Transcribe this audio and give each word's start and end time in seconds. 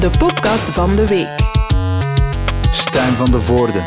de 0.00 0.10
podcast 0.18 0.70
van 0.70 0.96
de 0.96 1.06
week. 1.06 1.36
Stijn 2.70 3.12
van 3.12 3.30
de 3.30 3.40
Voorde. 3.40 3.84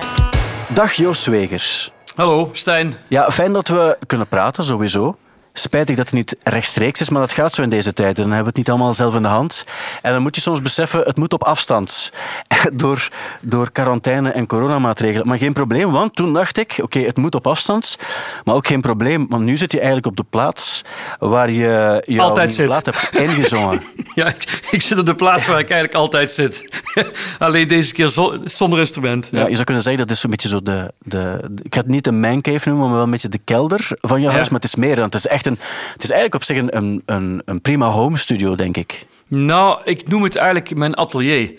Dag 0.73 0.93
Joost 0.93 1.23
Zwegers. 1.23 1.91
Hallo, 2.15 2.49
Stijn. 2.53 2.95
Ja, 3.07 3.31
fijn 3.31 3.54
dat 3.54 3.68
we 3.68 3.97
kunnen 4.07 4.28
praten, 4.28 4.63
sowieso. 4.63 5.16
Spijtig 5.53 5.95
dat 5.95 6.05
het 6.05 6.13
niet 6.13 6.35
rechtstreeks 6.43 7.01
is, 7.01 7.09
maar 7.09 7.21
dat 7.21 7.33
gaat 7.33 7.53
zo 7.53 7.61
in 7.61 7.69
deze 7.69 7.93
tijden. 7.93 8.15
Dan 8.15 8.23
hebben 8.25 8.41
we 8.41 8.47
het 8.49 8.57
niet 8.57 8.69
allemaal 8.69 8.93
zelf 8.95 9.15
in 9.15 9.21
de 9.21 9.27
hand. 9.27 9.63
En 10.01 10.13
dan 10.13 10.21
moet 10.21 10.35
je 10.35 10.41
soms 10.41 10.61
beseffen, 10.61 10.99
het 11.04 11.17
moet 11.17 11.34
op 11.34 11.43
afstand. 11.43 12.11
Door, 12.73 13.09
door 13.41 13.71
quarantaine 13.71 14.31
en 14.31 14.48
coronamaatregelen. 14.48 15.27
Maar 15.27 15.38
geen 15.38 15.53
probleem, 15.53 15.91
want 15.91 16.16
toen 16.16 16.34
dacht 16.34 16.57
ik, 16.57 16.75
oké, 16.81 16.99
het 16.99 17.17
moet 17.17 17.35
op 17.35 17.48
afstand. 17.48 17.95
Maar 18.43 18.55
ook 18.55 18.67
geen 18.67 18.81
probleem, 18.81 19.25
want 19.29 19.45
nu 19.45 19.57
zit 19.57 19.71
je 19.71 19.77
eigenlijk 19.77 20.07
op 20.07 20.16
de 20.17 20.25
plaats 20.29 20.81
waar 21.20 21.52
je 21.52 22.02
jouw 22.05 22.27
Altijd 22.27 22.54
zit. 22.54 22.65
plaat 22.65 22.86
hebt 22.86 23.09
ingezongen. 23.13 23.81
Ja, 24.15 24.27
ik, 24.27 24.68
ik 24.71 24.81
zit 24.81 24.99
op 24.99 25.05
de 25.05 25.15
plaats 25.15 25.45
waar 25.47 25.59
ik 25.59 25.70
eigenlijk 25.70 25.93
altijd 26.02 26.31
zit. 26.31 26.70
Alleen 27.40 27.68
deze 27.68 27.93
keer 27.93 28.07
zo- 28.09 28.38
zonder 28.45 28.79
instrument. 28.79 29.29
Ja, 29.31 29.48
je 29.48 29.52
zou 29.54 29.63
kunnen 29.63 29.84
zeggen 29.84 30.02
dat 30.07 30.15
is 30.15 30.21
zo'n 30.21 30.29
beetje 30.29 30.48
zo 30.48 30.62
de, 30.62 30.91
de, 30.99 31.48
de- 31.52 31.63
Ik 31.63 31.73
ga 31.73 31.79
het 31.81 31.90
niet 31.90 32.04
de 32.04 32.12
mancave 32.12 32.70
noemen, 32.70 32.85
maar 32.88 32.95
wel 32.95 33.04
een 33.05 33.12
beetje 33.12 33.27
de 33.29 33.38
kelder 33.38 33.88
van 34.02 34.21
je 34.21 34.29
huis. 34.29 34.49
Maar 34.49 34.59
het 34.59 34.70
is 34.70 34.76
meer 34.76 34.95
dan. 34.95 35.05
Het 35.05 35.13
is 35.15 35.27
echt 35.27 35.41
Het 35.44 36.04
is 36.04 36.09
eigenlijk 36.09 36.36
op 36.36 36.44
zich 36.44 36.58
een, 36.58 37.02
een, 37.05 37.41
een, 37.45 37.62
prima 37.62 37.88
home 37.88 38.18
studio, 38.18 38.55
denk 38.55 38.77
ik. 38.77 39.05
Nou, 39.27 39.82
ik 39.84 40.08
noem 40.08 40.23
het 40.23 40.36
eigenlijk 40.36 40.76
mijn 40.76 40.95
atelier. 40.95 41.54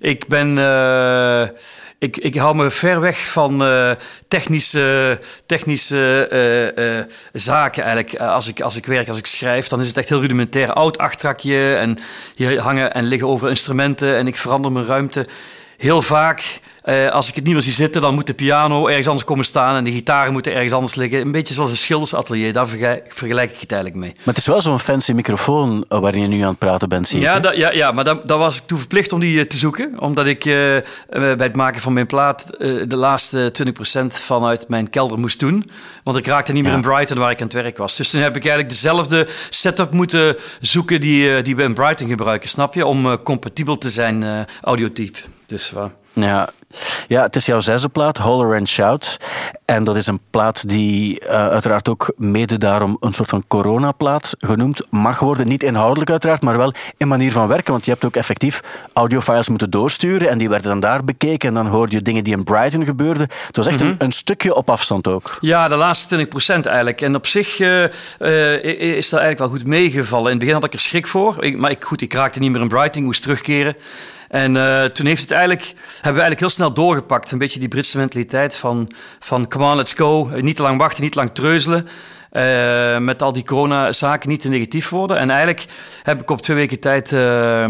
Ik 0.00 0.26
ben... 0.26 0.58
eh, 0.58 1.48
ik, 1.98 2.16
ik 2.16 2.34
hou 2.34 2.56
me 2.56 2.70
ver 2.70 3.00
weg 3.00 3.30
van 3.30 3.64
eh, 3.64 3.90
technische, 4.28 5.18
technische 5.46 6.26
eh, 6.28 7.14
zaken 7.32 7.82
eigenlijk. 7.82 8.20
Als 8.20 8.48
ik, 8.48 8.60
als 8.60 8.76
ik 8.76 8.86
werk, 8.86 9.08
als 9.08 9.18
ik 9.18 9.26
schrijf, 9.26 9.68
dan 9.68 9.80
is 9.80 9.88
het 9.88 9.96
echt 9.96 10.08
heel 10.08 10.20
rudimentair. 10.20 10.72
Oud 10.72 10.98
achtrakje 10.98 11.74
en 11.74 11.98
hier 12.34 12.60
hangen 12.60 12.94
en 12.94 13.04
liggen 13.04 13.28
over 13.28 13.48
instrumenten 13.48 14.16
en 14.16 14.26
ik 14.26 14.36
verander 14.36 14.72
mijn 14.72 14.86
ruimte. 14.86 15.26
Heel 15.76 16.02
vaak, 16.02 16.60
eh, 16.88 17.08
als 17.10 17.28
ik 17.28 17.34
het 17.34 17.44
niet 17.44 17.52
meer 17.52 17.62
zie 17.62 17.72
zitten, 17.72 18.00
dan 18.00 18.14
moet 18.14 18.26
de 18.26 18.34
piano 18.34 18.86
ergens 18.86 19.06
anders 19.06 19.26
komen 19.26 19.44
staan 19.44 19.76
en 19.76 19.84
de 19.84 19.92
gitaren 19.92 20.32
moeten 20.32 20.54
ergens 20.54 20.72
anders 20.72 20.94
liggen. 20.94 21.20
Een 21.20 21.30
beetje 21.30 21.54
zoals 21.54 21.70
een 21.70 21.76
schildersatelier, 21.76 22.52
daar 22.52 22.68
vergelijk, 22.68 23.50
ik 23.52 23.60
het 23.60 23.72
eigenlijk 23.72 23.94
mee. 23.94 24.12
Maar 24.16 24.24
het 24.34 24.36
is 24.36 24.46
wel 24.46 24.62
zo'n 24.62 24.78
fancy 24.80 25.12
microfoon 25.12 25.84
eh, 25.88 25.98
waarin 25.98 26.20
je 26.20 26.28
nu 26.28 26.40
aan 26.40 26.48
het 26.48 26.58
praten 26.58 26.88
bent, 26.88 27.08
zie. 27.08 27.20
Ja, 27.20 27.52
ja, 27.54 27.72
ja 27.72 27.92
maar 27.92 28.04
daar 28.04 28.26
daar 28.26 28.38
was 28.38 28.56
ik 28.56 28.62
toe 28.66 28.78
verplicht 28.78 29.12
om 29.12 29.20
die 29.20 29.40
eh, 29.40 29.46
te 29.46 29.56
zoeken. 29.56 30.00
Omdat 30.00 30.26
ik 30.26 30.42
bij 30.44 30.82
het 31.38 31.56
maken 31.56 31.80
van 31.80 31.92
mijn 31.92 32.06
plaat 32.06 32.46
de 32.86 32.96
laatste 32.96 33.52
20% 34.02 34.06
vanuit 34.06 34.68
mijn 34.68 34.90
kelder 34.90 35.18
moest 35.18 35.40
doen. 35.40 35.70
Want 36.04 36.16
ik 36.16 36.26
raakte 36.26 36.52
niet 36.52 36.62
meer 36.62 36.70
Ja. 36.70 36.76
in 36.78 36.82
Brighton 36.84 37.18
waar 37.18 37.30
ik 37.30 37.38
aan 37.40 37.46
het 37.46 37.52
werk 37.52 37.76
was. 37.78 37.96
Dus 37.96 38.10
toen 38.10 38.20
heb 38.20 38.36
ik 38.36 38.42
eigenlijk 38.42 38.70
dezelfde 38.70 39.28
setup 39.50 39.92
moeten 39.92 40.36
zoeken 40.60 41.00
die, 41.00 41.42
die 41.42 41.56
we 41.56 41.62
in 41.62 41.74
Brighton 41.74 42.08
gebruiken, 42.08 42.48
snap 42.48 42.74
je? 42.74 42.86
Om 42.86 43.22
compatibel 43.22 43.78
te 43.78 43.90
zijn 43.90 44.46
auditief. 44.62 45.26
Dus 45.46 45.72
Ja. 46.12 46.48
Ja, 47.08 47.22
het 47.22 47.36
is 47.36 47.46
jouw 47.46 47.60
zesde 47.60 47.88
plaat, 47.88 48.16
Holler 48.16 48.58
and 48.58 48.68
Shout. 48.68 49.16
En 49.64 49.84
dat 49.84 49.96
is 49.96 50.06
een 50.06 50.20
plaat 50.30 50.68
die 50.68 51.20
eh, 51.20 51.48
uiteraard 51.48 51.88
ook 51.88 52.12
mede 52.16 52.58
daarom 52.58 52.96
een 53.00 53.12
soort 53.12 53.28
van 53.28 53.44
coronaplaat 53.48 54.34
genoemd 54.38 54.82
mag 54.90 55.18
worden. 55.18 55.46
Niet 55.46 55.62
inhoudelijk 55.62 56.10
uiteraard, 56.10 56.42
maar 56.42 56.56
wel 56.56 56.72
in 56.96 57.08
manier 57.08 57.32
van 57.32 57.48
werken. 57.48 57.72
Want 57.72 57.84
je 57.84 57.90
hebt 57.90 58.04
ook 58.04 58.16
effectief 58.16 58.62
audiofiles 58.92 59.48
moeten 59.48 59.70
doorsturen 59.70 60.28
en 60.30 60.38
die 60.38 60.48
werden 60.48 60.68
dan 60.68 60.80
daar 60.80 61.04
bekeken. 61.04 61.48
En 61.48 61.54
dan 61.54 61.66
hoorde 61.66 61.96
je 61.96 62.02
dingen 62.02 62.24
die 62.24 62.36
in 62.36 62.44
Brighton 62.44 62.84
gebeurden. 62.84 63.28
Het 63.46 63.56
was 63.56 63.66
echt 63.66 63.80
een, 63.80 63.94
een 63.98 64.12
stukje 64.12 64.54
op 64.54 64.70
afstand 64.70 65.06
ook. 65.06 65.38
Ja, 65.40 65.68
de 65.68 65.76
laatste 65.76 66.26
20% 66.26 66.30
eigenlijk. 66.48 67.00
En 67.00 67.14
op 67.14 67.26
zich 67.26 67.60
eh, 67.60 67.84
eh, 67.84 68.64
is 68.96 69.08
dat 69.08 69.20
eigenlijk 69.20 69.38
wel 69.38 69.48
goed 69.48 69.66
meegevallen. 69.66 70.24
In 70.24 70.30
het 70.30 70.38
begin 70.38 70.54
had 70.54 70.64
ik 70.64 70.72
er 70.72 70.80
schrik 70.80 71.06
voor. 71.06 71.44
Ik, 71.44 71.56
maar 71.56 71.70
ik, 71.70 71.84
goed, 71.84 72.00
ik 72.00 72.12
raakte 72.12 72.38
niet 72.38 72.50
meer 72.50 72.60
in 72.60 72.68
Brighton, 72.68 73.00
ik 73.00 73.06
moest 73.06 73.22
terugkeren. 73.22 73.76
En 74.28 74.56
eh, 74.56 74.84
toen 74.84 75.06
heeft 75.06 75.20
het 75.20 75.30
eigenlijk, 75.30 75.62
hebben 75.94 76.02
we 76.02 76.08
eigenlijk 76.20 76.40
heel 76.40 76.48
snel 76.48 76.72
doorgepakt. 76.72 77.30
Een 77.30 77.38
beetje 77.38 77.58
die 77.58 77.68
Britse 77.68 77.98
mentaliteit 77.98 78.56
van, 78.56 78.90
van 79.18 79.48
come 79.48 79.64
on, 79.64 79.76
let's 79.76 79.92
go. 79.92 80.30
Niet 80.40 80.56
te 80.56 80.62
lang 80.62 80.78
wachten, 80.78 81.02
niet 81.02 81.12
te 81.12 81.18
lang 81.18 81.30
treuzelen. 81.34 81.88
Eh, 82.30 82.98
met 82.98 83.22
al 83.22 83.32
die 83.32 83.44
corona-zaken 83.44 84.28
niet 84.28 84.40
te 84.40 84.48
negatief 84.48 84.88
worden. 84.88 85.18
En 85.18 85.30
eigenlijk 85.30 85.64
heb 86.02 86.20
ik 86.20 86.30
op 86.30 86.40
twee 86.42 86.56
weken 86.56 86.80
tijd... 86.80 87.12
eh, 87.12 87.64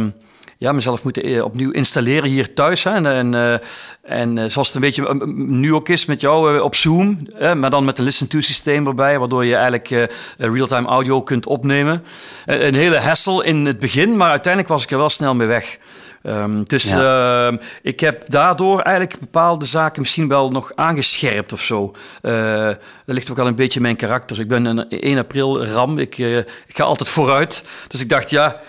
ja, 0.60 0.72
mezelf 0.72 1.04
moeten 1.04 1.22
eh, 1.22 1.44
opnieuw 1.44 1.70
installeren 1.70 2.28
hier 2.28 2.54
thuis. 2.54 2.84
Hè. 2.84 2.90
En, 2.90 3.06
en, 3.06 3.34
eh, 3.34 4.22
eh, 4.22 4.50
zoals 4.50 4.66
het 4.66 4.74
een 4.74 4.80
beetje 4.80 5.08
eh, 5.08 5.14
nu 5.36 5.74
ook 5.74 5.88
is 5.88 6.06
met 6.06 6.20
jou 6.20 6.56
eh, 6.56 6.62
op 6.62 6.74
Zoom, 6.74 7.26
maar 7.56 7.70
dan 7.70 7.84
met 7.84 7.98
een 7.98 8.04
listen-to-systeem 8.04 8.86
erbij, 8.86 9.18
waardoor 9.18 9.44
je 9.44 9.54
eigenlijk 9.54 9.90
eh, 9.90 10.02
real-time 10.36 10.88
audio 10.88 11.22
kunt 11.22 11.46
opnemen. 11.46 12.04
Eh, 12.46 12.66
een 12.66 12.74
hele 12.74 12.98
hassle 13.00 13.44
in 13.44 13.66
het 13.66 13.78
begin, 13.78 14.16
maar 14.16 14.30
uiteindelijk 14.30 14.72
was 14.72 14.82
ik 14.82 14.90
er 14.90 14.98
wel 14.98 15.08
snel 15.08 15.34
mee 15.34 15.46
weg. 15.46 15.78
Ehm, 16.22 16.62
dus 16.62 16.84
ehm, 16.90 17.56
ik 17.82 18.00
heb 18.00 18.24
daardoor 18.28 18.80
eigenlijk 18.80 19.20
bepaalde 19.20 19.64
zaken 19.64 20.00
misschien 20.02 20.28
wel 20.28 20.50
nog 20.50 20.72
aangescherpt 20.74 21.52
of 21.52 21.60
zo. 21.60 21.92
Eh, 22.22 22.66
dat 22.66 23.14
ligt 23.14 23.30
ook 23.30 23.36
wel 23.36 23.46
een 23.46 23.54
beetje 23.54 23.76
in 23.76 23.82
mijn 23.82 23.96
karakter. 23.96 24.40
Ik 24.40 24.48
ben 24.48 24.64
een 24.66 24.86
1 24.88 25.18
april 25.18 25.64
ram, 25.66 25.98
ik, 25.98 26.18
eh, 26.18 26.36
ik 26.38 26.46
ga 26.74 26.84
altijd 26.84 27.08
vooruit. 27.08 27.64
Dus 27.88 28.00
ik 28.00 28.08
dacht, 28.08 28.30
ja, 28.30 28.60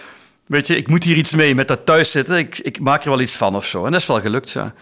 Weet 0.45 0.67
je, 0.67 0.77
ik 0.77 0.87
moet 0.87 1.03
hier 1.03 1.15
iets 1.15 1.35
mee 1.35 1.55
met 1.55 1.67
dat 1.67 1.85
thuiszitten. 1.85 2.37
Ik, 2.37 2.57
ik 2.59 2.79
maak 2.79 3.03
er 3.03 3.09
wel 3.09 3.19
iets 3.19 3.35
van 3.35 3.55
of 3.55 3.65
zo. 3.65 3.85
En 3.85 3.91
dat 3.91 4.01
is 4.01 4.07
wel 4.07 4.21
gelukt, 4.21 4.51
ja. 4.51 4.73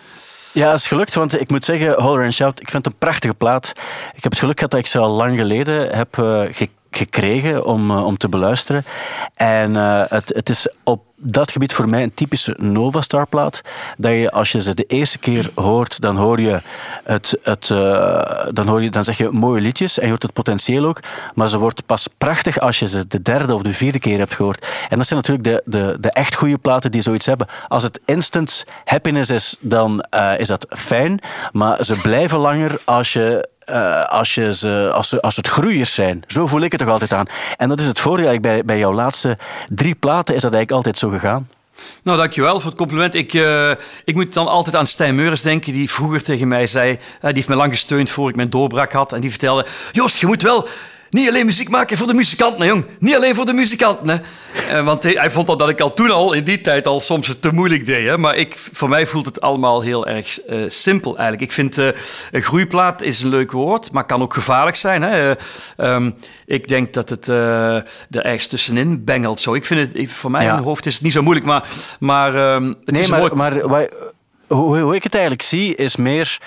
Ja, 0.52 0.70
het 0.72 0.80
is 0.80 0.88
gelukt, 0.88 1.14
want 1.16 1.42
ik 1.42 1.50
moet 1.50 1.66
zeggen, 1.66 1.94
Holler 2.02 2.24
and 2.24 2.34
Shout, 2.34 2.60
ik 2.60 2.70
vind 2.70 2.86
het 2.86 2.94
een 2.94 3.00
prachtige 3.00 3.34
plaat. 3.34 3.74
Ik 4.16 4.24
heb 4.24 4.32
het 4.32 4.40
geluk 4.40 4.56
gehad 4.56 4.72
dat 4.72 4.80
ik 4.80 4.88
ze 4.88 5.00
al 5.00 5.10
lang 5.16 5.38
geleden 5.40 5.96
heb 5.96 6.16
ge- 6.16 6.68
gekregen 6.92 7.66
om, 7.66 7.92
eh, 7.92 8.06
om 8.06 8.18
te 8.18 8.30
beluisteren. 8.30 8.86
En 9.36 9.76
eh, 9.76 10.04
het, 10.10 10.32
het 10.36 10.50
is 10.50 10.68
op 10.84 11.06
dat 11.20 11.52
gebied 11.52 11.74
voor 11.74 11.90
mij 11.90 12.04
een 12.04 12.14
typische 12.14 12.56
Nova 12.58 13.02
Star 13.02 13.28
plaat. 13.28 13.62
Dat 13.98 14.12
je, 14.12 14.32
als 14.32 14.52
je 14.52 14.62
ze 14.62 14.74
de 14.74 14.84
eerste 14.84 15.18
keer 15.18 15.50
hoort, 15.56 16.02
dan 16.02 16.18
hoor 16.18 16.42
je 16.42 16.62
het, 17.04 17.38
het 17.42 17.70
eh, 17.70 18.46
dan, 18.54 18.68
hoor 18.68 18.82
je, 18.84 18.90
dan 18.90 19.04
zeg 19.04 19.18
je 19.18 19.30
mooie 19.30 19.62
liedjes 19.62 19.98
en 19.98 20.04
je 20.04 20.10
hoort 20.10 20.24
het 20.24 20.34
potentieel 20.34 20.86
ook. 20.86 21.00
Maar 21.34 21.50
ze 21.50 21.58
wordt 21.58 21.86
pas 21.86 22.08
prachtig 22.18 22.60
als 22.60 22.80
je 22.80 22.88
ze 22.88 23.08
de 23.08 23.22
derde 23.22 23.54
of 23.54 23.62
de 23.62 23.74
vierde 23.74 24.00
keer 24.00 24.18
hebt 24.18 24.36
gehoord. 24.36 24.68
En 24.90 24.98
dat 24.98 25.08
zijn 25.08 25.20
natuurlijk 25.20 25.48
de, 25.48 25.62
de, 25.66 25.98
de 26.00 26.12
echt 26.12 26.36
goede 26.36 26.58
platen 26.58 26.92
die 26.92 27.02
zoiets 27.02 27.26
hebben. 27.26 27.48
Als 27.68 27.84
het 27.84 28.00
instant 28.06 28.66
happiness 28.86 29.30
is, 29.30 29.56
dan 29.60 30.06
is 30.38 30.48
dat 30.48 30.66
fijn. 30.70 31.20
Maar 31.52 31.84
ze 31.84 32.02
blijven 32.02 32.40
langer 32.40 32.82
als 32.86 33.14
je 33.14 33.50
eh, 33.68 34.06
als, 34.06 34.36
je 34.36 34.54
ze, 34.54 34.92
als, 34.94 35.10
ze, 35.10 35.22
als 35.22 35.36
het 35.36 35.48
groeiers 35.48 35.94
zijn. 35.94 36.24
Zo 36.28 36.48
voel 36.48 36.62
ik 36.62 36.72
het 36.72 36.82
toch 36.82 36.90
altijd 36.90 37.14
aan. 37.14 37.26
En 37.58 37.70
dat 37.70 37.80
is 37.80 37.86
het 37.86 38.00
voordeel 38.00 38.40
bij, 38.40 38.66
bij 38.66 38.78
jouw 38.78 38.94
laatste 38.94 39.38
drie 39.70 39.96
platen, 39.96 40.36
is 40.36 40.42
dat 40.42 40.54
eigenlijk 40.54 40.72
altijd 40.72 40.98
zo 40.98 41.10
gegaan. 41.10 41.48
Nou, 42.04 42.18
dankjewel 42.18 42.60
voor 42.60 42.70
het 42.70 42.80
compliment. 42.80 43.14
Ik, 43.14 43.34
eh, 43.34 43.72
ik 44.06 44.16
moet 44.16 44.34
dan 44.34 44.48
altijd 44.48 44.76
aan 44.76 44.88
Stijn 44.88 45.16
Meurens 45.16 45.42
denken, 45.42 45.74
die 45.74 45.92
vroeger 45.92 46.24
tegen 46.24 46.48
mij 46.48 46.68
zei... 46.68 46.92
eh, 46.92 47.00
die 47.22 47.34
heeft 47.34 47.48
me 47.48 47.56
lang 47.56 47.72
gesteund 47.72 48.10
voor 48.10 48.30
ik 48.30 48.36
mijn 48.36 48.50
doorbraak 48.50 48.92
had. 48.92 49.14
En 49.14 49.22
die 49.22 49.30
vertelde, 49.30 49.66
Joost, 49.92 50.18
je 50.18 50.26
moet 50.28 50.42
wel 50.42 50.68
niet 51.10 51.28
alleen 51.30 51.46
muziek 51.46 51.70
maken 51.70 51.98
voor 51.98 52.08
de 52.08 52.14
muzikanten, 52.14 52.62
hè, 52.62 52.68
jong. 52.68 52.86
Niet 53.00 53.16
alleen 53.16 53.36
voor 53.36 53.46
de 53.46 53.54
muzikanten, 53.54 54.08
hè. 54.10 54.16
Eh, 54.78 54.86
want 54.86 55.04
hij, 55.04 55.12
hij 55.14 55.30
vond 55.30 55.50
al 55.50 55.58
dat 55.58 55.70
ik 55.70 55.82
al 55.82 55.90
toen 55.94 56.12
al, 56.12 56.34
in 56.34 56.44
die 56.44 56.62
tijd 56.62 56.88
al, 56.88 57.00
soms 57.02 57.28
het 57.28 57.42
te 57.42 57.52
moeilijk 57.54 57.86
deed. 57.86 58.08
Hè. 58.08 58.18
Maar 58.18 58.36
ik, 58.36 58.56
voor 58.74 58.90
mij 58.90 59.06
voelt 59.08 59.26
het 59.26 59.42
allemaal 59.42 59.82
heel 59.82 60.08
erg 60.08 60.40
eh, 60.42 60.58
simpel 60.68 61.12
eigenlijk. 61.18 61.42
Ik 61.42 61.52
vind 61.52 61.78
eh, 61.78 61.88
een 62.32 62.42
groeiplaat 62.42 63.02
is 63.02 63.22
een 63.24 63.30
leuk 63.30 63.52
woord, 63.52 63.92
maar 63.92 64.06
kan 64.06 64.22
ook 64.22 64.34
gevaarlijk 64.34 64.76
zijn. 64.76 65.02
Hè. 65.02 65.32
Eh, 65.32 65.36
ehm, 65.96 66.12
ik 66.46 66.68
denk 66.68 66.94
dat 66.94 67.10
het 67.10 67.30
eh, 67.30 67.76
er 67.76 67.86
ergens 68.10 68.48
tussenin 68.48 69.04
bengelt. 69.04 69.40
Zo. 69.40 69.54
Ik 69.54 69.66
vind 69.66 69.80
het, 69.80 69.90
ik- 69.98 70.10
voor 70.10 70.32
mij 70.32 70.42
Ja. 70.42 70.48
in 70.48 70.54
mijn 70.54 70.66
hoofd 70.68 70.86
is 70.86 70.94
het 70.94 71.04
niet 71.04 71.14
zo 71.14 71.22
moeilijk, 71.22 71.46
maar, 71.46 71.64
maar 72.00 72.36
ehm, 72.36 72.68
het 72.68 72.92
nee, 72.92 73.02
is 73.02 73.08
maar, 73.08 73.20
mooi. 73.20 73.34
maar 73.36 73.70
wij- 73.70 73.90
hoe, 74.48 74.80
hoe 74.80 74.96
ik 74.96 75.04
het 75.04 75.14
eigenlijk 75.14 75.44
zie, 75.44 75.76
is 75.76 75.96
meer... 75.96 76.38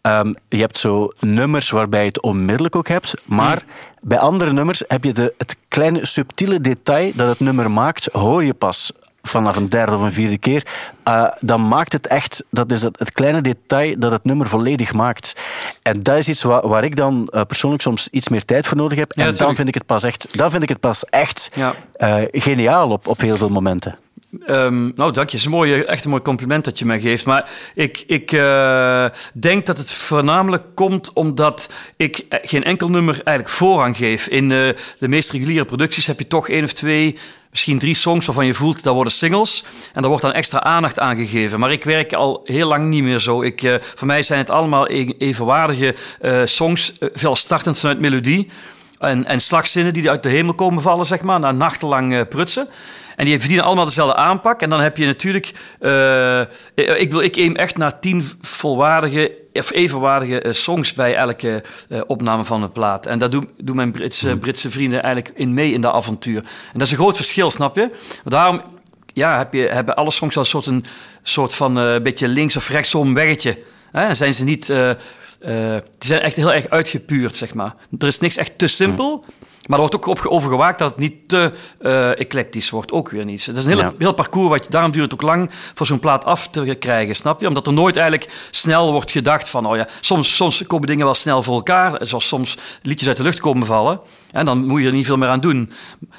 ehm, 0.00 0.32
je 0.48 0.60
hebt 0.60 0.78
zo 0.78 1.12
nummers 1.20 1.70
waarbij 1.70 2.00
je 2.00 2.06
het 2.06 2.22
onmiddellijk 2.22 2.76
ook 2.76 2.88
hebt, 2.88 3.14
maar 3.24 3.62
bij 4.04 4.18
andere 4.18 4.52
nummers 4.52 4.82
heb 4.88 5.04
je 5.04 5.12
de, 5.12 5.34
het 5.38 5.56
kleine 5.68 6.06
subtiele 6.06 6.60
detail 6.60 7.12
dat 7.14 7.28
het 7.28 7.40
nummer 7.40 7.70
maakt, 7.70 8.08
hoor 8.12 8.44
je 8.44 8.54
pas 8.54 8.92
vanaf 9.22 9.56
een 9.56 9.68
derde 9.68 9.96
of 9.96 10.02
een 10.02 10.12
vierde 10.12 10.38
keer. 10.38 10.66
Eh, 11.02 11.26
dan 11.40 11.68
maakt 11.68 11.92
het 11.92 12.06
echt, 12.06 12.44
dat 12.50 12.72
is 12.72 12.82
het, 12.82 12.98
het 12.98 13.12
kleine 13.12 13.40
detail 13.40 13.98
dat 13.98 14.12
het 14.12 14.24
nummer 14.24 14.46
volledig 14.46 14.92
maakt. 14.92 15.36
En 15.82 16.02
dat 16.02 16.18
is 16.18 16.28
iets 16.28 16.42
waar, 16.42 16.68
waar 16.68 16.84
ik 16.84 16.96
dan 16.96 17.28
eh, 17.32 17.42
persoonlijk 17.42 17.82
soms 17.82 18.08
iets 18.10 18.28
meer 18.28 18.44
tijd 18.44 18.66
voor 18.66 18.76
nodig 18.76 18.98
heb. 18.98 19.10
en 19.12 19.34
dan 19.36 19.54
vind 19.54 19.68
ik 19.68 19.74
het 19.74 19.86
pas 19.86 20.02
echt, 20.02 20.28
dan 20.38 20.50
vind 20.50 20.62
ik 20.62 20.68
het 20.68 20.80
pas 20.80 21.04
echt 21.04 21.50
Ja. 21.54 21.74
eh, 21.94 22.22
geniaal 22.30 22.90
op, 22.90 23.06
op 23.06 23.20
heel 23.20 23.36
veel 23.36 23.48
momenten. 23.50 23.98
Ehm, 24.46 24.90
nou, 24.94 25.12
dank 25.12 25.14
je. 25.14 25.20
Het 25.20 25.32
is 25.32 25.44
een 25.44 25.50
mooie, 25.50 25.84
echt 25.84 26.04
een 26.04 26.10
mooi 26.10 26.22
compliment 26.22 26.64
dat 26.64 26.78
je 26.78 26.84
mij 26.84 27.00
geeft. 27.00 27.24
Maar 27.24 27.50
ik, 27.74 28.04
ik 28.06 28.32
eh, 28.32 29.04
denk 29.32 29.66
dat 29.66 29.78
het 29.78 29.92
voornamelijk 29.92 30.62
komt 30.74 31.12
omdat 31.12 31.68
ik 31.96 32.24
eh, 32.28 32.38
geen 32.42 32.64
enkel 32.64 32.88
nummer 32.88 33.14
eigenlijk 33.14 33.56
voorrang 33.56 33.96
geef. 33.96 34.26
In 34.26 34.52
eh, 34.52 34.58
de 34.98 35.08
meest 35.08 35.30
reguliere 35.30 35.64
producties 35.64 36.06
heb 36.06 36.18
je 36.18 36.26
toch 36.26 36.48
één 36.48 36.64
of 36.64 36.72
twee, 36.72 37.18
misschien 37.50 37.78
drie 37.78 37.94
songs 37.94 38.26
waarvan 38.26 38.46
je 38.46 38.54
voelt 38.54 38.82
dat 38.82 38.94
worden 38.94 39.12
singles. 39.12 39.64
En 39.92 40.00
daar 40.00 40.10
wordt 40.10 40.22
dan 40.24 40.32
extra 40.32 40.62
aandacht 40.62 40.98
aan 40.98 41.16
gegeven. 41.16 41.60
Maar 41.60 41.72
ik 41.72 41.84
werk 41.84 42.12
al 42.12 42.40
heel 42.44 42.68
lang 42.68 42.88
niet 42.88 43.02
meer 43.02 43.18
zo. 43.18 43.42
Ik, 43.42 43.78
voor 43.94 44.06
mij 44.06 44.22
zijn 44.22 44.38
het 44.38 44.50
allemaal 44.50 44.90
e- 44.90 45.14
evenwaardige 45.18 45.94
songs, 46.44 46.92
veel 47.12 47.36
startend 47.36 47.78
vanuit 47.78 48.00
melodie. 48.00 48.48
En, 48.98 49.24
en 49.24 49.40
slagzinnen 49.40 49.92
die 49.92 50.10
uit 50.10 50.22
de 50.22 50.28
hemel 50.28 50.54
komen 50.54 50.82
vallen, 50.82 51.06
zeg 51.06 51.22
maar, 51.22 51.40
na 51.40 51.52
nachtenlang 51.52 52.12
uh, 52.12 52.20
prutsen. 52.28 52.68
En 53.16 53.24
die 53.24 53.38
verdienen 53.38 53.64
allemaal 53.64 53.84
dezelfde 53.84 54.16
aanpak. 54.16 54.62
En 54.62 54.70
dan 54.70 54.80
heb 54.80 54.96
je 54.96 55.06
natuurlijk... 55.06 55.52
Uh, 55.80 56.40
ik, 56.74 57.10
wil, 57.10 57.20
ik 57.20 57.36
aim 57.36 57.56
echt 57.56 57.76
naar 57.76 58.00
tien 58.00 58.24
volwaardige 58.40 59.32
of 59.52 59.72
evenwaardige 59.72 60.52
songs 60.52 60.92
bij 60.92 61.14
elke 61.14 61.62
opname 62.06 62.44
van 62.44 62.62
een 62.62 62.72
plaat. 62.72 63.06
En 63.06 63.18
daar 63.18 63.30
doen, 63.30 63.50
doen 63.56 63.76
mijn 63.76 63.92
Britse, 63.92 64.28
hmm. 64.28 64.38
Britse 64.38 64.70
vrienden 64.70 65.02
eigenlijk 65.02 65.38
in 65.38 65.54
mee 65.54 65.72
in 65.72 65.80
dat 65.80 65.92
avontuur. 65.92 66.36
En 66.36 66.44
dat 66.72 66.82
is 66.82 66.90
een 66.90 66.98
groot 66.98 67.16
verschil, 67.16 67.50
snap 67.50 67.76
je? 67.76 67.90
daarom 68.24 68.60
ja, 69.12 69.38
heb 69.38 69.52
je, 69.52 69.68
hebben 69.68 69.94
alle 69.94 70.10
songs 70.10 70.34
wel 70.34 70.44
een 70.44 70.50
soort, 70.50 70.66
een 70.66 70.84
soort 71.22 71.54
van 71.54 71.78
uh, 71.78 72.00
beetje 72.02 72.28
links 72.28 72.56
of 72.56 72.68
rechtsom 72.68 73.14
weggetje. 73.14 73.58
Hè? 73.90 74.14
Zijn 74.14 74.34
ze 74.34 74.44
niet... 74.44 74.72
Uh, 75.48 75.50
die 75.98 76.08
zijn 76.08 76.20
echt 76.20 76.36
heel 76.36 76.52
erg 76.52 76.68
uitgepuurd, 76.68 77.36
zeg 77.36 77.54
maar. 77.54 77.74
Er 77.98 78.06
is 78.06 78.18
niks 78.18 78.36
echt 78.36 78.58
te 78.58 78.66
simpel. 78.66 79.24
Maar 79.66 79.78
er 79.78 79.88
wordt 79.88 79.94
ook 79.94 80.06
op 80.06 80.26
over 80.26 80.50
gewaakt 80.50 80.78
dat 80.78 80.90
het 80.90 80.98
niet 80.98 81.28
te 81.28 81.52
uh, 81.80 82.18
eclectisch 82.18 82.70
wordt. 82.70 82.92
Ook 82.92 83.10
weer 83.10 83.24
niet. 83.24 83.46
Het 83.46 83.56
is 83.56 83.64
een 83.64 83.78
heel, 83.78 83.94
heel 83.98 84.12
parcours. 84.12 84.48
Wat 84.48 84.64
je, 84.64 84.70
daarom 84.70 84.90
duurt 84.90 85.04
het 85.04 85.14
ook 85.14 85.22
lang 85.22 85.50
voor 85.74 85.86
zo'n 85.86 85.98
plaat 85.98 86.24
af 86.24 86.48
te 86.48 86.76
krijgen, 86.78 87.16
snap 87.16 87.40
je? 87.40 87.48
Omdat 87.48 87.66
er 87.66 87.72
nooit 87.72 87.96
eigenlijk 87.96 88.30
snel 88.50 88.92
wordt 88.92 89.10
gedacht 89.10 89.48
van... 89.48 89.66
Oh 89.66 89.76
ja, 89.76 89.88
soms, 90.00 90.36
soms 90.36 90.66
komen 90.66 90.86
dingen 90.86 91.04
wel 91.04 91.14
snel 91.14 91.42
voor 91.42 91.54
elkaar. 91.54 92.06
Zoals 92.06 92.28
soms 92.28 92.56
liedjes 92.82 93.08
uit 93.08 93.16
de 93.16 93.22
lucht 93.22 93.40
komen 93.40 93.66
vallen. 93.66 94.00
En 94.30 94.44
dan 94.44 94.64
moet 94.66 94.80
je 94.80 94.86
er 94.86 94.92
niet 94.92 95.06
veel 95.06 95.16
meer 95.16 95.28
aan 95.28 95.40
doen. 95.40 95.70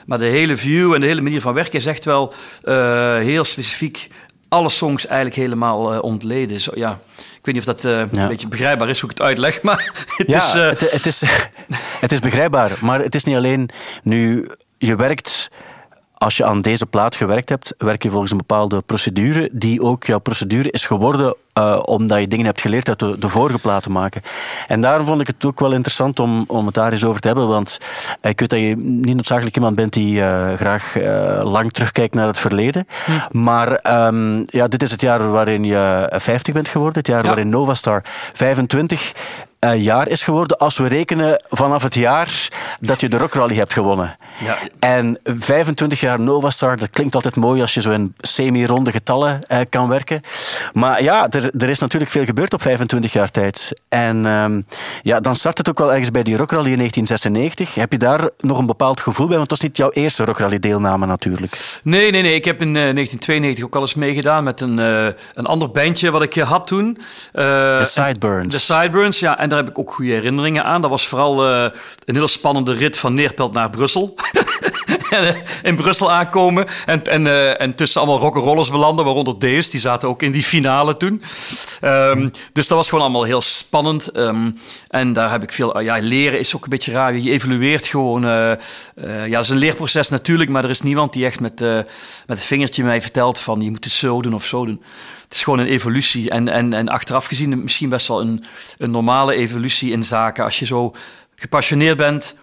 Maar 0.06 0.18
de 0.18 0.25
hele 0.25 0.57
view 0.57 0.94
en 0.94 1.01
de 1.01 1.07
hele 1.07 1.22
manier 1.22 1.42
van 1.42 1.54
werken 1.54 1.80
is 1.80 1.86
echt 1.86 2.06
wel 2.06 2.33
uh, 2.63 2.75
heel 3.18 3.44
specifiek 3.44 4.10
alle 4.55 4.69
songs 4.69 5.05
eigenlijk 5.05 5.35
helemaal 5.35 5.93
uh, 5.93 6.03
ontleden. 6.03 6.61
Zo, 6.61 6.71
ja. 6.75 6.99
Ik 7.17 7.45
weet 7.45 7.55
niet 7.55 7.67
of 7.67 7.75
dat 7.75 7.83
uh, 7.83 7.99
een 7.99 8.27
beetje 8.27 8.47
begrijpbaar 8.47 8.89
is 8.89 8.99
hoe 8.99 9.09
ik 9.09 9.17
het 9.17 9.25
uitleg, 9.25 9.61
maar 9.67 10.05
het 10.05 10.27
ja, 10.27 10.47
is... 10.47 10.55
Uh... 10.55 10.69
Het, 10.69 10.91
het, 10.91 11.05
is 11.05 11.23
het 12.05 12.11
is 12.11 12.19
begrijpbaar, 12.19 12.71
maar 12.81 12.99
het 12.99 13.15
is 13.15 13.23
niet 13.23 13.35
alleen... 13.35 13.69
Nu, 14.03 14.49
je 14.77 14.95
werkt 14.95 15.51
als 16.17 16.38
je 16.38 16.45
aan 16.45 16.62
deze 16.62 16.85
plaat 16.85 17.15
gewerkt 17.15 17.50
hebt, 17.50 17.73
werk 17.77 18.03
je 18.03 18.09
volgens 18.09 18.31
een 18.31 18.38
bepaalde 18.38 18.81
procedure, 18.81 19.50
die 19.51 19.81
ook 19.81 20.03
jouw 20.03 20.19
procedure 20.19 20.71
is 20.71 20.85
geworden 20.85 21.35
uh, 21.57 21.79
omdat 21.85 22.19
je 22.19 22.27
dingen 22.27 22.45
hebt 22.45 22.62
geleerd 22.62 22.89
uit 22.89 23.00
de, 23.00 23.19
de, 23.19 23.29
vorige 23.29 23.59
platen 23.59 23.91
maken. 23.91 24.21
En 24.67 24.81
daarom 24.81 25.06
vond 25.06 25.21
ik 25.21 25.27
het 25.27 25.45
ook 25.45 25.59
wel 25.59 25.71
interessant 25.71 26.19
om, 26.19 26.44
om 26.47 26.65
het 26.65 26.75
daar 26.75 26.91
eens 26.91 27.03
over 27.03 27.21
te 27.21 27.27
hebben, 27.27 27.47
want 27.47 27.79
ik 28.21 28.39
weet 28.39 28.50
dat 28.50 28.59
je 28.59 28.77
niet 28.77 29.15
noodzakelijk 29.15 29.56
iemand 29.56 29.75
bent 29.75 29.94
die 29.94 30.17
uh, 30.17 30.53
graag 30.53 30.95
uh, 30.95 31.41
lang 31.44 31.71
terugkijkt 31.71 32.13
naar 32.13 32.27
het 32.27 32.39
verleden. 32.39 32.88
Hm. 33.06 33.41
Maar 33.44 33.79
um, 34.07 34.44
ja, 34.47 34.67
dit 34.67 34.81
is 34.83 34.91
het 34.91 35.01
jaar 35.01 35.31
waarin 35.31 35.63
je 35.63 36.12
50 36.15 36.53
bent 36.53 36.67
geworden, 36.67 36.97
het 36.97 37.07
jaar 37.07 37.21
ja. 37.21 37.27
waarin 37.27 37.50
Novastar 37.50 38.01
25 38.33 39.13
uh, 39.59 39.83
jaar 39.83 40.07
is 40.07 40.23
geworden 40.23 40.57
als 40.57 40.77
we 40.77 40.88
rekenen 40.88 41.44
vanaf 41.50 41.83
het 41.83 41.95
jaar 41.95 42.50
dat 42.79 43.01
je 43.01 43.09
de 43.09 43.17
Rock 43.17 43.33
Rally 43.33 43.56
hebt 43.56 43.73
gewonnen. 43.73 44.17
Ja. 44.37 44.57
En 44.79 45.19
25 45.23 45.99
jaar 45.99 46.19
Novastar, 46.19 46.77
dat 46.77 46.89
klinkt 46.89 47.15
altijd 47.15 47.35
mooi 47.35 47.61
als 47.61 47.73
je 47.73 47.81
zo 47.81 47.91
in 47.91 48.15
semi-ronde 48.17 48.91
getallen 48.91 49.39
uh, 49.51 49.57
kan 49.69 49.87
werken. 49.87 50.21
Maar 50.73 51.03
ja, 51.03 51.29
er, 51.29 51.51
er, 51.57 51.69
is 51.69 51.79
natuurlijk 51.79 52.11
veel 52.11 52.25
gebeurd 52.25 52.53
op 52.53 52.61
25 52.61 53.13
jaar 53.13 53.31
tijd. 53.31 53.81
En 53.89 54.25
um, 54.25 54.65
ja, 55.01 55.19
dan 55.19 55.35
start 55.35 55.57
het 55.57 55.69
ook 55.69 55.79
wel 55.79 55.91
ergens 55.91 56.11
bij 56.11 56.23
die 56.23 56.37
Rock 56.37 56.51
Rally 56.51 56.71
in 56.71 56.77
1996. 56.77 57.75
Heb 57.75 57.91
je 57.91 57.97
daar 57.97 58.29
nog 58.37 58.57
een 58.57 58.65
bepaald 58.65 58.99
gevoel 58.99 59.27
bij? 59.27 59.37
Want 59.37 59.49
het 59.49 59.59
was 59.59 59.69
niet 59.69 59.77
jouw 59.77 59.91
eerste 59.91 60.25
Rock 60.25 60.38
Rally 60.38 60.59
deelname 60.59 61.05
natuurlijk. 61.05 61.79
Nee, 61.83 62.11
nee, 62.11 62.21
nee. 62.21 62.35
Ik 62.35 62.45
heb 62.45 62.61
in 62.61 62.67
uh, 62.67 62.73
1992 62.73 63.65
ook 63.65 63.75
al 63.75 63.81
eens 63.81 63.95
meegedaan 63.95 64.43
met 64.43 64.61
een, 64.61 64.77
een 65.33 65.45
ander 65.45 65.71
bandje 65.71 66.11
wat 66.11 66.21
ik 66.21 66.33
had 66.33 66.67
toen. 66.67 66.97
De 67.31 67.81
Sideburns. 67.83 68.53
De 68.53 68.59
Sideburns, 68.59 69.19
ja. 69.19 69.39
En 69.39 69.49
daar 69.49 69.57
heb 69.57 69.69
ik 69.69 69.79
ook 69.79 69.93
goede 69.93 70.11
herinneringen 70.11 70.63
aan. 70.63 70.81
Dat 70.81 70.89
was 70.89 71.07
vooral 71.07 71.45
een 71.49 71.71
hele 72.05 72.27
spannende 72.27 72.73
rit 72.73 72.97
van 72.97 73.13
Neerpelt 73.13 73.53
naar 73.53 73.69
Brussel. 73.69 74.15
Eh, 75.10 75.30
in 75.63 75.75
Brussel 75.75 76.12
aankomen 76.12 76.66
en, 76.86 77.04
en, 77.04 77.25
uh, 77.25 77.62
en 77.62 77.75
tussen 77.75 78.01
allemaal 78.01 78.19
rock'n'rollers 78.19 78.69
belanden, 78.69 79.06
waaronder 79.06 79.39
Deus. 79.39 79.69
Die 79.69 79.80
zaten 79.80 80.10
ook 80.10 80.22
in 80.22 80.31
die 80.31 80.44
finale 80.44 80.98
toen. 80.98 81.24
Um, 81.81 82.31
dus 82.54 82.68
dat 82.68 82.77
was 82.77 82.89
gewoon 82.89 83.04
allemaal 83.04 83.24
heel 83.24 83.42
spannend. 83.42 84.18
Um, 84.18 84.57
en 84.88 85.13
daar 85.13 85.31
heb 85.31 85.44
ik 85.44 85.54
veel... 85.54 85.80
ja, 85.80 85.98
leren 86.01 86.39
is 86.39 86.56
ook 86.56 86.63
een 86.63 86.69
beetje 86.69 86.92
raar. 86.92 87.18
Je 87.18 87.31
evolueert 87.31 87.88
gewoon. 87.88 88.25
Uh, 88.25 88.51
ja, 88.95 89.27
dat 89.27 89.44
is 89.44 89.50
een 89.50 89.57
leerproces 89.57 90.10
natuurlijk, 90.10 90.50
maar 90.50 90.63
er 90.63 90.69
is 90.69 90.81
niemand 90.81 91.13
die 91.13 91.25
echt 91.25 91.39
met, 91.39 91.60
met 91.60 91.88
het 92.25 92.44
vingertje 92.44 92.83
mij 92.83 93.01
vertelt 93.01 93.39
van 93.39 93.62
je 93.62 93.72
moet 93.72 93.83
het 93.83 93.94
zo 93.94 94.22
doen 94.22 94.33
of 94.33 94.45
zo 94.45 94.66
doen 94.66 94.81
het 95.24 95.33
is 95.33 95.44
gewoon 95.44 95.60
een 95.60 95.68
evolutie. 95.68 96.30
En, 96.30 96.48
en, 96.48 96.74
en 96.74 96.88
achteraf 96.89 97.25
gezien 97.25 97.63
misschien 97.63 97.89
best 97.89 98.07
wel 98.07 98.22
een, 98.22 98.44
een 98.77 98.92
normale 98.92 99.36
evolutie 99.36 99.92
in 99.92 100.04
zaken. 100.04 100.44
Als 100.44 100.60
je 100.60 100.66
zo 100.66 100.95
gepassioneerd 101.36 101.98
bent 101.98 102.36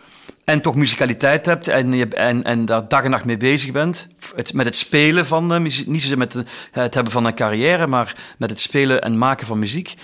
en 0.44 0.60
toch 0.60 0.74
muzikaliteit 0.74 1.46
hebt 1.46 1.68
en, 1.68 1.92
je, 1.92 2.08
en, 2.08 2.42
en 2.42 2.64
daar 2.64 2.88
dag 2.88 3.04
en 3.04 3.10
nacht 3.10 3.24
mee 3.24 3.36
bezig 3.36 3.72
bent. 3.72 4.08
Het, 4.34 4.54
met 4.54 4.66
het 4.66 4.76
spelen 4.76 5.26
van 5.26 5.52
uh, 5.52 5.60
muziek. 5.60 5.86
Niet 5.86 6.00
zozeer 6.00 6.18
met 6.18 6.32
het 6.72 6.94
hebben 6.94 7.12
van 7.12 7.24
een 7.24 7.34
carrière, 7.34 7.86
maar 7.86 8.16
met 8.38 8.50
het 8.50 8.60
spelen 8.60 9.02
en 9.02 9.18
maken 9.18 9.46
van 9.46 9.58
muziek. 9.58 9.94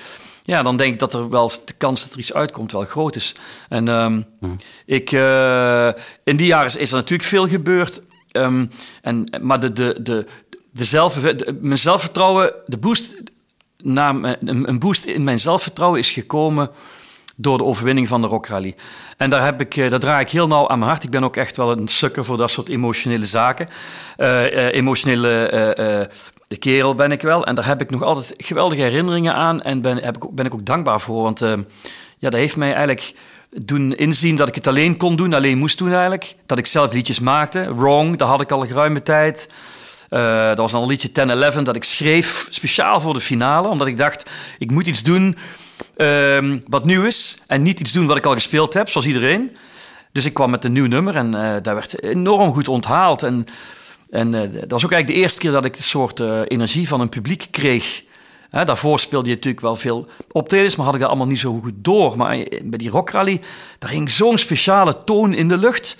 Ja, 0.44 0.62
dan 0.62 0.76
denk 0.76 0.92
ik 0.92 0.98
dat 0.98 1.14
er 1.14 1.30
wel 1.30 1.52
de 1.64 1.72
kans 1.72 2.02
dat 2.02 2.12
er 2.12 2.18
iets 2.18 2.32
uitkomt 2.32 2.72
wel 2.72 2.84
groot 2.84 3.16
is. 3.16 3.34
En 3.68 3.88
um, 3.88 4.26
ik, 4.86 5.12
uh, 5.12 5.88
in 6.24 6.36
die 6.36 6.46
jaren 6.46 6.66
is, 6.66 6.76
is 6.76 6.90
er 6.90 6.96
natuurlijk 6.96 7.28
veel 7.28 7.48
gebeurd. 7.48 8.02
Um, 8.32 8.70
en, 9.02 9.38
maar 9.40 9.60
de, 9.60 9.72
de, 9.72 9.98
de, 10.02 10.26
de 10.70 10.84
zelf, 10.84 11.18
mijn 11.60 11.78
zelfvertrouwen, 11.78 12.52
de 12.66 12.76
boost, 12.76 13.14
naar, 13.76 14.36
een 14.40 14.78
boost 14.78 15.04
in 15.04 15.24
mijn 15.24 15.40
zelfvertrouwen 15.40 16.00
is 16.00 16.10
gekomen 16.10 16.70
door 17.40 17.58
de 17.58 17.64
overwinning 17.64 18.08
van 18.08 18.20
de 18.20 18.26
Rock 18.26 18.46
Rally. 18.46 18.74
En 19.16 19.30
daar, 19.30 19.44
heb 19.44 19.60
ik, 19.60 19.76
eh, 19.76 19.86
draai 19.86 20.24
ik 20.24 20.30
heel 20.30 20.46
nauw 20.46 20.68
aan 20.68 20.78
mijn 20.78 20.90
hart. 20.90 21.04
Ik 21.04 21.10
ben 21.10 21.24
ook 21.24 21.36
echt 21.36 21.56
wel 21.56 21.72
een 21.72 21.88
sukker 21.88 22.24
voor 22.24 22.36
dat 22.36 22.50
soort 22.50 22.68
emotionele 22.68 23.24
zaken. 23.24 23.68
Uh, 24.18 24.52
uh, 24.52 24.74
emotionele 24.74 26.08
uh, 26.50 26.58
kerel 26.58 26.94
ben 26.94 27.12
ik 27.12 27.22
wel. 27.22 27.46
En 27.46 27.54
daar 27.54 27.66
heb 27.66 27.80
ik 27.80 27.90
nog 27.90 28.02
altijd 28.02 28.34
geweldige 28.36 28.82
herinneringen 28.82 29.34
aan. 29.34 29.62
En 29.62 29.80
ben, 29.80 29.96
heb 29.96 30.16
ik, 30.16 30.30
ben 30.30 30.46
ik 30.46 30.54
ook 30.54 30.66
dankbaar 30.66 31.00
voor. 31.00 31.22
Want 31.22 31.40
ja, 32.18 32.30
dat 32.30 32.40
heeft 32.40 32.56
mij 32.56 32.72
eigenlijk 32.72 33.14
doen 33.50 33.96
inzien 33.96 34.36
dat 34.36 34.48
ik 34.48 34.54
het 34.54 34.66
alleen 34.66 34.96
kon 34.96 35.16
doen, 35.16 35.34
alleen 35.34 35.58
moest 35.58 35.78
doen 35.78 35.90
eigenlijk. 35.90 36.34
Dat 36.46 36.58
ik 36.58 36.66
zelf 36.66 36.92
liedjes 36.92 37.20
maakte. 37.20 37.74
Wrong, 37.74 38.16
dat 38.16 38.28
had 38.28 38.40
ik 38.40 38.52
al 38.52 38.66
geruime 38.66 39.02
tijd. 39.02 39.48
Uh, 40.10 40.46
dat 40.46 40.58
was 40.58 40.74
al 40.74 40.82
een 40.82 40.88
liedje 40.88 41.10
10-11 41.56 41.62
dat 41.62 41.76
ik 41.76 41.84
schreef 41.84 42.46
speciaal 42.50 43.00
voor 43.00 43.14
de 43.14 43.20
finale. 43.20 43.68
Omdat 43.68 43.86
ik 43.86 43.96
dacht, 43.96 44.30
ik 44.58 44.70
moet 44.70 44.86
iets 44.86 45.02
doen 45.02 45.36
uh, 45.96 46.54
wat 46.66 46.84
nieuw 46.84 47.04
is. 47.04 47.38
En 47.46 47.62
niet 47.62 47.80
iets 47.80 47.92
doen 47.92 48.06
wat 48.06 48.16
ik 48.16 48.24
al 48.24 48.32
gespeeld 48.32 48.74
heb, 48.74 48.88
zoals 48.88 49.06
iedereen. 49.06 49.56
Dus 50.12 50.24
ik 50.24 50.34
kwam 50.34 50.50
met 50.50 50.64
een 50.64 50.72
nieuw 50.72 50.86
nummer 50.86 51.16
en 51.16 51.34
uh, 51.34 51.52
dat 51.62 51.74
werd 51.74 52.02
enorm 52.02 52.52
goed 52.52 52.68
onthaald. 52.68 53.22
En, 53.22 53.44
en 54.10 54.32
uh, 54.32 54.40
dat 54.40 54.70
was 54.70 54.84
ook 54.84 54.92
eigenlijk 54.92 55.06
de 55.06 55.14
eerste 55.14 55.38
keer 55.38 55.52
dat 55.52 55.64
ik 55.64 55.76
een 55.76 55.82
soort 55.82 56.20
energie 56.48 56.88
van 56.88 57.00
een 57.00 57.08
publiek 57.08 57.46
kreeg. 57.50 58.02
daarvoor 58.50 59.00
speelde 59.00 59.28
je 59.28 59.34
natuurlijk 59.34 59.62
wel 59.62 59.76
veel 59.76 60.08
optredens, 60.32 60.76
maar 60.76 60.86
had 60.86 60.94
ik 60.94 61.00
dat 61.00 61.08
allemaal 61.08 61.28
niet 61.28 61.38
zo 61.38 61.60
goed 61.60 61.74
door. 61.76 62.16
Maar 62.16 62.36
bij 62.62 62.78
die 62.78 62.90
rockrally, 62.90 63.40
daar 63.78 63.90
hing 63.90 64.10
zo'n 64.10 64.38
speciale 64.38 65.04
toon 65.04 65.34
in 65.34 65.48
de 65.48 65.58
lucht. 65.58 65.96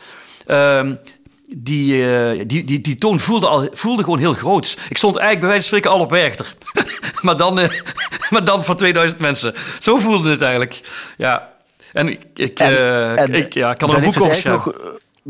Die, 1.56 1.94
uh, 1.94 2.42
die, 2.46 2.64
die, 2.64 2.80
die 2.80 2.96
toon 2.96 3.20
voelde, 3.20 3.48
al, 3.48 3.68
voelde 3.72 4.02
gewoon 4.02 4.18
heel 4.18 4.34
groot. 4.34 4.78
Ik 4.88 4.96
stond 4.96 5.16
eigenlijk 5.16 5.40
bij 5.40 5.48
wijze 5.48 5.68
van 5.68 5.78
spreken 5.78 5.98
al 5.98 6.04
op 6.04 6.10
Werchter. 6.10 6.54
maar, 7.26 7.36
dan, 7.36 7.58
uh, 7.58 7.68
maar 8.30 8.44
dan 8.44 8.64
voor 8.64 8.76
2000 8.76 9.20
mensen. 9.20 9.54
Zo 9.80 9.96
voelde 9.96 10.30
het 10.30 10.40
eigenlijk. 10.40 10.80
Ja. 11.16 11.52
En 11.92 12.08
ik, 12.08 12.20
ik, 12.34 12.58
en, 12.58 12.72
uh, 12.72 13.20
en, 13.20 13.34
ik 13.34 13.54
ja, 13.54 13.72
kan 13.72 13.90
er 13.90 13.96
een 13.96 14.02
boek 14.02 14.20
over 14.20 14.36
schrijven 14.36 14.74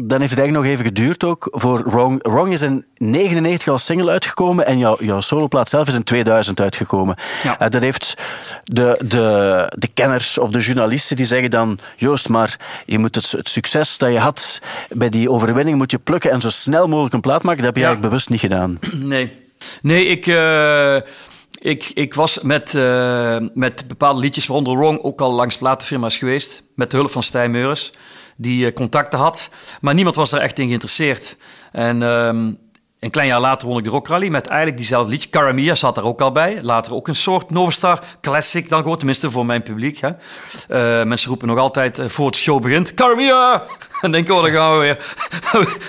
dan 0.00 0.20
heeft 0.20 0.30
het 0.30 0.40
eigenlijk 0.40 0.52
nog 0.52 0.64
even 0.64 0.84
geduurd 0.84 1.24
ook 1.24 1.48
voor 1.50 1.90
Wrong. 1.90 2.22
Wrong 2.22 2.52
is 2.52 2.62
in 2.62 2.84
99 2.96 3.68
als 3.68 3.84
single 3.84 4.10
uitgekomen 4.10 4.66
en 4.66 4.78
jouw, 4.78 4.96
jouw 5.00 5.20
soloplaat 5.20 5.68
zelf 5.68 5.88
is 5.88 5.94
in 5.94 6.02
2000 6.02 6.60
uitgekomen. 6.60 7.16
Ja. 7.42 7.62
Uh, 7.62 7.68
dat 7.68 7.82
heeft 7.82 8.14
de, 8.64 9.00
de, 9.04 9.72
de 9.76 9.88
kenners 9.94 10.38
of 10.38 10.50
de 10.50 10.58
journalisten 10.58 11.16
die 11.16 11.26
zeggen 11.26 11.50
dan, 11.50 11.78
Joost, 11.96 12.28
maar 12.28 12.82
je 12.86 12.98
moet 12.98 13.14
het, 13.14 13.30
het 13.30 13.48
succes 13.48 13.98
dat 13.98 14.12
je 14.12 14.18
had 14.18 14.60
bij 14.88 15.08
die 15.08 15.30
overwinning 15.30 15.76
moet 15.76 15.90
je 15.90 15.98
plukken 15.98 16.30
en 16.30 16.40
zo 16.40 16.50
snel 16.50 16.88
mogelijk 16.88 17.14
een 17.14 17.20
plaat 17.20 17.42
maken. 17.42 17.62
Dat 17.62 17.66
heb 17.66 17.76
je 17.76 17.80
ja. 17.80 17.86
eigenlijk 17.86 18.14
bewust 18.14 18.30
niet 18.30 18.40
gedaan. 18.40 18.78
Nee. 19.08 19.32
Nee, 19.82 20.06
ik... 20.06 20.26
Uh... 20.26 20.96
Ik, 21.60 21.90
ik 21.94 22.14
was 22.14 22.40
met, 22.40 22.74
uh, 22.74 23.36
met 23.54 23.84
bepaalde 23.88 24.20
liedjes, 24.20 24.46
waaronder 24.46 24.76
Wrong, 24.76 25.02
ook 25.02 25.20
al 25.20 25.32
langs 25.32 25.56
platenfirma's 25.56 26.16
geweest. 26.16 26.62
Met 26.74 26.90
de 26.90 26.96
hulp 26.96 27.10
van 27.10 27.22
Stijn 27.22 27.50
Meurs 27.50 27.92
die 28.40 28.66
eh, 28.66 28.74
contacten 28.74 29.18
had. 29.18 29.50
Maar 29.80 29.94
niemand 29.94 30.16
was 30.16 30.32
er 30.32 30.40
echt 30.40 30.58
in 30.58 30.66
geïnteresseerd. 30.66 31.36
En 31.72 32.02
um, 32.02 32.58
een 33.00 33.10
klein 33.10 33.28
jaar 33.28 33.40
later 33.40 33.68
won 33.68 33.78
ik 33.78 33.84
de 33.84 33.90
Rock 33.90 34.08
Rally 34.08 34.28
met 34.28 34.46
eigenlijk 34.46 34.76
diezelfde 34.76 35.10
liedje. 35.10 35.28
Caramia 35.28 35.74
zat 35.74 35.96
er 35.96 36.04
ook 36.04 36.20
al 36.20 36.32
bij. 36.32 36.58
Later 36.62 36.94
ook 36.94 37.08
een 37.08 37.16
soort 37.16 37.50
Novastar 37.50 38.02
Classic 38.20 38.68
dan 38.68 38.82
gewoon, 38.82 38.96
tenminste 38.96 39.30
voor 39.30 39.46
mijn 39.46 39.62
publiek. 39.62 40.00
Hè. 40.00 40.08
Uh, 40.08 41.06
mensen 41.06 41.28
roepen 41.28 41.48
nog 41.48 41.58
altijd 41.58 41.98
uh, 41.98 42.08
voor 42.08 42.26
het 42.26 42.36
show 42.36 42.62
begint, 42.62 42.94
Caramia! 42.94 43.62
En 44.00 44.12
denken, 44.12 44.34
oh, 44.34 44.42
dan 44.42 44.50
gaan 44.50 44.72
we 44.72 44.78
weer 44.78 45.14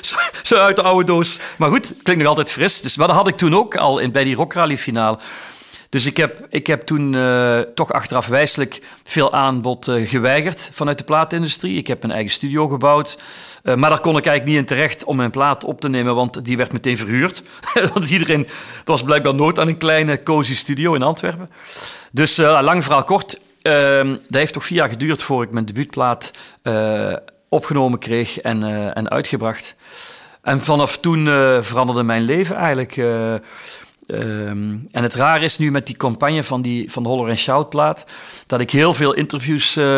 zo 0.43 0.55
uit 0.55 0.75
de 0.75 0.81
oude 0.81 1.05
doos. 1.05 1.39
Maar 1.57 1.69
goed, 1.69 1.93
klinkt 2.03 2.21
nog 2.21 2.29
altijd 2.31 2.51
fris. 2.51 2.81
Dus, 2.81 2.97
maar 2.97 3.07
dat 3.07 3.15
had 3.15 3.27
ik 3.27 3.35
toen 3.35 3.55
ook 3.55 3.75
al 3.75 3.99
in, 3.99 4.11
bij 4.11 4.23
die 4.23 4.35
Rock 4.35 4.53
Rally 4.53 4.77
finale. 4.77 5.19
Dus 5.89 6.05
ik 6.05 6.17
heb, 6.17 6.45
ik 6.49 6.67
heb 6.67 6.81
toen 6.81 7.13
uh, 7.13 7.59
toch 7.59 7.93
achteraf 7.93 8.27
wijselijk 8.27 8.81
veel 9.03 9.33
aanbod 9.33 9.87
uh, 9.87 10.07
geweigerd 10.07 10.69
vanuit 10.73 10.97
de 10.97 11.03
plaatindustrie. 11.03 11.77
Ik 11.77 11.87
heb 11.87 12.03
een 12.03 12.11
eigen 12.11 12.31
studio 12.31 12.67
gebouwd. 12.67 13.17
Uh, 13.63 13.75
maar 13.75 13.89
daar 13.89 13.99
kon 13.99 14.17
ik 14.17 14.25
eigenlijk 14.25 14.45
niet 14.45 14.69
in 14.69 14.75
terecht 14.75 15.03
om 15.03 15.15
mijn 15.15 15.31
plaat 15.31 15.63
op 15.63 15.81
te 15.81 15.89
nemen, 15.89 16.15
want 16.15 16.45
die 16.45 16.57
werd 16.57 16.71
meteen 16.71 16.97
verhuurd. 16.97 17.43
want 17.93 18.09
iedereen 18.09 18.47
was 18.83 19.03
blijkbaar 19.03 19.35
nood 19.35 19.59
aan 19.59 19.67
een 19.67 19.77
kleine 19.77 20.23
cozy 20.23 20.55
studio 20.55 20.93
in 20.93 21.01
Antwerpen. 21.01 21.49
Dus 22.11 22.37
lang 22.37 22.83
verhaal 22.83 23.03
kort, 23.03 23.39
ehm, 23.61 24.09
dat 24.09 24.39
heeft 24.39 24.53
toch 24.53 24.65
vier 24.65 24.77
jaar 24.77 24.89
geduurd 24.89 25.21
voor 25.21 25.43
ik 25.43 25.51
mijn 25.51 25.65
debuutplaat 25.65 26.31
opgenomen 27.49 27.99
kreeg 27.99 28.39
en, 28.39 28.93
en 28.93 29.09
uitgebracht. 29.09 29.75
En 30.41 30.61
vanaf 30.61 30.97
toen 30.97 31.25
veranderde 31.61 32.03
mijn 32.03 32.21
leven 32.21 32.55
eigenlijk. 32.55 32.97
Ehm, 34.09 34.77
en 34.91 35.03
het 35.03 35.15
raar 35.15 35.41
is 35.41 35.57
nu 35.57 35.71
met 35.71 35.85
die 35.85 35.97
campagne 35.97 36.43
van, 36.43 36.61
die, 36.61 36.91
van 36.91 37.03
de 37.03 37.09
Holler 37.09 37.29
en 37.29 37.37
Shout 37.37 37.69
plaat, 37.69 38.05
dat 38.45 38.61
ik 38.61 38.71
heel 38.71 38.93
veel 38.93 39.13
interviews 39.13 39.77
uh, 39.77 39.97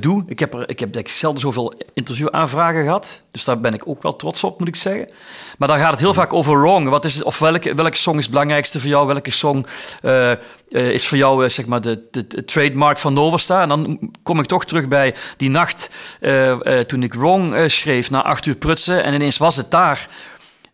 doe. 0.00 0.24
Ik 0.26 0.38
heb, 0.38 0.54
ik 0.66 0.80
heb 0.80 0.92
denk 0.92 1.08
zelden 1.08 1.40
zoveel 1.40 1.74
interviewaanvragen 1.94 2.82
gehad. 2.82 3.22
Dus 3.30 3.44
daar 3.44 3.60
ben 3.60 3.74
ik 3.74 3.88
ook 3.88 4.02
wel 4.02 4.16
trots 4.16 4.44
op, 4.44 4.58
moet 4.58 4.68
ik 4.68 4.76
zeggen. 4.76 5.10
Maar 5.58 5.68
dan 5.68 5.78
gaat 5.78 5.90
het 5.90 6.00
heel 6.00 6.14
vaak 6.14 6.32
over 6.32 6.60
wrong. 6.60 6.88
Wat 6.88 7.04
is, 7.04 7.22
of 7.22 7.38
welke, 7.38 7.74
welke 7.74 7.96
song 7.96 8.16
is 8.16 8.22
het 8.22 8.30
belangrijkste 8.30 8.80
voor 8.80 8.88
jou? 8.88 9.06
Welke 9.06 9.30
song 9.30 9.66
uh, 10.02 10.32
is 10.68 11.06
voor 11.06 11.18
jou 11.18 11.50
zeg 11.50 11.66
maar 11.66 11.80
de, 11.80 12.08
de, 12.10 12.44
trademark 12.44 12.98
van 12.98 13.12
Novasta? 13.12 13.62
En 13.62 13.68
dan 13.68 13.98
kom 14.22 14.40
ik 14.40 14.46
toch 14.46 14.64
terug 14.64 14.88
bij 14.88 15.14
die 15.36 15.50
nacht 15.50 15.90
toen 16.86 17.02
ik 17.02 17.14
wrong 17.14 17.54
schreef 17.66 18.10
na 18.10 18.22
acht 18.22 18.46
uur 18.46 18.56
prutsen. 18.56 19.04
En 19.04 19.14
ineens 19.14 19.38
was 19.38 19.56
het 19.56 19.70
daar. 19.70 20.08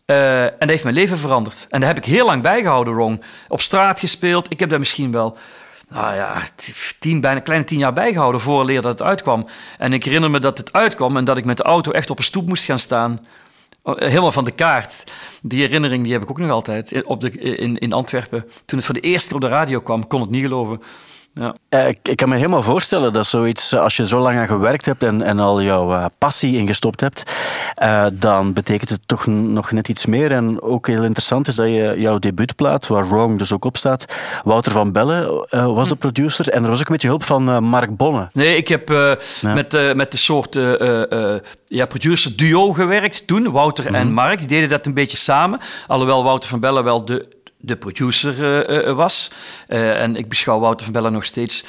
Uh, 0.07 0.45
en 0.45 0.57
dat 0.59 0.69
heeft 0.69 0.83
mijn 0.83 0.95
leven 0.95 1.19
veranderd. 1.19 1.67
En 1.71 1.81
daar 1.81 1.89
heb 1.89 1.99
ik 1.99 2.05
heel 2.05 2.27
lang 2.27 2.43
bijgehouden, 2.43 2.95
Rong. 2.95 3.23
Op 3.49 3.61
straat 3.61 4.01
gespeeld. 4.01 4.51
Ik 4.51 4.61
heb 4.61 4.69
daar 4.69 4.79
misschien 4.79 5.13
wel, 5.13 5.37
nou 5.89 6.15
ja, 6.15 6.43
tien, 6.99 7.21
bijna 7.21 7.41
kleine 7.41 7.65
tien 7.65 7.79
jaar 7.79 7.93
bijgehouden 7.93 8.41
voor 8.41 8.65
leer 8.65 8.83
dat 8.83 8.99
het 8.99 9.09
uitkwam. 9.09 9.45
En 9.79 9.93
ik 9.93 10.05
herinner 10.05 10.31
me 10.31 10.39
dat 10.39 10.59
het 10.59 10.73
uitkwam 10.73 11.17
en 11.17 11.25
dat 11.25 11.37
ik 11.37 11.45
met 11.45 11.57
de 11.57 11.63
auto 11.63 11.91
echt 11.91 12.11
op 12.11 12.19
een 12.19 12.25
stoep 12.25 12.49
moest 12.49 12.65
gaan 12.65 12.79
staan. 12.79 13.21
Oh, 13.83 13.99
helemaal 13.99 14.33
van 14.33 14.45
de 14.45 14.53
kaart. 14.53 15.05
Die 15.43 15.61
herinnering 15.61 16.03
die 16.03 16.13
heb 16.13 16.23
ik 16.23 16.31
ook 16.31 16.39
nog 16.39 16.51
altijd 16.51 17.03
op 17.05 17.21
de, 17.21 17.31
in, 17.31 17.79
in 17.79 17.93
Antwerpen. 17.93 18.45
Toen 18.65 18.79
het 18.79 18.87
voor 18.87 18.95
de 18.95 19.01
eerste 19.01 19.27
keer 19.27 19.37
op 19.37 19.43
de 19.43 19.49
radio 19.49 19.81
kwam, 19.81 20.07
kon 20.07 20.21
het 20.21 20.31
niet 20.31 20.43
geloven. 20.43 20.83
Ja. 21.41 21.55
Eh, 21.69 21.89
ik, 21.89 21.99
ik, 22.03 22.17
kan 22.17 22.29
me 22.29 22.37
helemaal 22.37 22.63
voorstellen 22.63 23.13
dat 23.13 23.27
zoiets, 23.27 23.73
eh, 23.73 23.81
als 23.81 23.97
je 23.97 24.07
zo 24.07 24.19
lang 24.19 24.39
aan 24.39 24.47
gewerkt 24.47 24.87
hebt 24.87 25.03
en, 25.03 25.23
en 25.23 25.39
al 25.39 25.63
jouw 25.63 25.93
uh, 25.93 26.05
passie 26.19 26.57
ingestopt 26.57 27.01
hebt, 27.01 27.23
uh, 27.83 28.07
dan 28.13 28.53
betekent 28.53 28.91
het 28.91 29.01
toch 29.07 29.27
nog 29.27 29.71
net 29.71 29.89
iets 29.89 30.07
meer. 30.07 30.33
En 30.33 30.63
ook 30.63 30.87
heel 30.87 31.03
interessant 31.03 31.49
is 31.49 31.55
dat 31.55 31.67
je 31.67 31.95
jouw 31.97 32.19
debuutplaat, 32.19 32.87
waar 32.87 33.09
Wrong 33.09 33.39
dus 33.39 33.53
ook 33.53 33.65
op 33.65 33.77
staat, 33.77 34.05
Wouter 34.45 34.73
van 34.73 34.93
Bellen 34.93 35.47
was 35.75 35.89
de 35.89 35.95
hm. 35.95 36.01
producer 36.01 36.49
en 36.49 36.63
er 36.63 36.71
was 36.71 36.81
ook 36.81 36.87
een 36.87 36.93
beetje 36.93 37.09
hulp 37.09 37.25
van 37.25 37.65
Mark 37.65 37.97
Bonne. 37.97 38.29
Nee, 38.33 38.57
ik 38.57 38.69
heb 38.69 38.89
ja. 38.89 39.55
met, 39.55 39.95
met 39.95 40.13
de 40.13 40.19
soort 40.19 40.59
ja, 41.65 41.87
producer 41.87 42.37
duo 42.37 42.73
gewerkt 42.73 43.27
toen, 43.27 43.51
Wouter 43.51 43.87
en 43.87 44.07
mhm. 44.07 44.15
Mark. 44.15 44.39
Die 44.39 44.49
deden 44.49 44.69
dat 44.69 44.87
een 44.87 44.95
beetje 44.95 45.17
samen. 45.17 45.61
Alhoewel 45.87 46.25
Wouter 46.25 46.49
van 46.49 46.61
Bellen 46.61 46.85
wel 46.85 47.05
de 47.05 47.36
de 47.57 47.77
producer 47.77 48.69
uh, 48.87 48.93
was. 48.93 49.31
Uh, 49.69 50.03
en 50.03 50.17
ik 50.17 50.29
beschouw 50.29 50.61
Wouter 50.61 50.85
van 50.85 50.93
Bellen 50.93 51.13
nog 51.13 51.25
steeds 51.25 51.65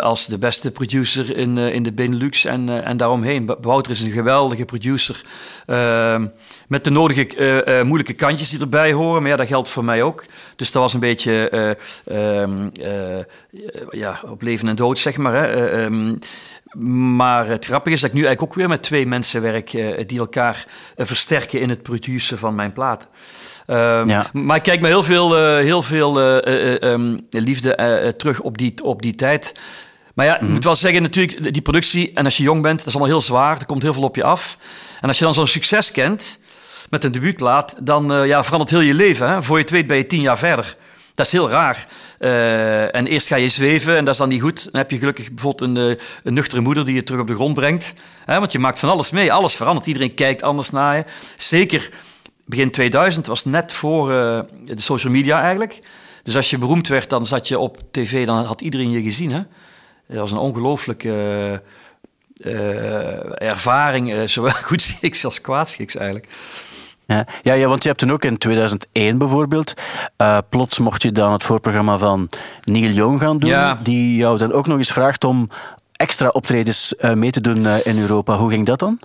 als 0.00 0.26
de 0.26 0.38
beste 0.38 0.70
producer 0.70 1.36
in, 1.36 1.58
in 1.58 1.82
de 1.82 1.92
Benelux 1.92 2.44
en, 2.44 2.84
en 2.84 2.96
daaromheen. 2.96 3.54
Wouter 3.60 3.92
is 3.92 4.00
een 4.00 4.10
geweldige 4.10 4.64
producer 4.64 5.22
ehm, 5.66 6.26
met 6.68 6.84
de 6.84 6.90
nodige 6.90 7.82
moeilijke 7.84 8.12
kantjes 8.12 8.50
die 8.50 8.60
erbij 8.60 8.92
horen. 8.92 9.22
Maar 9.22 9.30
ja, 9.30 9.36
dat 9.36 9.46
geldt 9.46 9.68
voor 9.68 9.84
mij 9.84 10.02
ook. 10.02 10.24
Dus 10.56 10.72
dat 10.72 10.82
was 10.82 10.94
een 10.94 11.00
beetje 11.00 11.48
ehm, 12.04 12.68
ja, 13.90 14.20
op 14.26 14.42
leven 14.42 14.68
en 14.68 14.76
dood, 14.76 14.98
zeg 14.98 15.16
maar. 15.16 15.32
Hè. 15.32 15.86
Ehm, 16.76 17.16
maar 17.16 17.46
het 17.46 17.64
grappige 17.64 17.94
is 17.94 18.00
dat 18.00 18.10
ik 18.10 18.16
nu 18.16 18.24
eigenlijk 18.24 18.52
ook 18.52 18.58
weer 18.58 18.68
met 18.68 18.82
twee 18.82 19.06
mensen 19.06 19.42
werk 19.42 19.70
die 20.06 20.18
elkaar 20.18 20.64
versterken 20.96 21.60
in 21.60 21.68
het 21.68 21.82
produceren 21.82 22.38
van 22.38 22.54
mijn 22.54 22.72
plaat. 22.72 23.08
Ehm, 23.66 24.08
ja. 24.08 24.26
Maar 24.32 24.56
ik 24.56 24.62
kijk 24.62 24.80
me 24.80 24.86
heel 24.86 25.02
veel, 25.02 25.38
uh, 25.38 25.58
heel 25.58 25.82
veel 25.82 26.20
uh, 26.20 26.74
um, 26.80 27.26
liefde 27.30 28.14
terug 28.16 28.40
op 28.40 28.58
die, 28.58 28.74
op 28.82 29.02
die 29.02 29.14
tijd. 29.14 29.54
Maar 30.14 30.26
ja, 30.26 30.34
ik 30.34 30.40
mhm. 30.40 30.52
moet 30.52 30.64
wel 30.64 30.74
zeggen, 30.74 31.02
natuurlijk, 31.02 31.52
die 31.52 31.62
productie, 31.62 32.12
en 32.14 32.24
als 32.24 32.36
je 32.36 32.42
jong 32.42 32.62
bent, 32.62 32.78
dat 32.78 32.86
is 32.86 32.92
allemaal 32.94 33.12
heel 33.12 33.20
zwaar. 33.20 33.58
Er 33.58 33.66
komt 33.66 33.82
heel 33.82 33.92
veel 33.92 34.02
op 34.02 34.16
je 34.16 34.24
af. 34.24 34.58
En 35.00 35.08
als 35.08 35.18
je 35.18 35.24
dan 35.24 35.34
zo'n 35.34 35.46
succes 35.46 35.90
kent 35.90 36.38
met 36.90 37.04
een 37.04 37.12
debuutplaat, 37.12 37.74
dan 37.80 38.26
ja, 38.26 38.44
verandert 38.44 38.70
heel 38.70 38.80
je 38.80 38.94
leven. 38.94 39.28
Hè? 39.28 39.42
Voor 39.42 39.56
je 39.56 39.62
het 39.62 39.72
weet 39.72 39.86
ben 39.86 39.96
je 39.96 40.06
tien 40.06 40.20
jaar 40.20 40.38
verder. 40.38 40.76
Dat 41.16 41.26
is 41.26 41.32
heel 41.32 41.50
raar. 41.50 41.86
Uh, 42.18 42.94
en 42.94 43.06
eerst 43.06 43.26
ga 43.26 43.36
je 43.36 43.48
zweven 43.48 43.96
en 43.96 44.04
dat 44.04 44.14
is 44.14 44.20
dan 44.20 44.28
niet 44.28 44.40
goed. 44.40 44.64
Dan 44.64 44.80
heb 44.80 44.90
je 44.90 44.98
gelukkig 44.98 45.32
bijvoorbeeld 45.32 45.76
een, 45.76 45.98
een 46.24 46.34
nuchtere 46.34 46.60
moeder 46.60 46.84
die 46.84 46.94
je 46.94 47.02
terug 47.02 47.20
op 47.20 47.26
de 47.26 47.34
grond 47.34 47.54
brengt. 47.54 47.94
Want 48.26 48.52
je 48.52 48.58
maakt 48.58 48.78
van 48.78 48.88
alles 48.88 49.10
mee. 49.10 49.32
Alles 49.32 49.54
verandert. 49.54 49.86
Iedereen 49.86 50.14
kijkt 50.14 50.42
anders 50.42 50.70
naar 50.70 50.96
je. 50.96 51.04
Zeker 51.36 51.90
begin 52.44 52.70
2000 52.70 53.26
was 53.26 53.44
net 53.44 53.72
voor 53.72 54.10
uh, 54.10 54.40
de 54.64 54.80
social 54.80 55.12
media 55.12 55.40
eigenlijk. 55.40 55.80
Dus 56.22 56.36
als 56.36 56.50
je 56.50 56.58
beroemd 56.58 56.88
werd, 56.88 57.10
dan 57.10 57.26
zat 57.26 57.48
je 57.48 57.58
op 57.58 57.78
tv, 57.90 58.26
dan 58.26 58.44
had 58.44 58.60
iedereen 58.60 58.90
je 58.90 59.02
gezien. 59.02 59.32
Hè? 59.32 59.42
Dat 60.08 60.18
was 60.18 60.30
een 60.30 60.38
ongelooflijke 60.38 61.62
ervaring, 63.34 64.30
zowel 64.30 64.54
goedschiks 64.70 65.24
als 65.24 65.40
kwaadschiks 65.40 65.96
eigenlijk. 65.96 66.28
Ja, 67.06 67.26
ja, 67.42 67.52
ja, 67.52 67.68
want 67.68 67.82
je 67.82 67.88
hebt 67.88 68.00
toen 68.00 68.12
ook 68.12 68.24
in 68.24 68.38
2001 68.38 69.18
bijvoorbeeld, 69.18 69.74
uh, 70.18 70.38
plots 70.48 70.78
mocht 70.78 71.02
je 71.02 71.12
dan 71.12 71.32
het 71.32 71.44
voorprogramma 71.44 71.98
van 71.98 72.28
Neil 72.64 72.90
Young 72.90 73.20
gaan 73.20 73.38
doen, 73.38 73.50
ja. 73.50 73.80
die 73.82 74.16
jou 74.16 74.38
dan 74.38 74.52
ook 74.52 74.66
nog 74.66 74.78
eens 74.78 74.92
vraagt 74.92 75.24
om 75.24 75.48
extra 75.92 76.28
optredens 76.28 76.94
uh, 76.98 77.12
mee 77.12 77.30
te 77.30 77.40
doen 77.40 77.58
uh, 77.58 77.86
in 77.86 77.98
Europa. 77.98 78.36
Hoe 78.36 78.50
ging 78.50 78.66
dat 78.66 78.78
dan? 78.78 78.98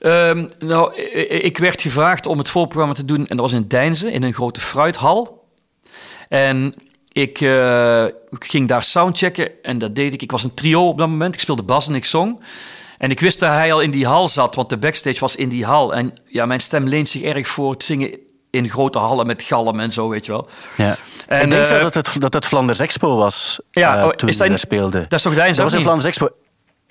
Um, 0.00 0.48
nou, 0.58 0.94
ik 1.28 1.58
werd 1.58 1.82
gevraagd 1.82 2.26
om 2.26 2.38
het 2.38 2.48
voorprogramma 2.48 2.94
te 2.94 3.04
doen 3.04 3.26
en 3.26 3.36
dat 3.36 3.50
was 3.50 3.52
in 3.52 3.68
Deinzen, 3.68 4.12
in 4.12 4.22
een 4.22 4.34
grote 4.34 4.60
fruithal. 4.60 5.46
En 6.28 6.74
ik 7.12 7.40
uh, 7.40 8.04
ging 8.30 8.68
daar 8.68 8.82
soundchecken 8.82 9.50
en 9.62 9.78
dat 9.78 9.94
deed 9.94 10.12
ik. 10.12 10.22
Ik 10.22 10.30
was 10.30 10.44
een 10.44 10.54
trio 10.54 10.88
op 10.88 10.98
dat 10.98 11.08
moment. 11.08 11.34
Ik 11.34 11.40
speelde 11.40 11.62
bas 11.62 11.86
en 11.88 11.94
ik 11.94 12.04
zong. 12.04 12.40
En 12.98 13.10
ik 13.10 13.20
wist 13.20 13.40
dat 13.40 13.50
hij 13.50 13.72
al 13.72 13.80
in 13.80 13.90
die 13.90 14.06
hal 14.06 14.28
zat, 14.28 14.54
want 14.54 14.68
de 14.68 14.76
backstage 14.76 15.20
was 15.20 15.36
in 15.36 15.48
die 15.48 15.64
hal. 15.64 15.94
En 15.94 16.12
ja, 16.26 16.46
mijn 16.46 16.60
stem 16.60 16.88
leent 16.88 17.08
zich 17.08 17.22
erg 17.22 17.48
voor 17.48 17.70
het 17.70 17.82
zingen 17.82 18.18
in 18.50 18.70
grote 18.70 18.98
hallen 18.98 19.26
met 19.26 19.42
galm 19.42 19.80
en 19.80 19.92
zo, 19.92 20.08
weet 20.08 20.26
je 20.26 20.32
wel. 20.32 20.48
Ja. 20.76 20.96
En, 21.26 21.42
ik 21.42 21.50
denk 21.50 21.66
uh, 21.66 21.80
dat, 21.80 21.94
het, 21.94 22.16
dat 22.18 22.34
het 22.34 22.46
Flanders 22.46 22.78
Expo 22.78 23.16
was 23.16 23.60
ja, 23.70 24.04
uh, 24.04 24.08
toen 24.08 24.28
is 24.28 24.36
dat, 24.36 24.60
speelde. 24.60 25.00
Dat 25.00 25.12
is 25.12 25.22
toch? 25.22 25.34
Dat 25.34 25.56
was 25.56 25.74
in 25.74 25.80
Flanders 25.80 26.06
Expo. 26.06 26.28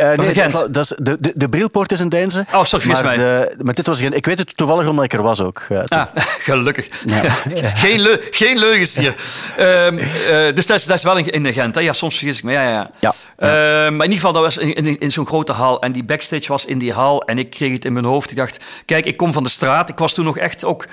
Uh, 0.01 0.13
nee, 0.13 0.33
dat, 0.33 0.73
dat 0.73 0.83
is, 0.83 0.93
de, 0.97 1.17
de, 1.19 1.31
de 1.35 1.49
Brilpoort 1.49 1.91
is 1.91 1.99
een 1.99 2.09
Deinze. 2.09 2.45
Oh, 2.53 2.63
sorry, 2.63 2.87
maar, 2.87 3.03
mij. 3.03 3.15
De, 3.15 3.55
maar 3.61 3.73
dit 3.73 3.87
was 3.87 3.99
geen, 3.99 4.13
ik 4.13 4.25
weet 4.25 4.37
het 4.37 4.57
toevallig 4.57 4.87
omdat 4.87 5.05
ik 5.05 5.13
er 5.13 5.21
was 5.21 5.41
ook. 5.41 5.65
Uh, 5.69 5.83
ah, 5.85 6.05
gelukkig. 6.49 6.89
Ja. 7.05 7.29
geen, 7.83 7.99
leu, 7.99 8.17
geen 8.31 8.57
leugens 8.57 8.95
hier. 8.95 9.15
um, 9.59 9.97
uh, 9.97 10.05
dus 10.53 10.65
dat 10.65 10.79
is, 10.79 10.85
dat 10.85 10.97
is 10.97 11.03
wel 11.03 11.17
in, 11.17 11.29
in 11.29 11.53
Gent. 11.53 11.75
Hè? 11.75 11.81
Ja, 11.81 11.93
soms 11.93 12.17
vergis 12.17 12.37
ik 12.37 12.43
me. 12.43 12.51
Ja, 12.51 12.69
ja, 12.69 12.91
ja. 12.99 13.13
Uh, 13.37 13.47
maar 13.95 14.05
in 14.05 14.11
ieder 14.11 14.13
geval, 14.13 14.33
dat 14.33 14.43
was 14.43 14.57
in, 14.57 14.73
in, 14.73 14.99
in 14.99 15.11
zo'n 15.11 15.27
grote 15.27 15.51
hal. 15.51 15.81
En 15.81 15.91
die 15.91 16.03
backstage 16.03 16.47
was 16.47 16.65
in 16.65 16.77
die 16.77 16.93
hal. 16.93 17.23
En 17.23 17.37
ik 17.37 17.49
kreeg 17.49 17.71
het 17.71 17.85
in 17.85 17.93
mijn 17.93 18.05
hoofd. 18.05 18.31
Ik 18.31 18.37
dacht, 18.37 18.59
kijk, 18.85 19.05
ik 19.05 19.17
kom 19.17 19.33
van 19.33 19.43
de 19.43 19.49
straat. 19.49 19.89
Ik 19.89 19.97
was 19.97 20.13
toen 20.13 20.25
nog 20.25 20.37
echt 20.37 20.65
ook 20.65 20.85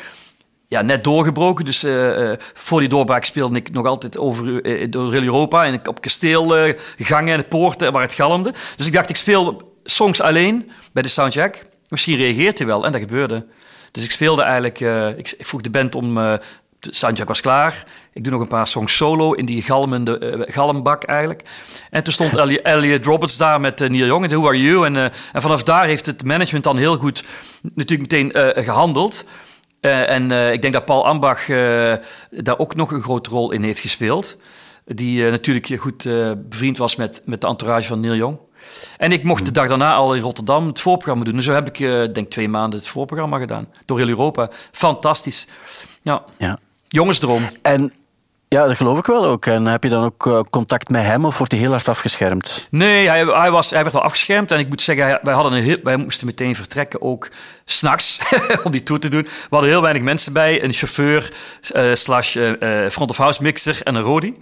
ja, 0.75 0.83
net 0.83 1.05
doorgebroken. 1.05 1.65
Dus 1.65 1.85
uh, 1.85 2.33
voor 2.55 2.81
die 2.81 2.89
doorbraak 2.89 3.25
speelde 3.25 3.57
ik 3.57 3.73
nog 3.73 3.87
altijd 3.87 4.19
over, 4.19 4.67
uh, 4.67 4.87
door 4.91 5.13
heel 5.13 5.23
Europa. 5.23 5.65
En 5.65 5.89
op 5.89 6.01
kasteelgangen 6.01 7.35
en 7.35 7.49
poorten 7.49 7.93
waar 7.93 8.03
het 8.03 8.15
galmde. 8.15 8.55
Dus 8.77 8.87
ik 8.87 8.93
dacht, 8.93 9.09
ik 9.09 9.17
speel 9.17 9.73
songs 9.85 10.21
alleen 10.21 10.71
bij 10.93 11.03
de 11.03 11.09
soundcheck. 11.09 11.67
Misschien 11.89 12.17
reageert 12.17 12.59
hij 12.59 12.67
wel. 12.67 12.85
En 12.85 12.93
dat 12.93 13.01
gebeurde. 13.01 13.47
Dus 13.91 14.05
ik 14.05 14.11
speelde 14.11 14.43
eigenlijk... 14.43 14.81
Ik, 15.17 15.35
ik, 15.39 15.47
vroeg 15.47 15.61
de 15.61 15.71
band 15.71 15.95
om... 15.95 16.15
de 16.15 16.41
soundcheck 16.81 17.29
was 17.29 17.41
klaar. 17.41 17.85
Ik 18.13 18.23
doe 18.23 18.33
nog 18.33 18.43
een 18.43 18.49
paar 18.49 18.67
songs 18.67 18.97
solo 18.97 19.33
in 19.33 19.47
die 19.47 19.63
galmende 19.63 20.47
galmbak 20.51 21.05
eigenlijk. 21.05 21.43
En 21.91 22.03
toen 22.03 22.13
stond 22.13 22.37
Elliot 22.63 23.05
Roberts 23.05 23.37
daar 23.37 23.61
met 23.61 23.79
Neil 23.79 24.07
Young. 24.07 24.29
Who 24.29 24.47
Are 24.47 24.63
You? 24.63 24.87
En, 24.87 24.97
en 25.33 25.43
vanaf 25.43 25.63
daar 25.63 25.87
heeft 25.87 26.07
het 26.07 26.25
management 26.25 26.65
dan 26.65 26.79
heel 26.79 26.97
goed 26.97 27.25
natuurlijk 27.75 28.13
meteen 28.13 28.31
gehandeld. 28.65 29.25
Uh, 29.85 30.11
en 30.11 30.31
uh, 30.31 30.53
ik 30.53 30.63
denk 30.63 30.73
dat 30.73 30.85
Paul 30.85 31.07
Ambach 31.07 31.49
uh, 31.49 31.93
daar 32.31 32.59
ook 32.59 32.75
nog 32.75 32.93
een 32.93 33.03
grote 33.03 33.31
rol 33.31 33.53
in 33.53 33.63
heeft 33.63 33.81
gespeeld. 33.81 34.37
Die 34.85 35.31
natuurlijk 35.31 35.81
goed 35.81 36.09
bevriend 36.49 36.79
was 36.79 36.97
met, 36.97 37.23
met 37.25 37.41
de 37.41 37.47
entourage 37.47 37.87
van 37.87 38.01
Neil 38.01 38.15
Young. 38.15 38.39
En 38.99 39.13
ik 39.13 39.25
mocht 39.25 39.45
de 39.45 39.51
dag 39.51 39.69
daarna 39.69 39.95
al 39.95 40.15
in 40.15 40.23
Rotterdam 40.23 40.67
het 40.67 40.81
voorprogramma 40.81 41.25
doen. 41.25 41.35
Dus 41.35 41.45
zo 41.45 41.53
heb 41.53 41.69
ik, 41.69 42.15
denk 42.15 42.31
twee 42.31 42.49
maanden 42.49 42.79
het 42.79 42.89
voorprogramma 42.89 43.39
gedaan. 43.39 43.69
Door 43.85 43.99
heel 43.99 44.09
Europa. 44.09 44.49
Fantastisch. 44.73 45.47
Ja. 46.03 46.25
ja. 46.39 46.59
Jongensdroom. 46.89 47.43
En 47.63 47.93
Ja, 48.55 48.67
dat 48.67 48.77
geloof 48.77 48.99
ik 48.99 49.07
wel 49.07 49.25
ook. 49.25 49.47
En 49.47 49.67
heb 49.67 49.83
je 49.83 49.89
dan 49.89 50.05
ook 50.05 50.27
uh, 50.27 50.41
contact 50.51 50.89
met 50.89 51.03
hem 51.03 51.25
of 51.25 51.39
wordt 51.39 51.53
hij 51.53 51.61
heel 51.61 51.71
hard 51.71 51.89
afgeschermd? 51.89 52.69
Nee, 52.71 53.09
hij, 53.09 53.25
hij, 53.25 53.51
was, 53.51 53.71
hij 53.71 53.83
werd 53.83 53.93
wel 53.93 54.03
afgeschermd. 54.03 54.51
En 54.51 54.59
ik 54.59 54.69
moet 54.69 54.83
zeggen, 54.83 55.19
wij, 55.23 55.35
hadden 55.35 55.53
een 55.53 55.79
wij 55.83 55.97
moesten 55.97 56.27
meteen 56.27 56.57
vertrekken, 56.57 57.03
ook 57.03 57.29
s'nachts, 57.65 58.19
om 58.65 58.73
die 58.73 58.83
tour 58.83 59.01
te 59.01 59.09
doen. 59.09 59.23
We 59.23 59.47
hadden 59.51 59.71
heel 59.71 59.83
weinig 59.83 60.03
mensen 60.03 60.33
bij. 60.33 60.65
Een 60.65 60.73
chauffeur, 60.73 61.33
uh, 61.77 61.95
slash 61.95 62.37
uh, 62.37 62.89
front 62.89 63.11
of 63.11 63.17
house 63.17 63.43
mixer 63.43 63.81
en 63.83 63.95
een 63.95 64.03
rodi. 64.03 64.37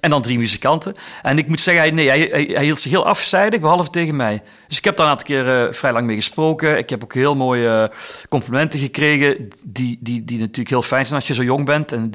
En 0.00 0.10
dan 0.10 0.22
drie 0.22 0.38
muzikanten. 0.38 0.94
En 1.22 1.38
ik 1.38 1.48
moet 1.48 1.60
zeggen, 1.60 1.94
nee, 1.94 2.08
hij, 2.08 2.28
hij, 2.30 2.50
hij 2.52 2.64
hield 2.64 2.80
zich 2.80 2.90
heel 2.90 3.06
afzijdig, 3.06 3.60
behalve 3.60 3.90
tegen 3.90 4.16
mij. 4.16 4.42
Dus 4.68 4.78
ik 4.78 4.84
heb 4.84 4.96
daar 4.96 5.06
een 5.06 5.12
aantal 5.12 5.26
keer 5.26 5.66
uh, 5.66 5.72
vrij 5.72 5.92
lang 5.92 6.06
mee 6.06 6.16
gesproken. 6.16 6.78
Ik 6.78 6.90
heb 6.90 7.02
ook 7.02 7.14
heel 7.14 7.36
mooie 7.36 7.90
complimenten 8.28 8.80
gekregen, 8.80 9.48
die, 9.64 9.98
die, 10.00 10.24
die 10.24 10.38
natuurlijk 10.38 10.68
heel 10.68 10.82
fijn 10.82 11.04
zijn 11.04 11.18
als 11.18 11.28
je 11.28 11.34
zo 11.34 11.42
jong 11.42 11.64
bent. 11.64 11.92
En 11.92 12.12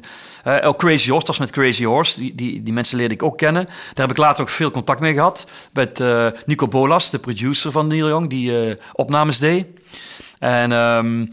uh, 0.48 0.70
Crazy 0.72 1.10
Horse, 1.10 1.26
dat 1.26 1.28
was 1.28 1.40
met 1.40 1.52
Crazy 1.52 1.84
Horse. 1.84 2.20
Die, 2.20 2.36
die, 2.36 2.64
die 2.64 2.74
mensen 2.74 2.98
leerde 2.98 3.14
ik 3.14 3.24
ook 3.24 3.38
kennen. 3.38 3.66
Daar 3.66 4.08
heb 4.08 4.12
ik 4.12 4.18
later 4.18 4.42
ook 4.42 4.50
veel 4.50 4.72
contact 4.72 5.00
mee 5.00 5.14
gehad. 5.14 5.48
Met 5.74 6.04
Nico 6.46 6.68
Bolas, 6.68 7.10
de 7.10 7.20
producer 7.20 7.72
van 7.72 7.88
Neil 7.88 8.08
Young, 8.08 8.30
die 8.30 8.78
opnames 8.94 9.40
deed. 9.40 9.66
En... 10.40 10.72
Um, 10.72 11.30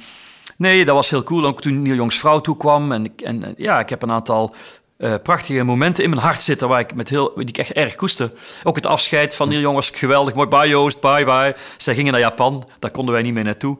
Nee, 0.58 0.84
dat 0.84 0.94
was 0.94 1.10
heel 1.10 1.22
cool. 1.22 1.46
Ook 1.46 1.60
toen 1.60 1.82
Neil 1.82 1.94
Young's 1.94 2.18
vrouw 2.18 2.40
toekwam. 2.40 2.92
En, 2.92 3.12
en 3.24 3.54
ja, 3.56 3.78
ik 3.78 3.88
heb 3.88 4.02
een 4.02 4.10
aantal 4.10 4.54
uh, 4.98 5.14
prachtige 5.22 5.62
momenten 5.62 6.04
in 6.04 6.10
mijn 6.10 6.22
hart 6.22 6.42
zitten 6.42 6.68
waar 6.68 6.80
ik 6.80 6.94
met 6.94 7.08
heel, 7.08 7.32
die 7.34 7.48
ik 7.48 7.58
echt 7.58 7.72
erg 7.72 7.94
koester. 7.94 8.30
Ook 8.62 8.76
het 8.76 8.86
afscheid 8.86 9.34
van 9.34 9.50
Young 9.50 9.74
was 9.74 9.90
geweldig. 9.90 10.34
Mooi, 10.34 10.48
bye 10.48 10.68
Joost, 10.68 11.00
bye 11.00 11.24
bye. 11.24 11.56
Zij 11.76 11.94
gingen 11.94 12.12
naar 12.12 12.20
Japan, 12.20 12.68
daar 12.78 12.90
konden 12.90 13.14
wij 13.14 13.22
niet 13.22 13.34
meer 13.34 13.44
naartoe. 13.44 13.78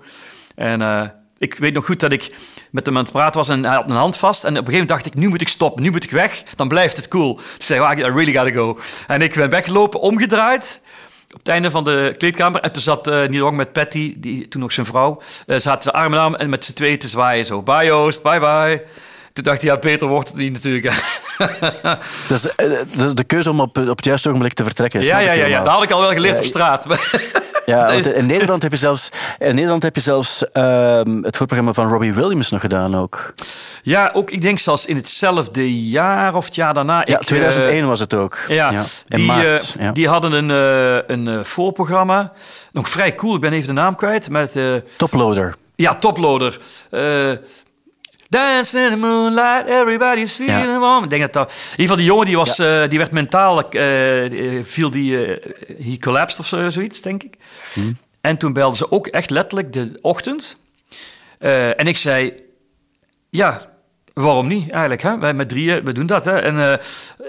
En 0.54 0.80
uh, 0.80 1.02
ik 1.38 1.54
weet 1.54 1.75
nog 1.75 1.85
goed 1.85 2.00
dat 2.00 2.12
ik 2.12 2.35
met 2.70 2.87
hem 2.87 2.96
aan 2.96 3.02
het 3.02 3.12
praten 3.12 3.40
was 3.40 3.49
en 3.49 3.64
hij 3.64 3.75
had 3.75 3.87
mijn 3.87 3.99
hand 3.99 4.16
vast. 4.16 4.44
En 4.44 4.50
op 4.50 4.56
een 4.56 4.64
gegeven 4.64 4.87
moment 4.87 5.04
dacht 5.04 5.06
ik, 5.06 5.23
nu 5.23 5.28
moet 5.28 5.40
ik 5.40 5.49
stoppen, 5.49 5.82
nu 5.82 5.90
moet 5.90 6.04
ik 6.04 6.11
weg. 6.11 6.42
Dan 6.56 6.68
blijft 6.68 6.96
het 6.96 7.08
cool. 7.08 7.40
Dus 7.56 7.66
zei, 7.66 7.80
oh, 7.80 7.99
I 7.99 8.02
really 8.02 8.32
gotta 8.32 8.52
go. 8.52 8.78
En 9.06 9.23
ik 9.23 9.35
ben 9.35 9.50
weggelopen, 9.50 10.00
omgedraaid 10.00 10.80
op 11.32 11.38
het 11.38 11.49
einde 11.49 11.70
van 11.70 11.85
de 11.85 12.14
kleedkamer. 12.18 12.61
En 12.61 12.73
toen 12.73 12.82
zat 12.82 13.06
uh, 13.06 13.14
Neil 13.14 13.30
Young 13.30 13.56
met 13.56 13.73
Patty, 13.73 14.14
die, 14.16 14.49
toen 14.49 14.61
nog 14.61 14.73
zijn 14.73 14.87
vrouw. 14.87 15.23
Uh, 15.46 15.58
zaten 15.58 15.82
ze 15.82 15.92
arm 15.92 16.12
in 16.12 16.18
arm 16.18 16.35
en 16.35 16.50
met 16.50 16.64
z'n 16.64 16.73
tweeën 16.73 16.99
te 16.99 17.08
zwaaien 17.08 17.44
zo. 17.44 17.62
Bye 17.62 17.85
Joost, 17.85 18.23
bye 18.23 18.40
bye. 18.40 18.85
Toen 19.37 19.45
dacht 19.45 19.62
hij, 19.62 19.71
ja, 19.71 19.78
beter 19.78 20.07
wordt 20.07 20.28
het 20.28 20.37
niet 20.37 20.52
natuurlijk. 20.52 20.93
dus, 22.28 22.43
de 23.14 23.25
keuze 23.26 23.50
om 23.50 23.61
op, 23.61 23.78
op 23.78 23.97
het 23.97 24.05
juiste 24.05 24.28
ogenblik 24.28 24.52
te 24.52 24.64
vertrekken. 24.64 25.02
Ja, 25.02 25.19
ja, 25.19 25.33
ja, 25.33 25.47
ja, 25.47 25.62
dat 25.62 25.73
had 25.73 25.83
ik 25.83 25.90
al 25.90 26.00
wel 26.00 26.11
geleerd 26.11 26.38
op 26.38 26.45
straat. 26.45 26.87
Ja, 27.66 27.88
in 28.21 28.26
Nederland 28.26 28.62
heb 28.62 28.73
je 28.73 28.78
zelfs, 28.78 29.09
in 29.38 29.55
Nederland 29.55 29.83
heb 29.83 29.95
je 29.95 30.00
zelfs 30.00 30.45
uh, 30.52 31.00
het 31.23 31.37
voorprogramma 31.37 31.73
van 31.73 31.88
Robbie 31.88 32.12
Williams 32.12 32.50
nog 32.50 32.61
gedaan 32.61 32.97
ook. 32.97 33.35
Ja, 33.83 34.11
ook 34.14 34.31
ik 34.31 34.43
denk 34.43 34.59
zelfs 34.59 34.87
in 34.87 34.97
hetzelfde 34.97 35.88
jaar 35.88 36.35
of 36.35 36.45
het 36.45 36.55
jaar 36.55 36.75
daarna. 36.75 37.02
Ja, 37.05 37.19
2001 37.19 37.83
uh, 37.83 37.87
was 37.87 38.00
het 38.00 38.14
ook. 38.14 38.38
Ja, 38.49 38.71
ja 38.71 38.85
in 39.09 39.16
die, 39.16 39.26
maart. 39.26 39.76
Uh, 39.81 39.88
die 39.93 40.09
hadden 40.09 40.33
een, 40.33 40.49
een 41.07 41.45
voorprogramma. 41.45 42.33
Nog 42.73 42.88
vrij 42.88 43.14
cool, 43.14 43.35
ik 43.35 43.40
ben 43.40 43.52
even 43.52 43.75
de 43.75 43.81
naam 43.81 43.97
kwijt. 43.97 44.31
Met, 44.31 44.52
Toploader. 44.97 45.55
Ja, 45.75 45.95
Toploader. 45.95 46.59
Dance 48.28 48.78
in 48.78 48.90
the 48.90 48.97
moonlight, 48.97 49.66
everybody's 49.66 50.33
feeling 50.33 50.64
ja. 50.64 50.78
warm. 50.78 51.04
Ik 51.04 51.11
denk 51.11 51.23
dat 51.23 51.33
dat... 51.33 51.50
In 51.50 51.71
ieder 51.71 51.76
geval, 51.76 51.97
die 51.97 52.06
jongen 52.06 52.26
die, 52.26 52.37
was, 52.37 52.56
ja. 52.56 52.83
uh, 52.83 52.88
die 52.88 52.99
werd 52.99 53.11
mentaal... 53.11 53.75
Uh, 53.75 54.62
viel 54.62 54.90
die... 54.90 55.26
Uh, 55.26 55.37
he 55.85 55.99
collapsed 55.99 56.38
of 56.38 56.47
zo, 56.47 56.71
zoiets, 56.71 57.02
denk 57.02 57.23
ik. 57.23 57.37
Hmm. 57.73 57.99
En 58.21 58.37
toen 58.37 58.52
belden 58.52 58.76
ze 58.76 58.90
ook 58.90 59.06
echt 59.06 59.30
letterlijk 59.30 59.73
de 59.73 59.99
ochtend. 60.00 60.59
en 61.38 61.87
ik 61.87 61.97
zei... 61.97 62.33
Ja, 63.30 63.73
waarom 64.12 64.47
niet 64.47 64.71
eigenlijk? 64.71 65.02
Hè? 65.02 65.18
Wij 65.18 65.35
met 65.35 65.49
drieën, 65.49 65.85
we 65.85 65.92
doen 65.92 66.06
dat. 66.06 66.25
Hè? 66.25 66.38
En, 66.38 66.80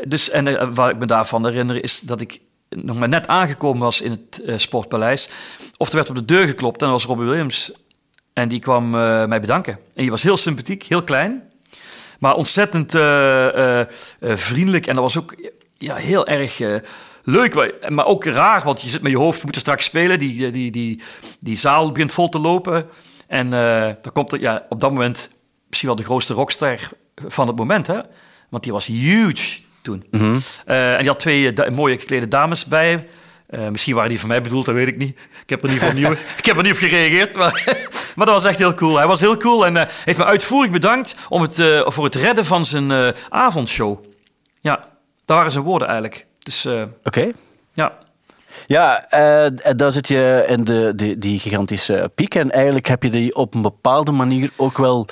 dus, 0.03 0.29
en 0.29 0.73
wat 0.73 0.89
ik 0.89 0.97
me 0.97 1.05
daarvan 1.05 1.45
herinner 1.45 1.83
is 1.83 1.99
dat 1.99 2.21
ik 2.21 2.39
nog 2.69 2.97
maar 2.97 3.09
net 3.09 3.27
aangekomen 3.27 3.81
was 3.81 4.01
in 4.01 4.11
het 4.11 4.61
Sportpaleis. 4.61 5.29
Of 5.77 5.89
er 5.89 5.95
werd 5.95 6.09
op 6.09 6.15
de 6.15 6.25
deur 6.25 6.47
geklopt 6.47 6.81
en 6.81 6.87
dat 6.87 6.95
was 6.95 7.05
Robbie 7.05 7.27
Williams 7.27 7.71
en 8.37 8.47
die 8.47 8.59
kwam 8.59 8.95
uh, 8.95 9.25
mij 9.25 9.41
bedanken. 9.41 9.73
En 9.73 10.01
die 10.01 10.09
was 10.09 10.23
heel 10.23 10.37
sympathiek, 10.37 10.83
heel 10.83 11.03
klein. 11.03 11.43
Maar 12.19 12.35
ontzettend 12.35 12.95
uh, 12.95 13.47
uh, 13.55 13.81
vriendelijk. 14.19 14.87
En 14.87 14.93
dat 14.93 15.03
was 15.03 15.17
ook 15.17 15.35
ja, 15.77 15.95
heel 15.95 16.27
erg 16.27 16.59
leuk. 17.23 17.73
Maar 17.89 18.05
ook 18.05 18.25
raar, 18.25 18.63
want 18.63 18.81
je 18.81 18.89
zit 18.89 19.01
met 19.01 19.11
je 19.11 19.17
hoofd, 19.17 19.37
we 19.37 19.43
moeten 19.43 19.61
straks 19.61 19.85
spelen. 19.85 20.19
Die, 20.19 20.51
die, 20.51 20.71
die, 20.71 21.01
die 21.39 21.57
zaal 21.57 21.91
begint 21.91 22.11
vol 22.11 22.29
te 22.29 22.39
lopen. 22.39 22.85
En 23.27 23.49
dan 24.01 24.11
komt 24.13 24.31
er 24.31 24.39
ja, 24.39 24.65
op 24.69 24.79
dat 24.79 24.91
moment 24.91 25.29
misschien 25.67 25.89
wel 25.89 25.97
de 25.97 26.03
grootste 26.03 26.33
rockster 26.33 26.89
van 27.15 27.47
het 27.47 27.55
moment. 27.55 27.87
Hè? 27.87 27.99
Want 28.49 28.63
die 28.63 28.71
was 28.71 28.85
huge 28.85 29.59
toen. 29.81 30.05
Mm 30.11 30.19
-hmm. 30.19 30.41
en 30.65 30.97
die 30.97 31.07
had 31.07 31.19
twee 31.19 31.53
mooie 31.71 31.99
geklede 31.99 32.27
dames 32.27 32.65
bij 32.65 33.07
uh, 33.49 33.67
misschien 33.67 33.95
waren 33.95 34.09
die 34.09 34.19
voor 34.19 34.27
mij 34.27 34.41
bedoeld, 34.41 34.65
dat 34.65 34.75
weet 34.75 34.87
ik 34.87 34.97
niet. 34.97 35.19
Ik 35.43 35.49
heb 35.49 35.63
er 35.63 35.69
niet, 35.69 35.79
van 35.79 35.95
nieuw, 35.95 36.11
ik 36.37 36.45
heb 36.45 36.57
er 36.57 36.63
niet 36.63 36.71
op 36.71 36.77
gereageerd. 36.77 37.35
Maar, 37.35 37.63
maar 38.15 38.25
dat 38.25 38.35
was 38.35 38.43
echt 38.43 38.57
heel 38.57 38.73
cool. 38.73 38.97
Hij 38.97 39.07
was 39.07 39.19
heel 39.19 39.37
cool 39.37 39.65
en 39.65 39.75
uh, 39.75 39.83
heeft 40.05 40.17
me 40.17 40.25
uitvoerig 40.25 40.71
bedankt 40.71 41.15
om 41.29 41.41
het, 41.41 41.59
uh, 41.59 41.81
voor 41.85 42.03
het 42.03 42.15
redden 42.15 42.45
van 42.45 42.65
zijn 42.65 43.13
avondshow. 43.29 44.05
Ja, 44.61 44.87
daar 45.25 45.37
waren 45.37 45.51
zijn 45.51 45.63
woorden 45.63 45.87
eigenlijk. 45.87 46.25
Dus, 46.39 46.65
Oké. 46.65 46.89
Okay. 47.03 47.33
Ja. 47.73 47.97
Ja, 48.65 49.05
uh, 49.13 49.75
daar 49.75 49.91
zit 49.91 50.07
je 50.07 50.45
in 50.47 50.63
de, 50.63 50.93
die, 50.95 51.17
die 51.17 51.39
gigantische 51.39 52.11
piek. 52.15 52.35
En 52.35 52.51
eigenlijk 52.51 52.87
heb 52.87 53.03
je 53.03 53.09
die 53.09 53.35
op 53.35 53.55
een 53.55 53.61
bepaalde 53.61 54.11
manier 54.11 54.49
ook 54.55 54.77
wel 54.77 55.05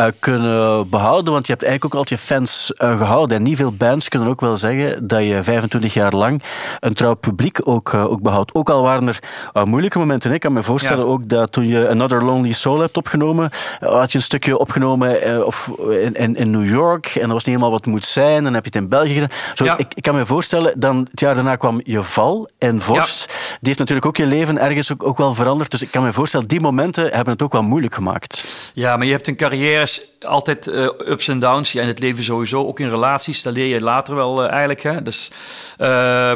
uh, 0.00 0.06
kunnen 0.18 0.88
behouden. 0.90 1.32
Want 1.32 1.46
je 1.46 1.52
hebt 1.52 1.64
eigenlijk 1.64 1.94
ook 1.94 2.00
altijd 2.00 2.20
je 2.20 2.26
fans 2.26 2.72
uh, 2.78 2.98
gehouden. 2.98 3.36
En 3.36 3.42
niet 3.42 3.56
veel 3.56 3.72
bands 3.72 4.08
kunnen 4.08 4.28
ook 4.28 4.40
wel 4.40 4.56
zeggen 4.56 5.06
dat 5.06 5.22
je 5.22 5.42
25 5.42 5.94
jaar 5.94 6.12
lang 6.12 6.42
een 6.80 6.94
trouw 6.94 7.14
publiek 7.14 7.60
ook, 7.64 7.94
ook 7.94 8.22
behoudt. 8.22 8.54
Ook 8.54 8.70
al 8.70 8.82
waren 8.82 9.08
er 9.08 9.20
moeilijke 9.66 9.98
momenten. 9.98 10.32
Ik 10.32 10.40
kan 10.40 10.52
me 10.52 10.62
voorstellen 10.62 11.04
ja. 11.04 11.10
ook 11.10 11.28
dat 11.28 11.52
toen 11.52 11.66
je 11.66 11.88
Another 11.88 12.24
Lonely 12.24 12.52
Soul 12.52 12.80
hebt 12.80 12.96
opgenomen, 12.96 13.50
had 13.80 14.12
je 14.12 14.18
een 14.18 14.24
stukje 14.24 14.58
opgenomen 14.58 15.46
of 15.46 15.72
in, 15.78 16.14
in, 16.14 16.36
in, 16.36 16.50
New 16.50 16.68
York. 16.68 17.06
En 17.06 17.20
dat 17.20 17.32
was 17.32 17.44
niet 17.44 17.46
helemaal 17.46 17.70
wat 17.70 17.84
het 17.84 17.94
moet 17.94 18.04
zijn. 18.04 18.36
En 18.36 18.44
dan 18.44 18.54
heb 18.54 18.64
je 18.64 18.70
het 18.72 18.82
in 18.82 18.88
België 18.88 19.12
gedaan. 19.12 19.30
Zo, 19.54 19.64
ja. 19.64 19.78
ik, 19.78 19.94
ik, 19.94 20.02
kan 20.02 20.14
me 20.14 20.26
voorstellen, 20.26 20.80
dan 20.80 21.06
het 21.10 21.20
jaar 21.20 21.34
daarna 21.34 21.56
kwam 21.56 21.80
je 21.84 22.02
val 22.02 22.48
en 22.58 22.80
Vorst. 22.94 23.26
Ja. 23.28 23.36
Die 23.36 23.58
heeft 23.60 23.78
natuurlijk 23.78 24.06
ook 24.06 24.16
je 24.16 24.26
leven 24.26 24.58
ergens 24.58 24.92
ook, 24.92 25.02
ook, 25.02 25.18
wel 25.18 25.34
veranderd. 25.34 25.70
Dus 25.70 25.82
ik 25.82 25.90
kan 25.90 26.02
me 26.02 26.12
voorstellen, 26.12 26.48
die 26.48 26.60
momenten 26.60 27.04
hebben 27.04 27.32
het 27.32 27.42
ook 27.42 27.52
wel 27.52 27.62
moeilijk 27.62 27.94
gemaakt. 27.94 28.44
Ja, 28.74 28.96
maar 28.96 29.06
je 29.06 29.12
hebt 29.12 29.26
een 29.26 29.36
carrière 29.36 29.88
altijd 30.20 30.66
uh, 30.66 30.88
ups 31.06 31.28
en 31.28 31.38
downs. 31.38 31.72
Ja, 31.72 31.82
in 31.82 31.88
het 31.88 31.98
leven 31.98 32.24
sowieso, 32.24 32.66
ook 32.66 32.80
in 32.80 32.88
relaties. 32.88 33.42
Dat 33.42 33.54
leer 33.54 33.66
je 33.66 33.80
later 33.80 34.14
wel 34.14 34.44
uh, 34.44 34.50
eigenlijk. 34.50 34.82
Hè? 34.82 35.02
Dus, 35.02 35.30
uh, 35.78 36.30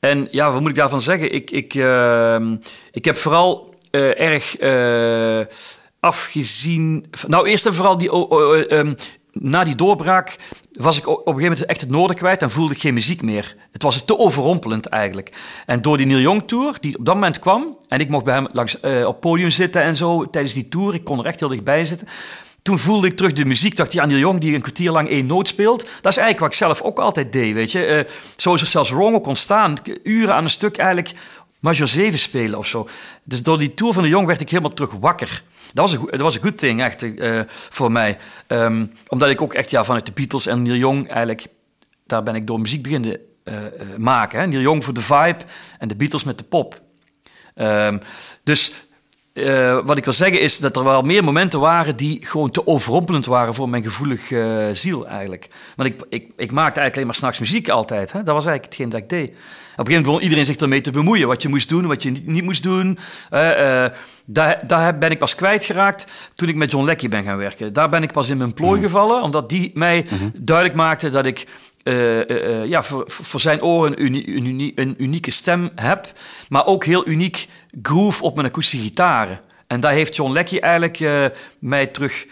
en 0.00 0.28
ja, 0.30 0.52
wat 0.52 0.60
moet 0.60 0.70
ik 0.70 0.76
daarvan 0.76 1.02
zeggen? 1.02 1.32
Ik, 1.32 1.50
ik, 1.50 1.74
ehm, 1.74 2.56
ik 2.92 3.04
heb 3.04 3.16
vooral 3.16 3.74
uh, 3.90 4.20
erg 4.20 4.56
afgezien... 6.00 7.06
Nou, 7.26 7.48
eerst 7.48 7.66
en 7.66 7.74
vooral 7.74 7.98
die... 7.98 8.12
Um, 8.74 8.96
na 9.40 9.64
die 9.64 9.74
doorbraak 9.74 10.36
was 10.72 10.96
ik 10.96 11.06
op 11.06 11.16
een 11.16 11.22
gegeven 11.24 11.42
moment 11.42 11.64
echt 11.64 11.80
het 11.80 11.90
noorden 11.90 12.16
kwijt 12.16 12.42
en 12.42 12.50
voelde 12.50 12.74
ik 12.74 12.80
geen 12.80 12.94
muziek 12.94 13.22
meer. 13.22 13.56
Het 13.72 13.82
was 13.82 14.04
te 14.04 14.18
overrompelend 14.18 14.86
eigenlijk. 14.86 15.32
En 15.66 15.82
door 15.82 15.96
die 15.96 16.06
Neil 16.06 16.20
Young 16.20 16.42
Tour, 16.46 16.76
die 16.80 16.98
op 16.98 17.04
dat 17.04 17.14
moment 17.14 17.38
kwam, 17.38 17.76
en 17.88 18.00
ik 18.00 18.08
mocht 18.08 18.24
bij 18.24 18.34
hem 18.34 18.48
langs, 18.52 18.78
uh, 18.82 19.06
op 19.06 19.20
podium 19.20 19.50
zitten 19.50 19.82
en 19.82 19.96
zo 19.96 20.26
tijdens 20.26 20.54
die 20.54 20.68
tour, 20.68 20.94
ik 20.94 21.04
kon 21.04 21.18
er 21.18 21.26
echt 21.26 21.40
heel 21.40 21.48
dichtbij 21.48 21.84
zitten. 21.84 22.08
Toen 22.62 22.78
voelde 22.78 23.06
ik 23.06 23.16
terug 23.16 23.32
de 23.32 23.44
muziek, 23.44 23.76
dacht 23.76 23.92
ja, 23.92 24.06
Neil 24.06 24.18
Young 24.18 24.40
die 24.40 24.54
een 24.54 24.60
kwartier 24.60 24.90
lang 24.90 25.08
één 25.08 25.26
noot 25.26 25.48
speelt. 25.48 25.80
Dat 25.80 26.12
is 26.12 26.18
eigenlijk 26.18 26.38
wat 26.38 26.48
ik 26.48 26.54
zelf 26.54 26.82
ook 26.82 26.98
altijd 26.98 27.32
deed, 27.32 27.54
weet 27.54 27.72
je. 27.72 27.88
Uh, 27.88 28.12
zo 28.36 28.54
is 28.54 28.60
er 28.60 28.66
zelfs 28.66 28.90
Wrong 28.90 29.14
ook 29.14 29.26
ontstaan. 29.26 29.74
Uren 30.02 30.34
aan 30.34 30.44
een 30.44 30.50
stuk 30.50 30.76
eigenlijk 30.76 31.12
Major 31.60 31.88
7 31.88 32.18
spelen 32.18 32.58
of 32.58 32.66
zo. 32.66 32.88
Dus 33.22 33.42
door 33.42 33.58
die 33.58 33.74
tour 33.74 33.92
van 33.92 34.02
de 34.02 34.08
Jong 34.08 34.26
werd 34.26 34.40
ik 34.40 34.50
helemaal 34.50 34.74
terug 34.74 34.92
wakker. 34.92 35.42
Dat 35.72 35.90
was 35.90 35.92
een, 35.92 36.06
dat 36.10 36.20
was 36.20 36.34
een 36.34 36.42
goed 36.42 36.60
ding, 36.60 36.82
echt, 36.82 37.02
uh, 37.02 37.40
voor 37.48 37.92
mij. 37.92 38.18
Um, 38.48 38.92
omdat 39.08 39.28
ik 39.28 39.40
ook 39.40 39.54
echt 39.54 39.70
ja, 39.70 39.84
vanuit 39.84 40.06
de 40.06 40.12
Beatles 40.12 40.46
en 40.46 40.62
Neil 40.62 40.76
Young 40.76 41.08
eigenlijk... 41.08 41.46
Daar 42.06 42.22
ben 42.22 42.34
ik 42.34 42.46
door 42.46 42.60
muziek 42.60 42.82
beginnen 42.82 43.20
uh, 43.44 43.54
uh, 43.54 43.96
maken. 43.96 44.40
Hè? 44.40 44.46
Neil 44.46 44.60
Young 44.60 44.84
voor 44.84 44.94
de 44.94 45.00
vibe 45.00 45.44
en 45.78 45.88
de 45.88 45.96
Beatles 45.96 46.24
met 46.24 46.38
de 46.38 46.44
pop. 46.44 46.80
Um, 47.54 48.00
dus 48.42 48.72
wat 49.84 49.96
ik 49.96 50.04
wil 50.04 50.12
zeggen 50.12 50.40
is 50.40 50.58
dat 50.58 50.76
er 50.76 50.84
wel 50.84 51.02
meer 51.02 51.24
momenten 51.24 51.60
waren 51.60 51.96
die 51.96 52.26
gewoon 52.26 52.50
te 52.50 52.66
overrompelend 52.66 53.26
waren 53.26 53.54
voor 53.54 53.68
mijn 53.68 53.82
gevoelige 53.82 54.70
ziel 54.72 55.06
eigenlijk. 55.06 55.48
Want 55.76 55.88
ik, 55.88 56.02
ik, 56.08 56.32
ik 56.36 56.52
maakte 56.52 56.80
eigenlijk 56.80 56.94
alleen 56.94 57.06
maar 57.06 57.14
s'nachts 57.14 57.38
muziek 57.38 57.68
altijd. 57.68 58.12
Hè? 58.12 58.22
Dat 58.22 58.34
was 58.34 58.46
eigenlijk 58.46 58.64
hetgeen 58.64 58.88
dat 58.88 59.00
ik 59.00 59.08
deed. 59.08 59.36
Op 59.76 59.86
een 59.86 59.92
gegeven 59.92 60.10
moment 60.10 60.22
begon 60.22 60.22
iedereen 60.22 60.44
zich 60.44 60.56
ermee 60.56 60.80
te 60.80 60.90
bemoeien. 60.90 61.28
Wat 61.28 61.42
je 61.42 61.48
moest 61.48 61.68
doen, 61.68 61.86
wat 61.86 62.02
je 62.02 62.10
niet, 62.10 62.26
niet 62.26 62.42
moest 62.42 62.62
doen. 62.62 62.98
Uh, 63.32 63.84
daar, 64.26 64.60
daar 64.66 64.98
ben 64.98 65.10
ik 65.10 65.18
pas 65.18 65.34
kwijtgeraakt 65.34 66.06
toen 66.34 66.48
ik 66.48 66.54
met 66.54 66.70
John 66.70 66.84
Leckie 66.84 67.08
ben 67.08 67.24
gaan 67.24 67.36
werken. 67.36 67.72
Daar 67.72 67.88
ben 67.88 68.02
ik 68.02 68.12
pas 68.12 68.28
in 68.28 68.36
mijn 68.36 68.54
plooi 68.54 68.78
mm. 68.78 68.84
gevallen, 68.84 69.22
omdat 69.22 69.48
die 69.48 69.70
mij 69.74 70.06
mm 70.10 70.18
-hmm. 70.18 70.32
duidelijk 70.38 70.76
maakte 70.76 71.10
dat 71.10 71.26
ik 71.26 71.46
uh, 71.84 72.28
uh, 72.28 72.64
ja, 72.64 72.82
voor, 72.82 73.04
voor 73.06 73.40
zijn 73.40 73.62
oren 73.62 74.04
een, 74.04 74.14
een, 74.14 74.46
uni, 74.46 74.72
een, 74.74 74.94
unieke 74.98 75.30
stem 75.30 75.70
heb, 75.74 76.12
maar 76.48 76.66
ook 76.66 76.84
heel 76.84 77.08
uniek 77.08 77.48
groove 77.82 78.22
op 78.22 78.34
mijn 78.34 78.46
akoestische 78.46 78.86
gitaren. 78.86 79.40
En 79.66 79.80
daar 79.80 79.92
heeft 79.92 80.16
John 80.16 80.32
Leckie 80.32 80.60
eigenlijk 80.60 81.00
uh, 81.00 81.24
mij 81.58 81.86
terug 81.86 82.26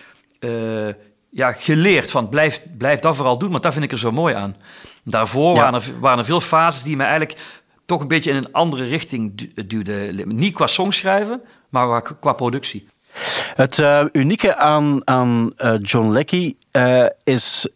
ja, 1.31 1.53
geleerd 1.53 2.11
van 2.11 2.29
blijf, 2.29 2.63
blijf 2.79 2.99
dat 2.99 3.17
vooral 3.17 3.39
doen, 3.39 3.51
want 3.51 3.63
dat 3.63 3.73
vind 3.73 3.85
ik 3.85 3.93
er 3.93 3.99
zo 3.99 4.11
mooi 4.11 4.35
aan. 4.35 4.57
Daarvoor 5.05 5.55
waren, 5.55 5.75
er, 5.75 6.01
waren 6.01 6.19
er 6.19 6.25
veel 6.25 6.41
fases 6.41 6.83
die 6.83 6.97
me 6.97 7.03
eigenlijk 7.03 7.39
toch 7.85 8.01
een 8.01 8.09
beetje 8.09 8.31
in 8.31 8.37
een 8.37 8.53
andere 8.53 8.85
richting 8.85 9.51
duwden. 9.67 10.37
Niet 10.37 10.55
qua 10.55 10.67
songschrijven, 10.67 11.43
maar 11.69 12.03
qua 12.21 12.33
productie. 12.33 12.87
Het 13.55 13.79
uh, 13.79 14.05
unieke 14.13 14.57
aan, 14.57 15.01
aan 15.05 15.53
uh, 15.59 15.75
John 15.81 16.11
Leckie 16.11 16.57
uh, 16.73 17.07
is 17.25 17.69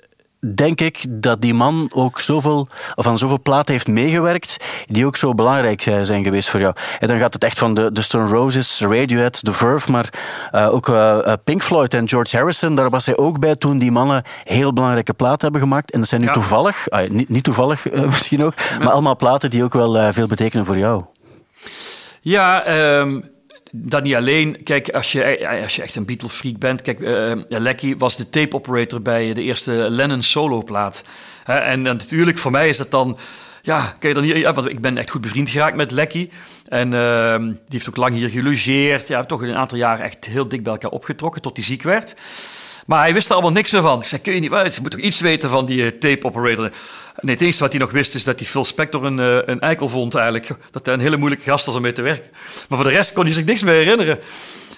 denk 0.55 0.81
ik 0.81 1.05
dat 1.09 1.41
die 1.41 1.55
man 1.55 1.91
ook 1.95 2.21
zoveel, 2.21 2.69
of 2.95 3.07
aan 3.07 3.19
zoveel 3.19 3.41
platen 3.41 3.73
heeft 3.73 3.89
meegewerkt, 3.89 4.57
die 4.87 5.07
ook 5.07 5.17
zo 5.17 5.35
belangrijk 5.35 5.83
zijn 5.83 6.25
geweest 6.25 6.51
voor 6.51 6.61
jou. 6.61 6.75
En 6.99 7.09
dan 7.09 7.19
gaat 7.19 7.33
het 7.33 7.45
echt 7.45 7.59
van 7.59 7.75
de, 7.75 7.93
de 7.93 8.03
Stone 8.03 8.27
Roses, 8.27 8.81
Radiohead, 8.81 9.45
The 9.45 9.53
Verve, 9.53 9.91
maar 9.91 10.09
uh, 10.53 10.75
ook 10.75 10.89
uh, 10.89 11.33
Pink 11.45 11.63
Floyd 11.63 11.95
en 11.95 12.09
George 12.09 12.37
Harrison, 12.37 12.75
daar 12.75 12.91
was 12.91 13.07
hij 13.07 13.17
ook 13.17 13.39
bij 13.39 13.57
toen 13.57 13.79
die 13.79 13.91
mannen 13.91 14.23
heel 14.45 14.73
belangrijke 14.73 15.15
platen 15.15 15.43
hebben 15.43 15.61
gemaakt. 15.61 15.91
En 15.91 15.99
dat 15.99 16.09
zijn 16.09 16.21
nu 16.21 16.27
toevallig, 16.27 16.87
niet, 17.09 17.29
niet, 17.29 17.45
toevallig 17.45 17.91
misschien 18.15 18.45
ook, 18.45 18.55
maar 18.79 18.91
allemaal 18.91 19.17
platen 19.17 19.51
die 19.51 19.65
ook 19.65 19.73
wel 19.73 20.13
veel 20.13 20.27
betekenen 20.27 20.67
voor 20.67 20.79
jou. 20.79 21.05
Ja, 22.21 22.67
um 22.99 23.37
dat 23.73 24.03
niet 24.03 24.15
alleen. 24.15 24.63
Kijk, 24.63 24.91
als 24.91 25.13
je, 25.13 25.49
als 25.63 25.77
je 25.77 25.83
echt 25.83 25.97
een 25.97 26.05
Beatle-freak 26.05 26.59
bent... 26.59 26.83
Kijk, 26.83 27.01
uh, 27.01 27.33
Lecky 27.49 27.97
was 27.97 28.17
de 28.17 28.29
tape-operator 28.29 29.03
bij 29.03 29.33
de 29.33 29.43
eerste 29.43 29.73
Lennon 29.73 30.23
solo-plaat. 30.23 31.03
En 31.45 31.83
natuurlijk, 31.83 32.39
voor 32.39 32.51
mij 32.51 32.69
is 32.69 32.77
dat 32.77 32.91
dan... 32.91 33.19
Ja, 33.63 33.95
kijk 33.99 34.15
dan 34.15 34.23
hier, 34.23 34.53
want 34.53 34.71
ik 34.71 34.81
ben 34.81 34.99
echt 34.99 35.11
goed 35.11 35.21
bevriend 35.21 35.51
geraakt 35.51 35.77
met 35.77 35.91
Lecky. 35.91 36.31
En 36.67 36.91
die 36.91 37.59
heeft 37.69 37.89
ook 37.89 37.97
lang 37.97 38.15
hier 38.15 38.31
gelogeerd. 38.31 39.09
Ja, 39.09 39.25
toch 39.25 39.43
een 39.43 39.55
aantal 39.55 39.79
jaar 39.79 40.01
echt 40.01 40.25
heel 40.25 40.49
dik 40.49 40.63
bij 40.63 40.73
elkaar 40.73 40.91
opgetrokken... 40.91 41.43
tot 41.43 41.57
hij 41.57 41.65
ziek 41.65 41.83
werd. 41.83 42.15
Maar 42.89 43.01
hij 43.01 43.13
wist 43.13 43.27
er 43.27 43.33
allemaal 43.33 43.53
niks 43.53 43.71
meer 43.71 43.83
van. 43.83 44.01
Ik 44.01 44.07
zei, 44.07 44.21
kun 44.21 44.35
je 44.35 44.41
niet... 44.41 44.51
Je 44.51 44.81
moet 44.83 44.91
toch 44.91 45.01
iets 45.01 45.21
weten 45.21 45.51
van 45.51 45.67
die 45.67 45.99
tape-operator... 45.99 46.71
Nee, 47.21 47.35
het 47.35 47.41
enige 47.41 47.59
wat 47.59 47.73
hij 47.73 47.81
nog 47.81 47.91
wist 47.91 48.15
is 48.15 48.25
dat 48.25 48.39
hij 48.39 48.49
Phil 48.49 48.65
Spector 48.65 49.05
een, 49.05 49.19
uh, 49.19 49.39
een 49.45 49.61
eikel 49.61 49.89
vond 49.89 50.15
eigenlijk. 50.15 50.49
Dat 50.71 50.87
hij 50.87 50.95
een 50.95 51.01
hele 51.01 51.17
moeilijke 51.17 51.45
gast 51.45 51.67
was 51.67 51.77
om 51.77 51.83
mee 51.83 51.93
te 51.93 52.03
werken. 52.03 52.31
Maar 52.69 52.79
voor 52.79 52.89
de 52.89 52.95
rest 52.95 53.13
kon 53.13 53.25
hij 53.25 53.33
zich 53.33 53.45
niks 53.45 53.63
meer 53.63 53.75
herinneren. 53.75 54.19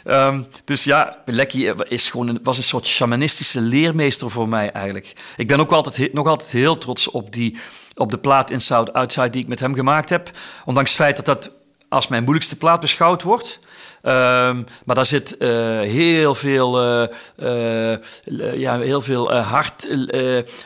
Um, 0.05 0.46
dus 0.64 0.85
ja, 0.85 1.18
Lecky 1.25 1.73
is 1.88 2.11
gewoon 2.11 2.38
was 2.42 2.57
een 2.57 2.62
soort 2.62 2.87
shamanistische 2.87 3.61
leermeester 3.61 4.31
voor 4.31 4.49
mij 4.49 4.70
eigenlijk. 4.70 5.12
Ik 5.37 5.46
ben 5.46 5.61
ook 5.61 5.73
altijd, 5.73 6.12
nog 6.12 6.27
altijd 6.27 6.51
heel 6.51 6.79
trots 6.79 7.11
op, 7.11 7.33
die, 7.33 7.59
op 7.94 8.11
de 8.11 8.18
plaat 8.18 8.51
Inside 8.51 8.92
Outside 8.92 9.31
die 9.31 9.42
ik 9.42 9.49
met 9.49 9.61
hem 9.61 9.75
gemaakt 9.75 10.11
heb. 10.11 10.31
Ondanks 10.64 10.90
het 10.90 11.01
feit 11.01 11.16
dat 11.16 11.25
dat 11.25 11.51
als 11.88 12.09
mijn 12.09 12.23
moeilijkste 12.23 12.57
plaat 12.57 12.81
beschouwd 12.81 13.23
wordt. 13.23 13.61
Um, 14.02 14.66
maar 14.84 14.94
daar 14.94 15.06
zit 15.06 15.36
uh, 15.38 15.48
heel 15.80 16.34
veel, 16.34 17.00
uh, 17.02 17.08
uh, 17.36 18.54
ja, 18.54 18.78
heel 18.78 19.02
veel 19.02 19.34
hart, 19.34 19.88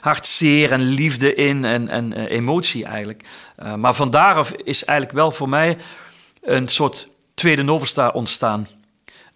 hartzeer 0.00 0.72
en 0.72 0.82
liefde 0.82 1.34
in 1.34 1.64
en, 1.64 1.88
en 1.88 2.12
emotie 2.12 2.84
eigenlijk. 2.84 3.24
maar 3.76 3.94
van 3.94 4.10
daaraf 4.10 4.52
is 4.52 4.84
eigenlijk 4.84 5.18
wel 5.18 5.30
voor 5.30 5.48
mij 5.48 5.76
een 6.42 6.68
soort 6.68 7.08
tweede 7.34 7.62
Novesta 7.62 8.08
ontstaan. 8.08 8.68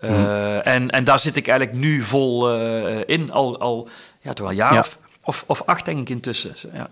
Mm. 0.01 0.27
en, 0.65 0.91
en 0.91 1.05
daar 1.05 1.19
zit 1.19 1.37
ik 1.37 1.49
eigenlijk 1.49 1.79
nu 1.79 2.03
vol 2.03 2.55
in, 3.05 3.33
al, 3.33 3.59
al 3.59 3.89
ja, 4.21 4.33
toch 4.33 4.45
al 4.45 4.51
een 4.51 4.59
jaar 4.59 4.73
ja. 4.73 4.79
of, 4.79 4.99
of, 5.23 5.45
of, 5.47 5.63
acht 5.63 5.85
denk 5.85 5.99
ik 5.99 6.09
intussen. 6.09 6.53
Ja. 6.73 6.89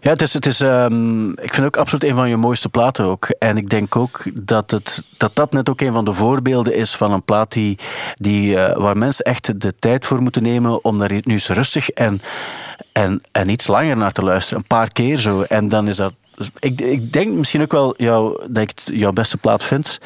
Ja, 0.00 0.10
het 0.10 0.22
is, 0.22 0.34
het 0.34 0.46
is, 0.46 0.60
um, 0.60 1.30
ik 1.38 1.54
vind 1.54 1.66
ook 1.66 1.76
absoluut 1.76 2.04
een 2.04 2.14
van 2.14 2.28
je 2.28 2.36
mooiste 2.36 2.68
platen 2.68 3.04
ook. 3.04 3.28
En 3.38 3.56
ik 3.56 3.70
denk 3.70 3.96
ook 3.96 4.22
dat 4.42 4.70
het, 4.70 5.02
dat, 5.16 5.36
dat 5.36 5.52
net 5.52 5.68
ook 5.68 5.80
een 5.80 5.92
van 5.92 6.04
de 6.04 6.12
voorbeelden 6.12 6.74
is 6.74 6.96
van 6.96 7.12
een 7.12 7.22
plaat 7.22 7.52
die, 7.52 7.78
die, 8.14 8.54
uh, 8.54 8.76
waar 8.76 8.96
mensen 8.96 9.24
echt 9.24 9.60
de 9.60 9.74
tijd 9.74 10.06
voor 10.06 10.22
moeten 10.22 10.42
nemen 10.42 10.84
om 10.84 10.98
daar 10.98 11.10
nu 11.10 11.20
eens 11.24 11.48
rustig 11.48 11.90
en, 11.90 12.22
en, 12.92 13.22
en 13.32 13.48
iets 13.48 13.66
langer 13.66 13.96
naar 13.96 14.12
te 14.12 14.22
luisteren. 14.22 14.58
Een 14.58 14.66
paar 14.66 14.92
keer 14.92 15.18
zo. 15.18 15.42
En 15.42 15.68
dan 15.68 15.88
is 15.88 15.96
dat 15.96 16.12
dus 16.38 16.50
ik, 16.58 16.80
ik, 16.80 17.12
denk 17.12 17.34
misschien 17.34 17.62
ook 17.62 17.72
wel 17.72 17.94
jou, 17.96 18.46
dat 18.48 18.62
ik 18.62 18.68
het 18.74 18.82
jouw 18.92 19.12
beste 19.12 19.36
plaat 19.36 19.64
vind. 19.64 19.98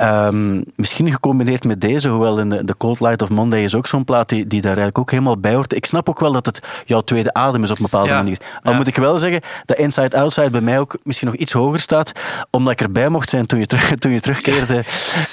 Um, 0.00 0.64
misschien 0.76 1.12
gecombineerd 1.12 1.64
met 1.64 1.80
deze, 1.80 2.08
hoewel 2.08 2.38
in 2.38 2.48
de, 2.48 2.74
Cold 2.78 3.00
Light 3.00 3.22
of 3.22 3.28
Monday 3.28 3.62
is 3.62 3.74
ook 3.74 3.86
zo'n 3.86 4.04
plaat 4.04 4.28
die, 4.28 4.46
die 4.46 4.60
daar 4.60 4.70
eigenlijk 4.70 4.98
ook 4.98 5.10
helemaal 5.10 5.38
bij 5.38 5.54
hoort. 5.54 5.74
Ik 5.74 5.86
snap 5.86 6.08
ook 6.08 6.20
wel 6.20 6.32
dat 6.32 6.46
het 6.46 6.60
jouw 6.84 7.00
tweede 7.00 7.32
adem 7.32 7.62
is 7.62 7.70
op 7.70 7.76
een 7.76 7.82
bepaalde 7.82 8.12
manier. 8.12 8.38
Maar 8.62 8.74
moet 8.74 8.86
ik 8.86 8.96
wel 8.96 9.18
zeggen 9.18 9.40
dat 9.64 9.76
Inside 9.76 10.16
Outside 10.16 10.50
bij 10.50 10.60
mij 10.60 10.78
ook 10.78 10.96
misschien 11.02 11.28
nog 11.28 11.36
iets 11.36 11.52
hoger 11.52 11.80
staat, 11.80 12.12
omdat 12.50 12.72
ik 12.72 12.80
erbij 12.80 13.08
mocht 13.08 13.30
zijn 13.30 13.46
toen 13.46 13.58
je, 13.58 13.66
terug, 13.66 13.94
toen 13.94 14.12
je 14.12 14.20
terugkeerde. 14.20 14.74
Uh, 14.76 14.84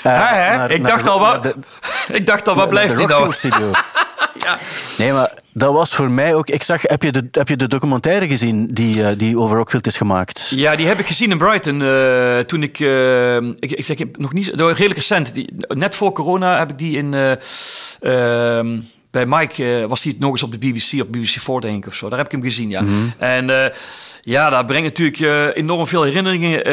ja, 0.04 0.68
ik, 0.68 0.88
dacht 0.88 1.08
al, 1.08 1.20
wat, 1.20 1.54
ik 2.08 2.26
dacht 2.26 2.48
al, 2.48 2.56
wat 2.56 2.70
blijft 2.70 2.98
hij 2.98 3.06
nou? 3.06 3.34
ja. 4.44 4.58
Nee, 4.98 5.12
maar 5.12 5.34
dat 5.54 5.74
was 5.74 5.94
voor 5.94 6.10
mij 6.12 6.36
ook. 6.36 6.50
Ik 6.50 6.64
zag, 6.64 6.82
heb 6.82 7.04
je 7.04 7.12
de, 7.12 7.28
heb 7.32 7.48
je 7.48 7.56
de 7.56 7.68
documentaire 7.68 8.28
gezien 8.28 8.68
die, 8.68 8.98
uh, 8.98 9.08
die 9.18 9.38
over 9.38 9.58
Rockfield 9.58 9.88
is 9.88 9.98
gemaakt? 9.98 10.52
Ja, 10.56 10.76
die 10.76 10.88
heb 10.88 11.00
ik 11.00 11.08
gezien 11.08 11.32
in 11.32 11.38
Brighton. 11.38 11.82
Uh, 11.82 12.40
toen 12.40 12.64
ik, 12.64 12.80
uh, 12.80 13.36
ik, 13.36 13.72
ik 13.72 13.86
zeg 13.86 13.98
nog 14.18 14.34
niet, 14.34 14.48
redelijk 14.48 14.96
recent. 14.96 15.34
Die, 15.34 15.54
net 15.68 15.96
voor 15.96 16.12
corona 16.12 16.58
heb 16.58 16.70
ik 16.70 16.78
die 16.78 16.98
in. 16.98 17.16
Bij 19.12 19.26
Mike 19.26 19.86
was 19.88 20.04
hij 20.04 20.16
nog 20.20 20.32
eens 20.32 20.44
op 20.44 20.52
de 20.52 20.58
BBC, 20.58 21.02
op 21.02 21.12
BBC 21.12 21.40
4 21.40 21.60
denk 21.60 21.78
ik 21.78 21.88
of 21.88 21.96
zo. 21.96 22.10
Daar 22.10 22.18
heb 22.18 22.28
ik 22.28 22.32
hem 22.32 22.44
gezien, 22.44 22.70
ja. 22.70 22.82
Mm 22.82 22.88
-hmm. 22.88 23.14
En 23.18 23.74
ja, 24.22 24.50
dat 24.50 24.68
brengt 24.68 24.88
natuurlijk 24.88 25.20
uh, 25.20 25.58
enorm 25.58 25.88
veel 25.88 26.04
herinneringen 26.04 26.64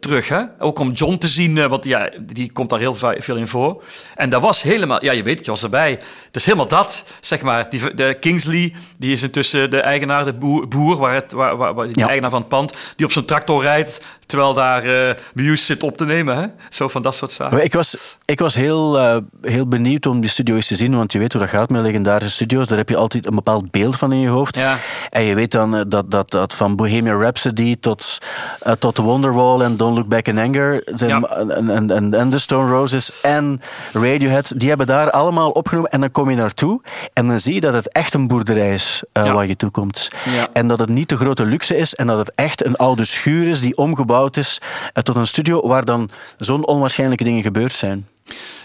terug. 0.00 0.28
Hè? 0.28 0.42
Ook 0.58 0.78
om 0.78 0.90
John 0.90 1.16
te 1.16 1.28
zien, 1.28 1.68
want 1.68 1.84
ja, 1.84 2.10
die 2.20 2.52
komt 2.52 2.70
daar 2.70 2.78
heel 2.78 2.94
veel 2.94 3.36
in 3.36 3.46
voor. 3.46 3.82
En 4.14 4.30
dat 4.30 4.42
was 4.42 4.62
helemaal, 4.62 5.04
ja, 5.04 5.12
je 5.12 5.22
weet 5.22 5.36
het, 5.36 5.44
je 5.44 5.50
was 5.50 5.62
erbij. 5.62 5.90
Het 5.90 6.36
is 6.36 6.44
helemaal 6.44 6.68
dat, 6.68 7.04
zeg 7.20 7.42
maar. 7.42 7.70
Die, 7.70 7.94
de 7.94 8.16
Kingsley, 8.20 8.74
die 8.98 9.12
is 9.12 9.22
intussen 9.22 9.70
de 9.70 9.80
eigenaar, 9.80 10.24
de 10.24 10.34
boer, 10.34 10.68
boer 10.68 10.96
waar 10.96 11.14
het, 11.14 11.32
waar, 11.32 11.56
waar, 11.56 11.74
waar 11.74 11.92
de 11.92 12.04
eigenaar 12.04 12.30
van 12.30 12.40
het 12.40 12.48
pand, 12.48 12.74
die 12.96 13.06
op 13.06 13.12
zijn 13.12 13.24
tractor 13.24 13.62
rijdt, 13.62 14.00
terwijl 14.30 14.54
daar 14.54 14.86
uh, 14.86 15.10
Muse 15.34 15.64
zit 15.64 15.82
op 15.82 15.96
te 15.96 16.04
nemen. 16.04 16.36
Hè? 16.36 16.46
Zo 16.70 16.88
van 16.88 17.02
dat 17.02 17.14
soort 17.14 17.32
zaken. 17.32 17.64
Ik 17.64 17.72
was, 17.72 18.16
ik 18.24 18.38
was 18.38 18.54
heel, 18.54 18.98
uh, 18.98 19.16
heel 19.42 19.66
benieuwd 19.68 20.06
om 20.06 20.20
die 20.20 20.30
studio 20.30 20.54
eens 20.54 20.66
te 20.66 20.76
zien, 20.76 20.96
want 20.96 21.12
je 21.12 21.18
weet 21.18 21.32
hoe 21.32 21.40
dat 21.40 21.50
gaat 21.50 21.70
met 21.70 21.82
legendarische 21.82 22.34
studio's. 22.34 22.66
Daar 22.66 22.78
heb 22.78 22.88
je 22.88 22.96
altijd 22.96 23.26
een 23.26 23.34
bepaald 23.34 23.70
beeld 23.70 23.96
van 23.96 24.12
in 24.12 24.18
je 24.18 24.28
hoofd. 24.28 24.54
Ja. 24.54 24.76
En 25.10 25.22
je 25.22 25.34
weet 25.34 25.52
dan 25.52 25.84
dat, 25.88 26.10
dat 26.10 26.30
dat 26.30 26.54
van 26.54 26.76
Bohemian 26.76 27.20
Rhapsody 27.20 27.76
tot, 27.80 28.18
uh, 28.66 28.72
tot 28.72 28.98
Wonderwall 28.98 29.60
en 29.60 29.76
Don't 29.76 29.96
Look 29.96 30.08
Back 30.08 30.26
in 30.26 30.38
Anger 30.38 30.82
zijn, 30.94 31.10
ja. 31.10 31.28
en, 31.28 31.70
en, 31.70 31.90
en, 31.90 32.14
en 32.14 32.30
The 32.30 32.38
Stone 32.38 32.70
Roses 32.70 33.20
en 33.22 33.60
Radiohead, 33.92 34.52
die 34.56 34.68
hebben 34.68 34.86
daar 34.86 35.10
allemaal 35.10 35.50
opgenomen. 35.50 35.90
En 35.90 36.00
dan 36.00 36.10
kom 36.10 36.30
je 36.30 36.36
naartoe 36.36 36.80
en 37.12 37.26
dan 37.26 37.40
zie 37.40 37.54
je 37.54 37.60
dat 37.60 37.74
het 37.74 37.92
echt 37.92 38.14
een 38.14 38.26
boerderij 38.26 38.74
is 38.74 39.02
waar 39.12 39.46
je 39.46 39.56
toe 39.56 39.70
komt. 39.70 40.10
Ja. 40.34 40.48
En 40.52 40.68
dat 40.68 40.78
het 40.78 40.88
niet 40.88 41.08
de 41.08 41.16
grote 41.16 41.44
luxe 41.44 41.76
is 41.76 41.94
en 41.94 42.06
dat 42.06 42.18
het 42.18 42.32
echt 42.34 42.64
een 42.64 42.76
oude 42.76 43.04
schuur 43.04 43.48
is 43.48 43.60
die 43.60 43.76
omgebouwd 43.76 44.18
is 44.28 44.60
uh, 44.62 45.02
tot 45.02 45.16
een 45.16 45.26
studio 45.26 45.68
waar 45.68 45.84
dan 45.84 46.10
zo'n 46.38 46.66
onwaarschijnlijke 46.66 47.24
dingen 47.24 47.42
gebeurd 47.42 47.72
zijn. 47.72 48.08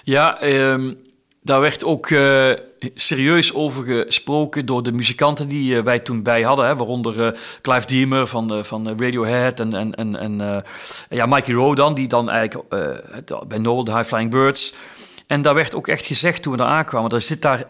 Ja, 0.04 0.44
um 0.44 1.04
daar 1.42 1.60
werd 1.60 1.84
ook 1.84 2.10
uh, 2.10 2.52
serieus 2.96 3.54
over 3.54 4.06
gesproken 4.06 4.66
door 4.66 4.84
de 4.84 4.92
muzikanten 4.92 5.48
die 5.48 5.76
uh, 5.76 5.82
wij 5.82 6.00
toen 6.00 6.24
bij 6.24 6.42
hadden. 6.42 6.66
Hè, 6.66 6.76
waaronder 6.76 7.40
Clive 7.62 7.88
Deemer 7.88 8.28
van, 8.28 8.66
van 8.66 8.88
Radiohead 8.98 9.60
en, 9.60 9.74
en, 9.74 9.96
en, 9.96 10.16
en 10.16 10.64
ja, 11.10 11.26
Mikey 11.26 11.54
Rodan, 11.54 11.94
die 11.94 12.08
dan 12.08 12.30
eigenlijk 12.30 12.70
bij 13.48 13.58
Noel, 13.58 13.84
de 13.84 13.92
High 13.92 14.08
Flying 14.08 14.32
Birds. 14.32 14.74
En 15.28 15.42
daar 15.42 15.54
werd 15.54 15.76
ook 15.76 15.88
echt 15.88 16.06
gezegd 16.06 16.42
toen 16.42 16.52
we 16.52 16.58
daar 16.58 16.68
aankwamen, 16.68 17.12
er 17.12 17.22
zit 17.22 17.42
daar 17.42 17.66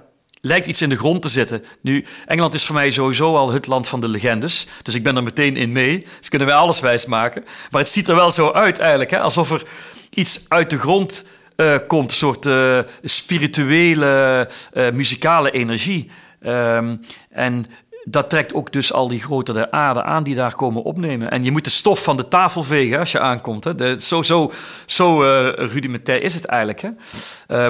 lijkt 0.45 0.65
iets 0.65 0.81
in 0.81 0.89
de 0.89 0.97
grond 0.97 1.21
te 1.21 1.29
zitten. 1.29 1.63
Nu, 1.81 2.05
Engeland 2.25 2.53
is 2.53 2.65
voor 2.65 2.75
mij 2.75 2.91
sowieso 2.91 3.35
al 3.35 3.51
het 3.51 3.67
land 3.67 3.87
van 3.87 3.99
de 3.99 4.07
legendes. 4.07 4.67
Dus 4.81 4.95
ik 4.95 5.03
ben 5.03 5.15
er 5.15 5.23
meteen 5.23 5.57
in 5.57 5.71
mee. 5.71 6.05
Dus 6.19 6.29
kunnen 6.29 6.47
wij 6.47 6.57
alles 6.57 6.79
wijs 6.79 7.05
maken. 7.05 7.45
Maar 7.71 7.81
het 7.81 7.89
ziet 7.89 8.07
er 8.07 8.15
wel 8.15 8.31
zo 8.31 8.51
uit 8.51 8.79
eigenlijk, 8.79 9.09
hè, 9.09 9.19
alsof 9.19 9.51
er 9.51 9.63
iets 10.09 10.41
uit 10.47 10.69
de 10.69 10.77
grond 10.77 11.23
uh, 11.55 11.77
komt, 11.87 12.11
een 12.11 12.17
soort 12.17 12.45
uh, 12.45 12.79
spirituele, 13.03 14.49
uh, 14.73 14.91
muzikale 14.91 15.51
energie. 15.51 16.11
Um, 16.45 17.01
en 17.29 17.65
dat 18.05 18.29
trekt 18.29 18.53
ook 18.53 18.71
dus 18.71 18.93
al 18.93 19.07
die 19.07 19.21
grotere 19.21 19.71
aarde 19.71 20.03
aan 20.03 20.23
die 20.23 20.35
daar 20.35 20.53
komen 20.53 20.83
opnemen. 20.83 21.31
En 21.31 21.43
je 21.43 21.51
moet 21.51 21.63
de 21.63 21.69
stof 21.69 22.03
van 22.03 22.17
de 22.17 22.27
tafel 22.27 22.63
vegen 22.63 22.99
als 22.99 23.11
je 23.11 23.19
aankomt. 23.19 23.63
Hè. 23.63 23.75
De, 23.75 23.95
zo 23.99 24.23
zo, 24.23 24.51
zo 24.85 25.21
rudimentair 25.55 26.23
is 26.23 26.33
het 26.33 26.45
eigenlijk. 26.45 26.81
Hè. 26.81 26.91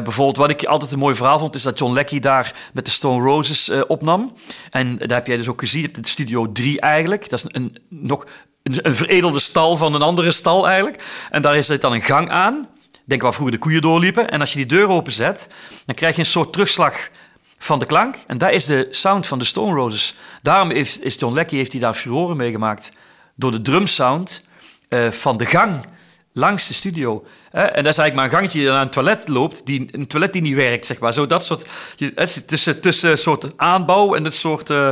bijvoorbeeld, 0.02 0.38
wat 0.38 0.50
ik 0.50 0.64
altijd 0.64 0.92
een 0.92 1.00
mooi 1.00 1.16
verhaal 1.16 1.40
vond, 1.40 1.56
is 1.56 1.64
dat 1.64 1.80
John 1.80 1.94
Leckie 1.94 2.20
daar 2.20 2.54
met 2.74 2.86
de 2.86 2.92
Stone 2.92 3.24
Roses 3.24 3.72
opnam. 3.88 4.34
En 4.72 4.98
daar 4.98 5.18
heb 5.18 5.28
jij 5.28 5.38
dus 5.38 5.48
ook 5.48 5.60
gezien, 5.60 5.90
de 5.92 6.08
Studio 6.08 6.52
3 6.52 6.80
eigenlijk. 6.80 7.30
Dat 7.30 7.40
is 7.40 7.46
een, 7.52 7.78
nog 7.90 8.26
een, 8.64 8.96
veredelde 8.96 9.40
stal 9.40 9.78
van 9.78 9.94
een 9.94 10.02
andere 10.02 10.32
stal 10.32 10.68
eigenlijk. 10.68 11.04
En 11.30 11.42
daar 11.42 11.56
is 11.56 11.68
dan 11.68 11.94
een 11.94 12.02
gang 12.02 12.30
aan. 12.30 12.68
Denk 13.06 13.22
waar 13.22 13.34
vroeger 13.34 13.56
de 13.56 13.62
koeien 13.62 13.82
doorliepen. 13.82 14.30
En 14.30 14.40
als 14.40 14.52
je 14.52 14.58
die 14.58 14.78
deur 14.78 14.88
openzet, 14.88 15.48
dan 15.86 15.96
krijg 15.96 16.16
je 16.16 16.22
een 16.22 16.28
soort 16.28 16.54
terugslag 16.54 17.10
van 17.66 17.80
de 17.80 17.86
klank. 17.86 18.16
En 18.28 18.38
daar 18.38 18.54
is 18.54 18.66
de 18.66 18.88
sound 18.90 19.28
van 19.28 19.40
de 19.40 19.46
Stone 19.46 19.76
Roses. 19.76 20.16
Daarom 20.42 20.72
is, 20.72 21.00
is 21.00 21.16
John 21.16 21.34
Leckie 21.34 21.58
heeft 21.58 21.72
hij 21.72 21.82
daar 21.82 21.94
furoren 21.94 22.38
mee 22.38 22.52
gemaakt. 22.52 22.92
Door 23.36 23.52
de 23.52 23.62
drumsound 23.62 24.44
uh, 24.90 25.12
van 25.12 25.38
de 25.38 25.46
gang 25.46 25.86
langs 26.34 26.68
de 26.68 26.74
studio. 26.74 27.26
En 27.52 27.84
dat 27.84 27.94
is 27.94 27.98
eigenlijk 27.98 28.14
maar 28.14 28.26
een 28.26 28.32
gangetje 28.32 28.60
die 28.60 28.68
naar 28.68 28.82
een 28.82 28.90
toilet 28.90 29.28
loopt, 29.28 29.66
die, 29.66 29.88
een 29.92 30.08
toilet 30.08 30.34
die 30.34 30.42
niet 30.42 30.56
werkt, 30.56 30.86
zeg 30.86 31.00
maar. 31.00 31.14
Zo 31.14 31.26
dat 31.26 31.46
soort, 31.46 31.68
het 32.16 32.48
tussen, 32.48 32.82
tussen 32.82 33.12
een 33.12 33.18
soort 33.18 33.58
aanbouw 33.58 34.16
en 34.16 34.24
het 34.24 34.34
soort... 34.34 34.70
Uh, 34.70 34.90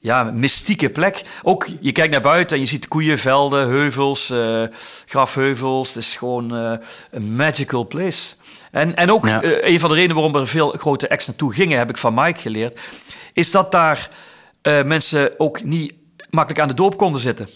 ja, 0.00 0.22
mystieke 0.22 0.90
plek. 0.90 1.22
Ook, 1.42 1.66
je 1.80 1.92
kijkt 1.92 2.12
naar 2.12 2.20
buiten 2.20 2.56
en 2.56 2.62
je 2.62 2.68
ziet 2.68 2.88
koeienvelden, 2.88 3.68
heuvels, 3.68 4.30
uh, 4.30 4.62
grafheuvels. 5.06 5.88
Het 5.88 5.96
is 5.96 6.16
gewoon 6.16 6.50
een 7.10 7.36
magical 7.36 7.86
place. 7.86 8.34
En, 8.74 8.94
en 8.94 9.10
ook 9.10 9.26
ja. 9.26 9.42
uh, 9.42 9.72
een 9.72 9.80
van 9.80 9.88
de 9.88 9.94
redenen 9.94 10.16
waarom 10.16 10.36
er 10.36 10.46
veel 10.46 10.70
grote 10.70 11.10
acts 11.10 11.26
naartoe 11.26 11.54
gingen, 11.54 11.78
heb 11.78 11.90
ik 11.90 11.96
van 11.96 12.14
Mike 12.14 12.40
geleerd, 12.40 12.80
is 13.32 13.50
dat 13.50 13.72
daar 13.72 14.08
mensen 14.84 15.40
ook 15.40 15.62
niet 15.62 15.94
makkelijk 16.30 16.60
aan 16.60 16.68
de 16.68 16.74
doop 16.74 16.96
konden 16.96 17.20
zitten. 17.20 17.48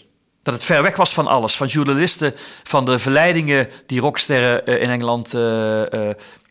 Dat 0.43 0.53
het 0.53 0.63
ver 0.63 0.81
weg 0.81 0.95
was 0.95 1.13
van 1.13 1.27
alles. 1.27 1.55
Van 1.55 1.67
journalisten, 1.67 2.33
van 2.63 2.85
de 2.85 2.99
verleidingen 2.99 3.69
die 3.85 3.99
rocksterren 3.99 4.61
uh, 4.65 4.81
in 4.81 4.89
Engeland 4.89 5.29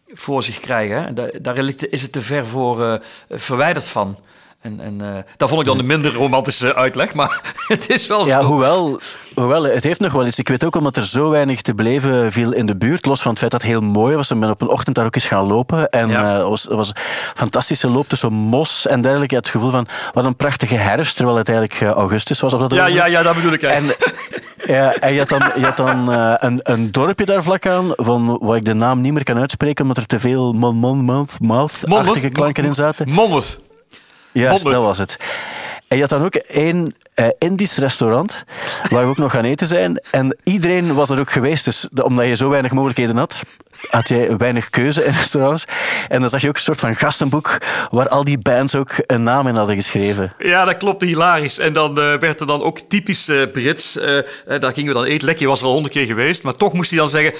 voor 0.07 0.43
zich 0.43 0.61
krijgen. 0.61 1.15
Daar, 1.15 1.31
daar, 1.43 1.59
is 1.91 2.03
het 2.03 2.13
te 2.13 2.21
ver 2.21 2.47
voor 2.47 3.03
verwijderd 3.29 3.89
van. 3.89 4.19
En, 4.61 4.81
en 4.81 4.99
uh, 5.03 5.09
dat 5.37 5.49
vond 5.49 5.61
ik 5.61 5.67
dan 5.67 5.77
de 5.77 5.83
minder 5.83 6.15
romantische 6.15 6.75
uitleg, 6.75 7.15
maar 7.15 7.41
het 7.67 7.91
is 7.91 8.07
wel 8.07 8.27
ja, 8.27 8.41
zo. 8.41 8.47
Hoewel, 8.47 9.01
hoewel, 9.35 9.63
het 9.63 9.85
heeft 9.85 10.01
nog 10.01 10.13
wel 10.13 10.27
iets. 10.27 10.39
Ik 10.39 10.49
weet 10.49 10.65
ook 10.65 10.77
omdat 10.77 10.97
er 10.97 11.07
zo 11.07 11.31
weinig 11.31 11.63
te 11.63 11.75
beleven 11.75 12.33
viel 12.33 12.53
in 12.53 12.67
de 12.67 12.77
buurt, 12.77 13.07
los 13.07 13.23
van 13.23 13.31
het 13.31 13.39
feit 13.39 13.51
dat 13.51 13.63
het 13.63 13.71
heel 13.71 13.81
mooi 13.81 14.17
was. 14.17 14.31
Ik 14.31 14.41
ben 14.41 14.51
op 14.51 14.61
een 14.61 14.69
ochtend 14.69 14.97
daar 14.97 15.07
ook 15.07 15.15
eens 15.15 15.27
gaan 15.27 15.47
lopen 15.47 15.89
en 15.89 16.09
ja. 16.09 16.39
uh, 16.39 16.49
was, 16.49 16.65
was 16.65 16.89
een 16.89 16.95
fantastische 17.35 17.89
loop 17.89 18.09
tussen 18.09 18.33
mos 18.33 18.87
en 18.87 19.01
dergelijke. 19.01 19.35
Het 19.35 19.49
gevoel 19.49 19.71
van, 19.71 19.87
wat 20.13 20.25
een 20.25 20.37
prachtige 20.37 20.75
herfst, 20.75 21.17
terwijl 21.17 21.37
het 21.37 21.49
eigenlijk 21.49 21.81
uh, 21.81 21.91
augustus 21.91 22.41
was. 22.41 22.53
Op 22.53 22.61
dat 22.61 22.73
ja, 22.73 22.87
ja, 22.87 23.07
ja, 23.07 23.23
dat 23.23 23.35
bedoel 23.35 23.53
ik 23.53 23.63
eigenlijk. 23.63 24.01
En, 24.01 24.75
ja, 24.75 24.95
en 24.95 25.13
je 25.13 25.19
had 25.19 25.29
dan, 25.29 25.53
je 25.57 25.65
had 25.65 25.77
dan 25.77 26.13
uh, 26.13 26.35
een, 26.39 26.61
een 26.63 26.93
dorpje 26.93 27.25
daar 27.25 27.43
vlak 27.43 27.67
aan, 27.67 27.93
van 27.97 28.39
waar 28.41 28.57
ik 28.57 28.65
de 28.65 28.75
naam 28.75 29.01
niet 29.01 29.13
meer 29.13 29.25
kan 29.25 29.39
uitspreken, 29.39 29.83
omdat 29.83 29.97
er 29.97 30.07
te 30.07 30.21
veel 30.21 30.53
mon-mon-mouth-achtige 30.53 32.29
klanken 32.29 32.65
in 32.65 32.75
zaten. 32.75 33.11
Monmouth. 33.11 33.67
Juist, 34.33 34.63
dat 34.63 34.85
was 34.85 34.99
het. 34.99 35.17
En 35.89 35.97
je 35.97 36.03
had 36.03 36.11
dan 36.11 36.25
ook 36.25 36.35
één 36.35 36.95
uh, 37.15 37.27
Indisch 37.39 37.77
restaurant, 37.77 38.45
waar 38.91 39.05
we 39.05 39.11
ook 39.11 39.17
nog 39.17 39.33
gaan 39.33 39.45
eten 39.45 39.67
zijn. 39.67 40.03
En 40.11 40.37
iedereen 40.43 40.95
was 40.95 41.11
er 41.11 41.19
ook 41.19 41.31
geweest. 41.31 41.65
Dus 41.65 41.89
omdat 42.03 42.27
je 42.27 42.37
zo 42.37 42.51
weinig 42.51 42.73
mogelijkheden 42.73 43.17
had, 43.17 43.43
had 43.89 44.09
je 44.09 44.35
weinig 44.37 44.71
keuze 44.71 45.05
in 45.05 45.13
restaurants. 45.13 45.65
En 46.09 46.21
dan 46.21 46.29
zag 46.29 46.41
je 46.41 46.49
ook 46.49 46.55
een 46.55 46.61
soort 46.61 46.81
van 46.81 46.97
gastenboek, 46.97 47.59
waar 47.91 48.09
al 48.09 48.25
die 48.25 48.39
bands 48.39 48.75
ook 48.75 48.91
een 49.07 49.23
naam 49.23 49.47
in 49.47 49.57
hadden 49.57 49.77
geschreven. 49.77 50.33
Ja, 50.39 50.65
dat 50.65 50.77
klopte 50.77 51.07
hilarisch. 51.07 51.59
En 51.59 51.73
dan 51.73 51.91
uh, 51.91 52.15
werd 52.15 52.41
er 52.41 52.47
dan 52.47 52.63
ook 52.63 52.79
typisch 52.79 53.29
uh, 53.29 53.51
Brits. 53.53 53.93
daar 54.45 54.73
gingen 54.73 54.93
we 54.93 54.99
dan 54.99 55.05
eten. 55.05 55.27
Lekkie 55.27 55.47
was 55.47 55.61
er 55.61 55.67
al 55.67 55.73
honderd 55.73 55.95
keer 55.95 56.07
geweest. 56.07 56.43
Maar 56.43 56.57
toch 56.57 56.73
moest 56.73 56.91
hij 56.91 56.99
dan 56.99 57.09
zeggen... 57.09 57.33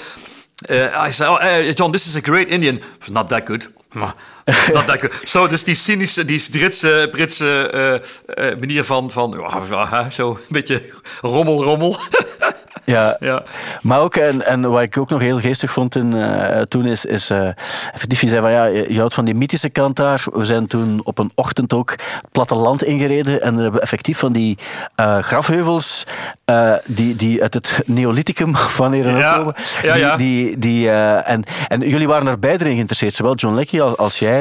I 1.07 1.11
said, 1.11 1.29
oh, 1.29 1.71
John, 1.73 1.91
this 1.91 2.07
is 2.07 2.15
a 2.15 2.19
great 2.21 2.47
Indian. 2.47 2.75
It's 2.75 3.09
not 3.09 3.29
that 3.29 3.41
good. 3.45 3.69
Maar 3.91 4.13
dat 4.85 4.93
ik. 4.93 5.21
Zo, 5.23 5.47
dus 5.47 5.63
die 5.63 5.75
cynische, 5.75 6.25
die 6.25 6.47
Britse, 6.51 7.07
Britse 7.11 7.71
uh, 7.73 8.51
uh, 8.51 8.59
manier 8.59 8.83
van, 8.83 9.11
van 9.11 9.35
uh, 9.71 10.09
zo 10.09 10.29
een 10.29 10.37
beetje 10.47 10.81
rommel, 11.21 11.63
rommel. 11.63 11.97
Ja, 12.89 13.17
ja. 13.29 13.43
maar 13.81 13.99
ook, 13.99 14.15
en, 14.15 14.45
en 14.45 14.69
wat 14.69 14.81
ik 14.81 14.97
ook 14.97 15.09
nog 15.09 15.19
heel 15.19 15.39
geestig 15.39 15.71
vond 15.71 15.95
in, 15.95 16.15
uh, 16.15 16.61
toen, 16.61 16.85
is, 16.85 17.05
is 17.05 17.31
uh, 17.31 17.47
Effectief, 17.93 18.21
je 18.21 18.27
zei 18.27 18.41
van 18.41 18.51
ja, 18.51 18.65
je 18.65 18.97
houdt 18.97 19.13
van 19.13 19.25
die 19.25 19.35
mythische 19.35 19.69
kant 19.69 19.95
daar. 19.95 20.23
We 20.33 20.45
zijn 20.45 20.67
toen 20.67 21.01
op 21.03 21.17
een 21.17 21.31
ochtend 21.35 21.73
ook 21.73 21.91
het 21.91 22.31
platteland 22.31 22.83
ingereden 22.83 23.41
en 23.41 23.55
we 23.55 23.61
hebben 23.61 23.81
effectief 23.81 24.17
van 24.17 24.33
die 24.33 24.57
uh, 24.99 25.19
grafheuvels 25.19 26.05
die, 26.85 27.15
die 27.15 27.41
uit 27.41 27.53
het 27.53 27.81
Neolithicum 27.85 28.55
van 28.79 28.93
hier 28.93 29.17
ja, 29.17 29.35
komen. 29.35 29.55
Ja, 29.81 29.93
die, 29.93 30.01
ja. 30.01 30.17
Die, 30.17 30.57
die, 30.57 30.89
en, 30.89 31.43
en 31.67 31.89
jullie 31.89 32.07
waren 32.07 32.27
er 32.27 32.39
beide 32.39 32.65
in 32.65 32.73
geïnteresseerd, 32.73 33.15
zowel 33.15 33.35
John 33.35 33.55
Leckie 33.55 33.81
als, 33.81 33.97
als 33.97 34.19
jij 34.19 34.38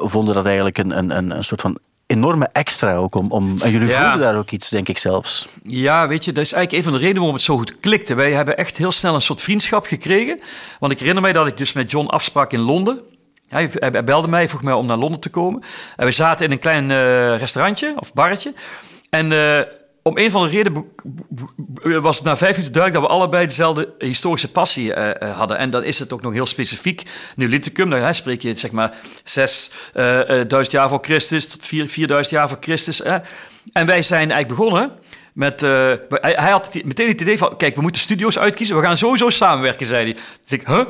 vonden 0.00 0.34
dat 0.34 0.44
eigenlijk 0.44 0.78
een, 0.78 0.98
een, 0.98 1.16
een, 1.16 1.36
een 1.36 1.44
soort 1.44 1.60
van 1.60 1.78
enorme 2.06 2.48
extra 2.52 2.94
ook 2.94 3.14
om, 3.14 3.30
om 3.30 3.56
en 3.62 3.70
jullie 3.70 3.88
Ja. 3.88 4.00
voelden 4.02 4.20
daar 4.20 4.36
ook 4.36 4.50
iets, 4.50 4.68
denk 4.68 4.88
ik 4.88 4.98
zelfs. 4.98 5.48
Ja, 5.62 6.08
weet 6.08 6.24
je, 6.24 6.32
dat 6.32 6.44
is 6.44 6.52
eigenlijk 6.52 6.84
een 6.84 6.90
van 6.90 6.98
de 7.00 7.06
redenen 7.06 7.16
waarom 7.22 7.34
het 7.36 7.44
zo 7.44 7.56
goed 7.56 7.78
klikte. 7.80 8.14
Wij 8.14 8.32
hebben 8.32 8.56
echt 8.56 8.76
heel 8.76 8.92
snel 8.92 9.14
een 9.14 9.22
soort 9.22 9.40
vriendschap 9.40 9.86
gekregen. 9.86 10.40
Want 10.80 10.92
ik 10.92 10.98
herinner 10.98 11.22
mij 11.22 11.32
dat 11.32 11.46
ik 11.46 11.56
dus 11.56 11.72
met 11.72 11.90
John 11.90 12.06
afsprak 12.06 12.52
in 12.52 12.60
Londen. 12.60 13.00
Hij, 13.48 13.70
hij 13.72 14.04
belde 14.04 14.28
mij, 14.28 14.48
vroeg 14.48 14.62
mij 14.62 14.72
om 14.72 14.86
naar 14.86 14.96
Londen 14.96 15.20
te 15.20 15.28
komen. 15.28 15.62
En 15.96 16.04
we 16.06 16.12
zaten 16.12 16.46
in 16.46 16.52
een 16.52 16.58
klein 16.58 16.90
uh, 16.90 17.38
restaurantje 17.38 17.94
of 17.96 18.12
barretje. 18.12 18.52
En 19.10 19.30
uh, 19.32 19.58
om 20.08 20.18
een 20.18 20.30
van 20.30 20.42
de 20.42 20.48
redenen 20.48 20.86
was 22.02 22.16
het 22.16 22.24
na 22.24 22.36
vijf 22.36 22.56
minuten 22.56 22.72
duidelijk 22.72 23.02
dat 23.02 23.12
we 23.12 23.18
allebei 23.18 23.46
dezelfde 23.46 23.94
historische 23.98 24.50
passie 24.50 24.94
uh, 24.94 25.10
hadden. 25.36 25.58
En 25.58 25.70
dan 25.70 25.84
is 25.84 25.98
het 25.98 26.12
ook 26.12 26.22
nog 26.22 26.32
heel 26.32 26.46
specifiek. 26.46 27.02
Neolithicum, 27.36 27.90
daar 27.90 28.14
spreek 28.14 28.42
je 28.42 28.54
zeg 28.54 28.70
maar 28.70 28.96
6000 29.24 30.70
jaar 30.70 30.88
voor 30.88 30.98
Christus 31.02 31.48
tot 31.48 31.66
4000 31.66 32.30
jaar 32.30 32.48
voor 32.48 32.58
Christus. 32.60 32.98
Hè. 32.98 33.18
En 33.72 33.86
wij 33.86 34.02
zijn 34.02 34.30
eigenlijk 34.30 34.60
begonnen 34.60 34.92
met... 35.32 35.62
Uh, 35.62 35.70
hij, 36.08 36.32
hij, 36.36 36.50
had 36.50 36.74
meteen 36.84 37.08
het 37.08 37.20
idee 37.20 37.38
van, 37.38 37.56
kijk, 37.56 37.74
we 37.74 37.82
moeten 37.82 38.00
studio's 38.00 38.38
uitkiezen. 38.38 38.76
We 38.76 38.82
gaan 38.82 38.96
sowieso 38.96 39.30
samenwerken, 39.30 39.86
zei 39.86 40.04
hij. 40.04 40.12
Dus 40.42 40.52
ik, 40.58 40.66
huh? 40.66 40.84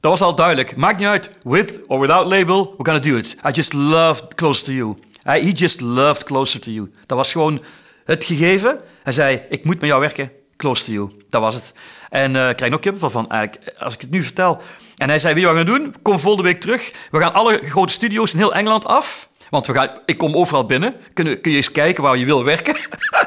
Dat 0.00 0.10
was 0.10 0.20
al 0.20 0.34
duidelijk. 0.34 0.76
Maakt 0.76 0.98
niet 0.98 1.08
uit, 1.08 1.30
with 1.42 1.80
or 1.86 2.00
without 2.00 2.26
label, 2.26 2.74
we're 2.76 2.90
gonna 2.90 2.98
do 2.98 3.16
it. 3.16 3.36
I 3.48 3.50
just 3.50 3.72
loved 3.72 4.34
Closer 4.34 4.64
to 4.64 4.72
You. 4.72 4.96
He 5.22 5.52
just 5.52 5.80
loved 5.80 6.24
Closer 6.24 6.60
to 6.60 6.70
You. 6.70 6.92
Dat 7.06 7.18
was 7.18 7.32
gewoon 7.32 7.62
het 8.06 8.24
gegeven. 8.24 8.80
Hij 9.02 9.12
zei, 9.12 9.42
ik 9.48 9.64
moet 9.64 9.80
met 9.80 9.88
jou 9.88 10.00
werken, 10.00 10.32
close 10.56 10.84
to 10.84 10.92
you. 10.92 11.10
Dat 11.28 11.40
was 11.40 11.54
het. 11.54 11.72
En 12.10 12.34
uh, 12.34 12.48
ik 12.48 12.56
krijg 12.56 12.72
nog 12.72 12.80
kippenvel 12.80 13.10
van, 13.10 13.30
eigenlijk, 13.30 13.74
als 13.78 13.94
ik 13.94 14.00
het 14.00 14.10
nu 14.10 14.22
vertel. 14.22 14.62
En 14.96 15.08
hij 15.08 15.18
zei, 15.18 15.34
weet 15.34 15.42
je 15.42 15.48
wat 15.48 15.58
we 15.58 15.70
gaan 15.70 15.80
doen? 15.80 15.94
Kom 16.02 16.18
volgende 16.18 16.48
week 16.48 16.60
terug. 16.60 16.92
We 17.10 17.18
gaan 17.18 17.34
alle 17.34 17.60
grote 17.62 17.92
studio's 17.92 18.32
in 18.32 18.38
heel 18.38 18.54
Engeland 18.54 18.84
af. 18.84 19.28
Want 19.50 19.66
we 19.66 19.72
gaan, 19.72 19.90
ik 20.06 20.18
kom 20.18 20.36
overal 20.36 20.66
binnen. 20.66 20.94
Kun, 21.12 21.40
kun 21.40 21.50
je 21.50 21.56
eens 21.56 21.72
kijken 21.72 22.02
waar 22.02 22.16
je 22.16 22.24
wil 22.24 22.44
werken. 22.44 22.76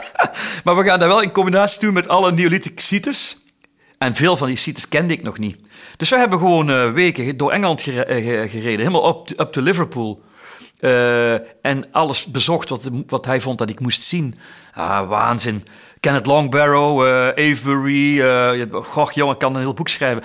maar 0.63 0.77
we 0.77 0.83
gaan 0.83 0.99
dat 0.99 1.07
wel 1.07 1.21
in 1.21 1.31
combinatie 1.31 1.79
doen 1.79 1.93
met 1.93 2.07
alle 2.07 2.31
Neolithic 2.31 2.79
sites. 2.79 3.37
En 3.97 4.15
veel 4.15 4.37
van 4.37 4.47
die 4.47 4.57
sites 4.57 4.87
kende 4.87 5.13
ik 5.13 5.23
nog 5.23 5.37
niet. 5.37 5.57
Dus 5.97 6.09
we 6.09 6.17
hebben 6.17 6.39
gewoon 6.39 6.69
uh, 6.69 6.91
weken 6.91 7.37
door 7.37 7.51
Engeland 7.51 7.81
gereden. 7.81 8.77
Helemaal 8.77 9.23
to, 9.23 9.43
up 9.43 9.51
to 9.51 9.61
Liverpool. 9.61 10.21
Uh, 10.79 11.33
en 11.65 11.91
alles 11.91 12.25
bezocht 12.25 12.69
wat, 12.69 12.89
wat 13.07 13.25
hij 13.25 13.41
vond 13.41 13.57
dat 13.57 13.69
ik 13.69 13.79
moest 13.79 14.03
zien. 14.03 14.35
Ah, 14.73 15.09
waanzin. 15.09 15.65
Kenneth 15.99 16.25
Longbarrow, 16.25 17.05
uh, 17.05 17.27
Avebury. 17.27 18.19
Uh, 18.19 18.65
goh, 18.71 19.11
jongen, 19.11 19.37
kan 19.37 19.55
een 19.55 19.61
heel 19.61 19.73
boek 19.73 19.87
schrijven. 19.87 20.23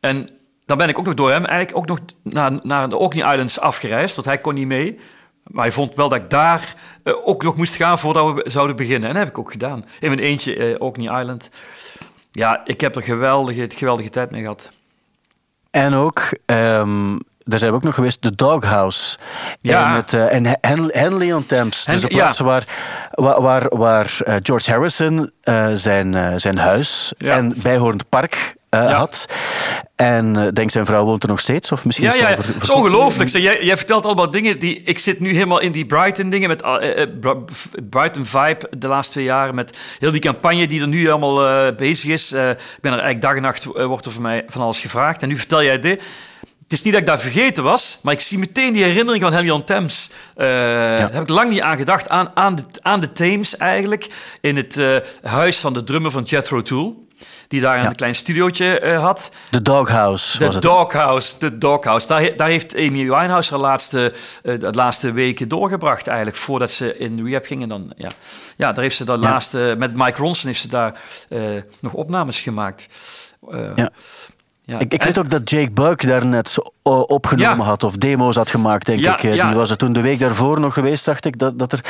En 0.00 0.28
dan 0.64 0.78
ben 0.78 0.88
ik 0.88 0.98
ook 0.98 1.04
nog 1.04 1.14
door 1.14 1.30
hem 1.30 1.44
eigenlijk 1.44 1.78
ook 1.78 1.86
nog 1.86 1.98
naar, 2.22 2.52
naar 2.62 2.88
de 2.88 2.96
Orkney 2.96 3.32
Islands 3.32 3.60
afgereisd. 3.60 4.14
Want 4.14 4.26
hij 4.26 4.38
kon 4.38 4.54
niet 4.54 4.66
mee. 4.66 4.98
Maar 5.42 5.62
hij 5.62 5.72
vond 5.72 5.94
wel 5.94 6.08
dat 6.08 6.22
ik 6.22 6.30
daar 6.30 6.74
ook 7.24 7.42
nog 7.42 7.56
moest 7.56 7.76
gaan 7.76 7.98
voordat 7.98 8.34
we 8.34 8.50
zouden 8.50 8.76
beginnen. 8.76 9.08
En 9.08 9.14
dat 9.14 9.24
heb 9.24 9.32
ik 9.32 9.38
ook 9.38 9.52
gedaan. 9.52 9.84
In 10.00 10.08
mijn 10.08 10.20
eentje, 10.20 10.56
uh, 10.56 10.74
Orkney 10.78 11.20
Island. 11.20 11.50
Ja, 12.30 12.60
ik 12.64 12.80
heb 12.80 12.96
er 12.96 13.02
geweldige, 13.02 13.66
geweldige 13.74 14.08
tijd 14.08 14.30
mee 14.30 14.40
gehad. 14.40 14.72
En 15.70 15.94
ook... 15.94 16.20
Um 16.46 17.18
daar 17.48 17.58
zijn 17.58 17.70
we 17.70 17.76
ook 17.76 17.82
nog 17.82 17.94
geweest, 17.94 18.22
de 18.22 18.34
Doghouse. 18.34 19.18
Ja. 19.60 19.86
En, 19.86 19.92
met, 19.92 20.12
uh, 20.12 20.34
en 20.34 20.44
Hen 20.60 20.88
Henley 20.90 21.32
on 21.32 21.46
Thames. 21.46 21.86
Hen 21.86 21.94
dus 21.94 22.04
de 22.04 22.08
plaats 22.08 22.38
ja. 22.38 22.44
waar, 22.44 22.64
waar, 23.10 23.42
waar, 23.42 23.76
waar 23.76 24.16
uh, 24.26 24.34
George 24.42 24.70
Harrison 24.70 25.30
uh, 25.44 25.66
zijn, 25.72 26.40
zijn 26.40 26.58
huis 26.58 27.12
ja. 27.18 27.36
en 27.36 27.54
bijhorend 27.62 28.08
park 28.08 28.56
ja. 28.70 28.92
had. 28.92 29.26
En 29.96 30.50
denk 30.54 30.70
zijn 30.70 30.86
vrouw 30.86 31.04
woont 31.04 31.22
er 31.22 31.28
nog 31.28 31.40
steeds? 31.40 31.72
Of 31.72 31.84
misschien 31.84 32.08
ja, 32.08 32.14
ja, 32.14 32.28
ja. 32.28 32.36
Het 32.36 32.62
is 32.62 32.70
ongelooflijk. 32.70 33.30
Jij, 33.30 33.64
jij, 33.64 33.76
vertelt 33.76 34.04
allemaal 34.04 34.30
dingen 34.30 34.58
die... 34.58 34.82
Ik 34.82 34.98
zit 34.98 35.20
nu 35.20 35.32
helemaal 35.32 35.60
in 35.60 35.72
die 35.72 35.86
Brighton 35.86 36.30
dingen, 36.30 36.48
met 36.48 36.62
Brighton 37.90 38.24
Vibe 38.24 38.70
de 38.78 38.88
laatste 38.88 39.12
twee 39.12 39.24
jaar, 39.24 39.54
met 39.54 39.76
heel 39.98 40.10
die 40.10 40.20
campagne 40.20 40.66
die 40.66 40.80
er 40.80 40.88
nu 40.88 41.10
allemaal 41.10 41.72
bezig 41.74 42.10
is. 42.10 42.32
ik 42.32 42.38
ben 42.80 42.92
er 42.92 43.00
eigenlijk 43.00 43.20
dag 43.20 43.34
en 43.34 43.42
nacht, 43.42 43.64
wordt 43.64 44.06
er 44.06 44.12
van 44.12 44.22
mij 44.22 44.44
van 44.48 44.62
alles 44.62 44.78
gevraagd. 44.78 45.22
En 45.22 45.28
nu 45.28 45.36
vertel 45.36 45.62
jij 45.62 45.78
dit. 45.78 46.02
Het 46.68 46.78
is 46.78 46.82
niet 46.82 46.92
dat 46.92 47.02
ik 47.02 47.08
daar 47.08 47.20
vergeten 47.20 47.64
was, 47.64 47.98
maar 48.02 48.12
ik 48.12 48.20
zie 48.20 48.38
meteen 48.38 48.72
die 48.72 48.84
herinnering 48.84 49.22
van 49.22 49.32
Henley 49.32 49.50
on 49.50 49.64
Thames. 49.64 50.10
Uh, 50.36 50.46
ja. 50.46 50.98
Daar 50.98 51.12
heb 51.12 51.22
ik 51.22 51.28
lang 51.28 51.50
niet 51.50 51.60
aan 51.60 51.76
gedacht. 51.76 52.08
Aan, 52.08 52.30
aan, 52.34 52.54
de, 52.54 52.62
aan 52.82 53.00
de 53.00 53.12
Thames 53.12 53.56
eigenlijk. 53.56 54.06
In 54.40 54.56
het 54.56 54.76
uh, 54.76 54.96
huis 55.22 55.58
van 55.58 55.72
de 55.72 55.84
drummer 55.84 56.10
van 56.10 56.22
Jethro 56.22 56.62
Tull. 56.62 56.92
Die 57.48 57.60
daar 57.60 57.76
een 57.76 57.82
ja. 57.82 57.90
klein 57.90 58.14
studiootje 58.14 58.80
uh, 58.82 59.00
had. 59.00 59.30
De 59.50 59.62
Doghouse. 59.62 60.38
De 60.38 60.58
Doghouse. 60.58 61.38
De 61.38 61.58
Doghouse. 61.58 62.06
Daar, 62.06 62.36
daar 62.36 62.48
heeft 62.48 62.74
Amy 62.74 62.90
Winehouse 62.90 63.50
haar 63.50 63.60
laatste, 63.60 64.12
de 64.42 64.72
laatste 64.72 65.12
weken 65.12 65.48
doorgebracht 65.48 66.06
eigenlijk. 66.06 66.36
Voordat 66.36 66.70
ze 66.70 66.98
in 66.98 67.26
rehab 67.26 67.44
gingen. 67.44 67.68
Dan, 67.68 67.92
ja. 67.96 68.10
ja, 68.56 68.72
daar 68.72 68.82
heeft 68.82 68.96
ze 68.96 69.04
ja. 69.04 69.16
laatste... 69.16 69.74
Met 69.78 69.94
Mike 69.94 70.20
Ronson 70.22 70.46
heeft 70.46 70.60
ze 70.60 70.68
daar 70.68 71.00
nog 71.80 71.92
opnames 71.92 72.40
gemaakt. 72.40 72.86
ja. 73.76 73.90
Ja. 74.68 74.78
Ik, 74.78 74.92
ik 74.92 75.02
weet 75.02 75.18
ook 75.18 75.30
dat 75.30 75.50
Jake 75.50 75.70
Buck 75.70 76.06
daar 76.06 76.26
net 76.26 76.58
opgenomen 76.82 77.66
had 77.66 77.84
of 77.84 77.96
demo's 77.96 78.36
had 78.36 78.50
gemaakt, 78.50 78.86
denk 78.86 79.06
ik. 79.06 79.20
Die 79.20 79.54
was 79.54 79.70
er 79.70 79.76
toen 79.76 79.92
de 79.92 80.00
week 80.00 80.18
daarvoor 80.18 80.60
nog 80.60 80.74
geweest, 80.74 81.04
dacht 81.04 81.24
ik. 81.24 81.38
Dat, 81.38 81.58
dat 81.58 81.72
er... 81.72 81.80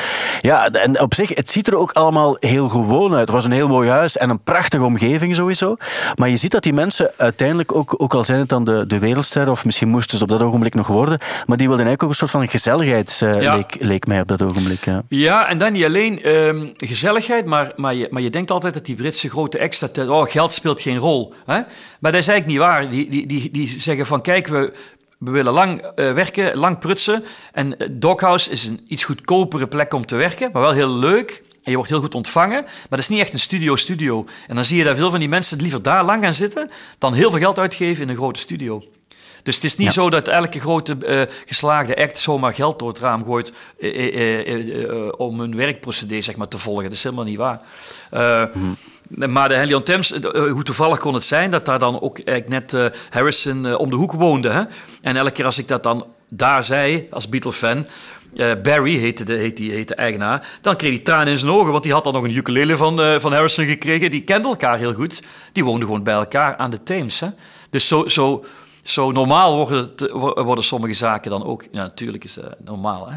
Ja, 0.41 0.69
en 0.71 1.01
op 1.01 1.15
zich, 1.15 1.29
het 1.29 1.51
ziet 1.51 1.67
er 1.67 1.77
ook 1.77 1.93
allemaal 1.93 2.37
heel 2.41 2.69
gewoon 2.69 3.11
uit. 3.11 3.21
Het 3.21 3.31
was 3.31 3.45
een 3.45 3.53
heel 3.53 3.69
mooi 3.69 3.89
huis 3.89 4.17
en 4.17 4.31
een 4.31 4.43
prachtige 4.43 4.85
omgeving 4.85 5.35
sowieso. 5.35 5.77
Maar 6.15 6.29
je 6.29 6.37
ziet 6.37 6.51
dat 6.51 6.63
die 6.63 6.73
mensen 6.73 7.11
uiteindelijk, 7.17 7.75
ook, 7.75 7.95
ook 7.97 8.15
al 8.15 8.25
zijn 8.25 8.39
het 8.39 8.49
dan 8.49 8.65
de, 8.65 8.87
de 8.87 8.99
wereldsterren, 8.99 9.53
of 9.53 9.65
misschien 9.65 9.89
moesten 9.89 10.19
ze 10.19 10.25
op 10.25 10.31
dat 10.31 10.41
ogenblik 10.41 10.75
nog 10.75 10.87
worden, 10.87 11.19
maar 11.47 11.57
die 11.57 11.69
wilden 11.69 11.87
eigenlijk 11.87 12.03
ook 12.03 12.09
een 12.09 12.15
soort 12.15 12.31
van 12.31 12.49
gezelligheid, 12.49 13.21
uh, 13.25 13.55
leek, 13.55 13.77
leek, 13.81 14.07
mij 14.07 14.21
op 14.21 14.29
dat 14.29 14.43
ogenblik. 14.43 14.85
Ja, 14.85 15.03
ja 15.09 15.49
en 15.49 15.59
dan 15.59 15.73
niet 15.73 15.85
alleen 15.85 16.23
ehm, 16.23 16.67
gezelligheid, 16.77 17.45
maar, 17.45 17.73
maar, 17.77 17.95
je, 17.95 18.09
maar 18.11 18.23
je 18.23 18.31
denkt 18.31 18.51
altijd 18.51 18.75
dat 18.75 18.85
die 18.85 18.97
Britse 18.97 19.31
grote 19.31 19.59
extra, 19.59 19.89
oh, 20.09 20.31
geld 20.31 20.53
speelt 20.53 20.81
geen 20.81 20.99
rol. 20.99 21.33
Hè? 21.47 21.61
Maar 21.99 22.13
dat 22.13 22.21
is 22.21 22.29
eigenlijk 22.29 22.47
niet 22.47 22.59
waar. 22.59 22.68
Die, 22.91 23.09
die, 23.09 23.27
die, 23.27 23.51
die 23.51 23.69
zeggen 23.69 24.07
van, 24.07 24.23
kijk, 24.23 24.47
we, 24.47 24.73
we 25.19 25.31
willen 25.31 25.53
lang 25.53 25.83
uh, 25.83 25.91
werken, 26.13 26.57
lang 26.57 26.79
prutsen. 26.79 27.25
En 27.53 27.77
Doghouse 27.99 28.51
is 28.51 28.65
een 28.65 28.85
iets 28.87 29.05
goedkopere 29.05 29.69
plek 29.69 29.95
om 29.95 30.07
te 30.07 30.17
werken, 30.17 30.51
maar 30.53 30.63
wel 30.63 30.73
heel 30.73 30.95
leuk. 30.95 31.43
En 31.63 31.71
je 31.71 31.77
wordt 31.77 31.91
heel 31.91 32.01
goed 32.01 32.15
ontvangen, 32.15 32.63
maar 32.63 32.87
dat 32.89 32.99
is 32.99 33.09
niet 33.09 33.21
echt 33.21 33.33
een 33.33 33.41
studio-studio. 33.41 34.27
En 34.47 34.55
dan 34.55 34.65
zie 34.65 34.79
je 34.79 34.85
dat 34.85 34.97
veel 34.97 35.11
van 35.11 35.19
die 35.19 35.29
mensen 35.29 35.61
liever 35.61 35.83
daar 35.83 36.05
lang 36.05 36.23
gaan 36.23 36.35
zitten, 36.35 36.71
dan 36.99 37.15
heel 37.15 37.31
veel 37.31 37.41
geld 37.41 37.59
uitgeven 37.59 38.03
in 38.03 38.09
een 38.09 38.17
grote 38.17 38.41
studio. 38.41 38.85
Dus 39.43 39.55
het 39.55 39.65
is 39.65 39.77
niet 39.77 39.93
zo 39.93 40.11
dat 40.11 40.29
elke 40.29 40.61
grote 40.61 40.97
uh, 41.01 41.23
geslaagde 41.47 41.97
act 41.97 42.19
zomaar 42.19 42.55
geld 42.55 42.79
door 42.79 42.89
het 42.89 42.99
raam 42.99 43.25
gooit 43.25 43.53
uh, 43.79 45.13
om 45.17 45.41
hun 45.41 45.57
werkprocedé 45.57 46.21
zeg 46.21 46.37
maar, 46.37 46.49
te 46.49 46.59
volgen. 46.59 46.85
Dat 46.85 46.93
is 46.93 47.03
helemaal 47.03 47.25
niet 47.25 47.37
waar. 47.37 47.61
Mm. 48.55 48.77
Maar 49.09 49.49
de 49.49 49.55
Helion 49.55 49.83
Thames, 49.83 50.11
hoe 50.33 50.63
toevallig 50.63 50.99
kon 50.99 51.15
het 51.15 51.25
zijn 51.25 51.51
dat 51.51 51.65
daar 51.65 51.79
dan 51.79 52.01
ook 52.01 52.21
net 52.47 52.77
Harrison 53.11 53.77
om 53.77 53.91
de 53.91 53.97
hoek 53.97 54.13
woonde. 54.13 54.49
Hè? 54.49 54.63
En 55.03 55.17
elke 55.17 55.31
keer 55.31 55.45
als 55.45 55.59
ik 55.59 55.69
dat 55.69 55.83
dan 55.83 56.07
daar 56.29 56.65
zei, 56.65 57.07
als 57.11 57.29
Beatle-fan, 57.29 57.87
Barry 58.63 58.97
heette 58.97 59.25
de, 59.25 59.33
heette 59.33 59.85
de 59.85 59.95
eigenaar. 59.95 60.59
Dan 60.61 60.77
kreeg 60.77 60.91
hij 60.91 60.99
tranen 60.99 61.29
in 61.29 61.39
zijn 61.39 61.51
ogen, 61.51 61.71
want 61.71 61.83
die 61.83 61.93
had 61.93 62.05
dan 62.05 62.13
nog 62.13 62.23
een 62.23 62.37
ukulele 62.37 62.77
van, 62.77 63.21
van 63.21 63.33
Harrison 63.33 63.67
gekregen. 63.67 64.11
Die 64.11 64.23
kenden 64.23 64.51
elkaar 64.51 64.79
heel 64.79 64.95
goed. 64.95 65.23
Die 65.53 65.65
woonden 65.65 65.87
gewoon 65.87 66.03
bij 66.03 66.15
elkaar 66.15 66.57
aan 66.57 66.71
de 66.71 66.83
Thames. 66.83 67.21
Hè? 67.21 67.29
Dus 67.71 67.89
zo, 67.89 68.09
zo, 68.09 68.45
zo 68.83 69.11
normaal 69.11 69.57
worden, 69.57 69.91
worden 70.45 70.65
sommige 70.65 70.95
zaken 70.95 71.31
dan 71.31 71.45
ook. 71.45 71.63
Ja, 71.71 71.83
natuurlijk 71.83 72.25
is 72.25 72.35
het 72.35 72.65
normaal. 72.65 73.09
Hè? 73.09 73.17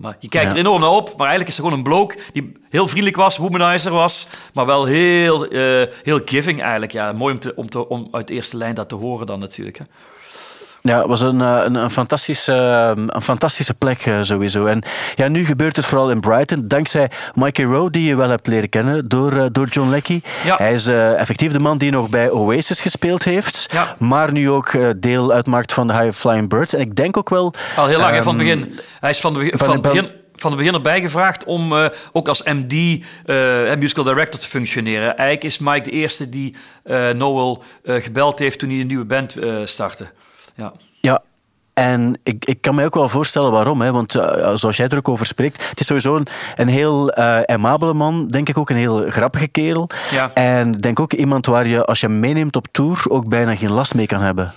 Maar 0.00 0.16
je 0.20 0.28
kijkt 0.28 0.52
er 0.52 0.58
enorm 0.58 0.80
naar 0.80 0.90
op, 0.90 1.06
maar 1.08 1.26
eigenlijk 1.26 1.48
is 1.48 1.56
er 1.56 1.62
gewoon 1.62 1.78
een 1.78 1.84
bloke 1.84 2.18
die 2.32 2.52
heel 2.70 2.88
vriendelijk 2.88 3.16
was, 3.16 3.36
womanizer 3.36 3.92
was, 3.92 4.26
maar 4.54 4.66
wel 4.66 4.84
heel, 4.84 5.52
uh, 5.52 5.86
heel 6.02 6.20
giving 6.24 6.60
eigenlijk. 6.60 6.92
Ja, 6.92 7.12
mooi 7.12 7.34
om, 7.34 7.40
te, 7.40 7.52
om, 7.56 7.70
te, 7.70 7.88
om 7.88 8.08
uit 8.10 8.26
de 8.28 8.34
eerste 8.34 8.56
lijn 8.56 8.74
dat 8.74 8.88
te 8.88 8.94
horen 8.94 9.26
dan 9.26 9.38
natuurlijk. 9.38 9.78
Hè. 9.78 9.84
Ja, 10.88 10.98
het 10.98 11.06
was 11.06 11.20
een, 11.20 11.40
eh, 11.40 11.60
een, 11.64 11.74
een, 11.74 11.90
fantastische, 11.90 12.52
eh, 12.52 13.04
een 13.06 13.22
fantastische 13.22 13.74
plek 13.74 14.10
sowieso. 14.20 14.66
En 14.66 14.82
ja, 15.14 15.28
nu 15.28 15.44
gebeurt 15.44 15.76
het 15.76 15.86
vooral 15.86 16.10
in 16.10 16.20
Brighton, 16.20 16.68
dankzij 16.68 17.10
Mikey 17.34 17.64
Rowe, 17.64 17.90
die 17.90 18.08
je 18.08 18.16
wel 18.16 18.28
hebt 18.28 18.46
leren 18.46 18.68
kennen 18.68 19.08
door, 19.08 19.52
door 19.52 19.66
John 19.66 19.90
Leckie. 19.90 20.22
Ja. 20.44 20.56
Hij 20.56 20.72
is 20.72 20.86
effectief 20.86 21.52
de 21.52 21.60
man 21.60 21.78
die 21.78 21.90
nog 21.90 22.08
bij 22.08 22.30
Oasis 22.30 22.80
gespeeld 22.80 23.24
heeft, 23.24 23.66
ja. 23.72 23.94
maar 23.98 24.32
nu 24.32 24.50
ook 24.50 24.70
deel 24.96 25.32
uitmaakt 25.32 25.72
van 25.72 25.86
de 25.86 25.98
High 25.98 26.16
Flying 26.16 26.48
Birds. 26.48 26.74
En 26.74 26.80
ik 26.80 26.96
denk 26.96 27.16
ook 27.16 27.28
wel... 27.28 27.54
Al 27.76 27.86
heel 27.86 27.98
lang, 27.98 28.16
um, 28.16 28.22
van 28.22 28.38
het 28.38 28.44
begin. 28.44 28.78
Hij 29.00 29.10
is 29.10 29.20
van, 29.20 29.34
de, 29.34 29.40
van, 29.40 29.58
van 29.58 29.70
het 29.70 29.82
begin 29.82 30.08
van 30.34 30.50
het 30.50 30.60
begin 30.60 30.74
erbij 30.74 31.00
gevraagd 31.00 31.44
om 31.44 31.72
uh, 31.72 31.86
ook 32.12 32.28
als 32.28 32.42
MD, 32.42 32.72
uh, 32.72 33.74
musical 33.78 34.04
director, 34.04 34.40
te 34.40 34.46
functioneren. 34.46 35.16
Eigenlijk 35.16 35.44
is 35.44 35.58
Mike 35.58 35.82
de 35.82 35.90
eerste 35.90 36.28
die 36.28 36.56
uh, 36.84 37.10
Noel 37.10 37.62
gebeld 37.84 38.38
heeft 38.38 38.58
toen 38.58 38.68
hij 38.70 38.80
een 38.80 38.86
nieuwe 38.86 39.04
band 39.04 39.36
startte. 39.64 40.06
Ja. 40.54 40.72
ja, 41.00 41.22
en 41.74 42.18
ik, 42.22 42.44
ik 42.44 42.60
kan 42.60 42.74
me 42.74 42.84
ook 42.84 42.94
wel 42.94 43.08
voorstellen 43.08 43.52
waarom. 43.52 43.80
Hè? 43.80 43.92
Want 43.92 44.14
uh, 44.14 44.50
zoals 44.54 44.76
jij 44.76 44.88
er 44.88 44.96
ook 44.96 45.08
over 45.08 45.26
spreekt, 45.26 45.68
het 45.68 45.80
is 45.80 45.86
sowieso 45.86 46.16
een, 46.16 46.26
een 46.54 46.68
heel 46.68 47.18
uh, 47.18 47.40
aimabele 47.40 47.94
man. 47.94 48.28
Denk 48.28 48.48
ik 48.48 48.58
ook 48.58 48.70
een 48.70 48.76
heel 48.76 49.10
grappige 49.10 49.48
kerel. 49.48 49.88
Ja. 50.10 50.34
En 50.34 50.72
denk 50.72 51.00
ook 51.00 51.12
iemand 51.12 51.46
waar 51.46 51.66
je, 51.66 51.84
als 51.84 52.00
je 52.00 52.08
meeneemt 52.08 52.56
op 52.56 52.66
tour, 52.72 53.04
ook 53.08 53.28
bijna 53.28 53.56
geen 53.56 53.72
last 53.72 53.94
mee 53.94 54.06
kan 54.06 54.20
hebben. 54.20 54.52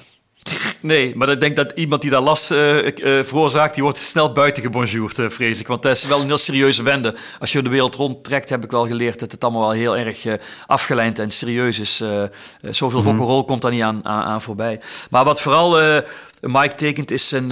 Nee, 0.82 1.16
maar 1.16 1.30
ik 1.30 1.40
denk 1.40 1.56
dat 1.56 1.72
iemand 1.76 2.02
die 2.02 2.12
daar 2.12 2.22
last 2.22 2.52
uh, 2.52 2.86
uh, 2.86 2.92
veroorzaakt, 3.24 3.74
die 3.74 3.84
wordt 3.84 3.98
snel 3.98 4.32
buiten 4.32 4.64
gebonjourd, 4.64 5.18
uh, 5.18 5.30
vrees 5.30 5.60
ik. 5.60 5.68
Want 5.68 5.82
dat 5.82 5.96
is 5.96 6.04
wel 6.04 6.20
een 6.20 6.28
heel 6.28 6.38
serieuze 6.38 6.84
wende. 6.84 7.16
Als 7.40 7.52
je 7.52 7.62
de 7.62 7.70
wereld 7.70 7.96
rondtrekt, 7.96 8.50
heb 8.50 8.64
ik 8.64 8.72
wel 8.72 8.88
geleerd 8.88 9.20
dat 9.20 9.32
het 9.32 9.44
allemaal 9.44 9.62
wel 9.62 9.72
heel 9.72 9.98
erg 9.98 10.26
afgeleid 10.66 11.20
en 11.20 11.32
serieus 11.32 11.80
is. 11.80 12.04
zoveel 12.62 13.02
mm 13.02 13.20
-hmm. 13.20 13.46
komt 13.46 13.62
daar 13.62 13.72
niet 13.72 13.82
aan, 13.82 14.06
aan, 14.06 14.24
aan, 14.24 14.42
voorbij. 14.42 14.80
Maar 15.10 15.24
wat 15.24 15.42
vooral 15.42 16.02
Mike 16.42 16.76
tekent, 16.76 17.12
is 17.12 17.32
een, 17.32 17.50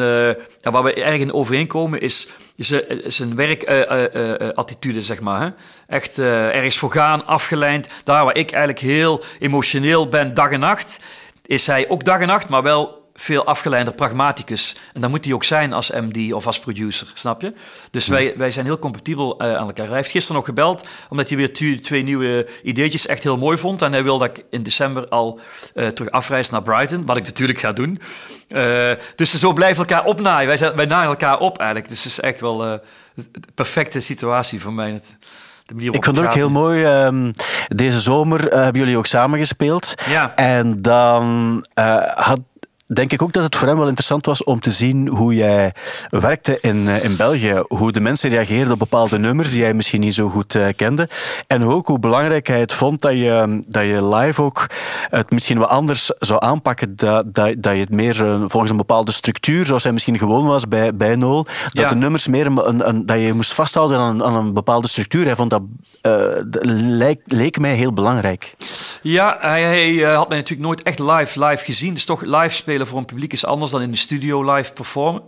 ja, 0.61 0.71
waar 0.71 0.83
we 0.83 0.93
erg 0.93 1.19
in 1.19 1.33
overeenkomen, 1.33 2.01
is 2.01 2.27
is 2.55 3.19
een 3.19 3.35
werkattitude, 3.35 5.01
zeg 5.01 5.19
maar. 5.21 5.41
Hè? 5.41 5.49
Echt 5.87 6.19
ergens 6.19 6.77
voor 6.77 6.91
gaan, 6.91 7.25
afgeleid. 7.25 7.89
Daar 8.03 8.25
waar 8.25 8.37
ik 8.37 8.51
eigenlijk 8.51 8.79
heel 8.85 9.23
emotioneel 9.39 10.07
ben, 10.07 10.33
dag 10.33 10.51
en 10.51 10.59
nacht 10.59 10.99
is 11.45 11.67
hij 11.67 11.89
ook 11.89 12.03
dag 12.03 12.19
en 12.19 12.27
nacht, 12.27 12.49
maar 12.49 12.63
wel 12.63 13.03
veel 13.15 13.45
afgeleider 13.45 13.93
pragmaticus. 13.93 14.75
En 14.93 15.01
dan 15.01 15.09
moet 15.09 15.25
hij 15.25 15.33
ook 15.33 15.43
zijn 15.43 15.73
als 15.73 15.91
MD 15.91 16.33
of 16.33 16.47
als 16.47 16.59
producer, 16.59 17.11
snap 17.13 17.41
je? 17.41 17.53
Dus 17.91 18.07
wij, 18.07 18.33
wij 18.37 18.51
zijn 18.51 18.65
heel 18.65 18.79
compatibel 18.79 19.43
uh, 19.43 19.55
aan 19.55 19.67
elkaar. 19.67 19.87
Hij 19.87 19.95
heeft 19.95 20.11
gisteren 20.11 20.35
nog 20.35 20.45
gebeld, 20.45 20.87
omdat 21.09 21.29
hij 21.29 21.37
weer 21.37 21.81
twee 21.81 22.03
nieuwe 22.03 22.47
ideetjes 22.63 23.05
echt 23.05 23.23
heel 23.23 23.37
mooi 23.37 23.57
vond. 23.57 23.81
En 23.81 23.91
hij 23.91 24.03
wil 24.03 24.17
dat 24.17 24.37
ik 24.37 24.45
in 24.49 24.63
december 24.63 25.07
al 25.07 25.39
uh, 25.73 25.87
terug 25.87 26.11
afreis 26.11 26.49
naar 26.49 26.61
Brighton, 26.61 27.05
wat 27.05 27.17
ik 27.17 27.25
natuurlijk 27.25 27.59
ga 27.59 27.71
doen. 27.71 28.01
Uh, 28.49 28.91
dus 29.15 29.33
zo 29.33 29.53
blijven 29.53 29.87
elkaar 29.87 30.05
opnaaien. 30.05 30.47
Wij, 30.47 30.57
zijn, 30.57 30.75
wij 30.75 30.85
naaien 30.85 31.09
elkaar 31.09 31.39
op 31.39 31.57
eigenlijk. 31.57 31.89
Dus 31.89 32.03
het 32.03 32.11
is 32.11 32.19
echt 32.19 32.41
wel 32.41 32.57
de 32.57 32.81
perfecte 33.53 33.99
situatie 33.99 34.61
voor 34.61 34.73
mij. 34.73 35.01
Ik 35.65 36.03
vond 36.03 36.17
het 36.17 36.25
ook 36.25 36.33
heel 36.33 36.49
mooi. 36.49 36.85
Um, 36.85 37.31
deze 37.67 37.99
zomer 37.99 38.53
uh, 38.53 38.63
hebben 38.63 38.81
jullie 38.81 38.97
ook 38.97 39.05
samen 39.05 39.39
gespeeld. 39.39 39.93
Ja. 40.09 40.35
En 40.35 40.81
dan 40.81 41.65
uh, 41.79 42.01
had 42.13 42.39
denk 42.85 43.11
ik 43.11 43.21
ook 43.21 43.33
dat 43.33 43.43
het 43.43 43.55
voor 43.55 43.67
hem 43.67 43.77
wel 43.77 43.87
interessant 43.87 44.25
was 44.25 44.43
om 44.43 44.59
te 44.59 44.71
zien 44.71 45.07
hoe 45.07 45.35
jij 45.35 45.73
werkte 46.09 46.57
in, 46.61 46.87
eh, 46.87 47.03
in 47.03 47.15
België. 47.15 47.63
Hoe 47.67 47.91
de 47.91 47.99
mensen 47.99 48.29
reageerden 48.29 48.73
op 48.73 48.79
bepaalde 48.79 49.19
nummers 49.19 49.51
die 49.51 49.59
jij 49.59 49.73
misschien 49.73 49.99
niet 49.99 50.13
zo 50.13 50.29
goed 50.29 50.55
uh, 50.55 50.67
kende. 50.75 51.09
En 51.47 51.63
ook 51.63 51.87
hoe 51.87 51.99
belangrijk 51.99 52.47
hij 52.47 52.59
het 52.59 52.73
vond 52.73 53.01
dat 53.01 53.11
je, 53.11 53.63
dat 53.67 53.83
je 53.83 54.15
live 54.15 54.41
ook 54.41 54.69
het 55.09 55.31
misschien 55.31 55.57
wat 55.57 55.69
anders 55.69 56.11
zou 56.19 56.43
aanpakken. 56.43 56.95
Dat, 56.95 57.33
dat, 57.33 57.53
dat 57.57 57.73
je 57.73 57.79
het 57.79 57.89
meer 57.89 58.25
uh, 58.25 58.43
volgens 58.47 58.71
een 58.71 58.77
bepaalde 58.77 59.11
structuur, 59.11 59.65
zoals 59.65 59.83
hij 59.83 59.91
misschien 59.91 60.17
gewoon 60.17 60.45
was 60.45 60.67
bij, 60.67 60.95
bij 60.95 61.15
Noel, 61.15 61.43
dat 61.43 61.83
ja. 61.83 61.89
de 61.89 61.95
nummers 61.95 62.27
meer 62.27 62.45
een, 62.45 62.87
een, 62.89 63.05
dat 63.05 63.21
je 63.21 63.33
moest 63.33 63.53
vasthouden 63.53 63.99
aan, 63.99 64.23
aan 64.23 64.35
een 64.35 64.53
bepaalde 64.53 64.87
structuur. 64.87 65.25
Hij 65.25 65.35
vond 65.35 65.49
dat, 65.49 65.61
leek, 66.61 67.21
leek 67.25 67.59
mij 67.59 67.73
heel 67.73 67.93
belangrijk. 67.93 68.55
Ja, 69.01 69.37
hij, 69.39 69.63
hij 69.63 70.13
had 70.13 70.29
mij 70.29 70.37
natuurlijk 70.37 70.67
nooit 70.67 70.83
echt 70.83 70.99
live, 70.99 71.45
live 71.45 71.65
gezien. 71.65 71.93
Dus 71.93 72.05
toch 72.05 72.21
live 72.21 72.55
spelen 72.55 72.74
voor 72.83 72.97
een 72.97 73.05
publiek 73.05 73.33
is 73.33 73.45
anders 73.45 73.71
dan 73.71 73.81
in 73.81 73.91
de 73.91 73.97
studio 73.97 74.53
live 74.53 74.73
performen. 74.73 75.23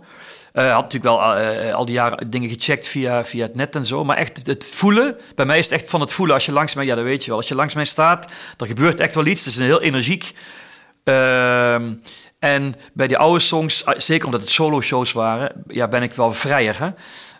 Uh, 0.52 0.72
had 0.72 0.82
natuurlijk 0.82 1.14
wel 1.14 1.40
uh, 1.40 1.74
al 1.74 1.84
die 1.84 1.94
jaren 1.94 2.30
dingen 2.30 2.48
gecheckt 2.48 2.86
via, 2.86 3.24
via 3.24 3.42
het 3.42 3.54
net 3.54 3.74
en 3.74 3.86
zo. 3.86 4.04
Maar 4.04 4.16
echt 4.16 4.46
het 4.46 4.66
voelen. 4.74 5.16
Bij 5.34 5.46
mij 5.46 5.58
is 5.58 5.70
het 5.70 5.80
echt 5.80 5.90
van 5.90 6.00
het 6.00 6.12
voelen. 6.12 6.34
Als 6.34 6.46
je 6.46 6.52
langs 6.52 6.74
mij, 6.74 6.84
ja, 6.84 6.94
dat 6.94 7.04
weet 7.04 7.22
je 7.22 7.28
wel. 7.28 7.38
Als 7.38 7.48
je 7.48 7.54
langs 7.54 7.74
mij 7.74 7.84
staat, 7.84 8.30
er 8.56 8.66
gebeurt 8.66 9.00
echt 9.00 9.14
wel 9.14 9.26
iets. 9.26 9.44
Het 9.44 9.54
is 9.54 9.60
een 9.60 9.66
heel 9.66 9.82
energiek. 9.82 10.34
Uh, 11.04 11.74
en 12.38 12.74
bij 12.92 13.06
die 13.06 13.18
oude 13.18 13.40
songs, 13.40 13.84
zeker 13.96 14.24
omdat 14.24 14.40
het 14.40 14.50
solo-shows 14.50 15.12
waren, 15.12 15.52
ja, 15.66 15.88
ben 15.88 16.02
ik 16.02 16.12
wel 16.12 16.32
vrijer. 16.32 16.78
Hè? 16.78 16.88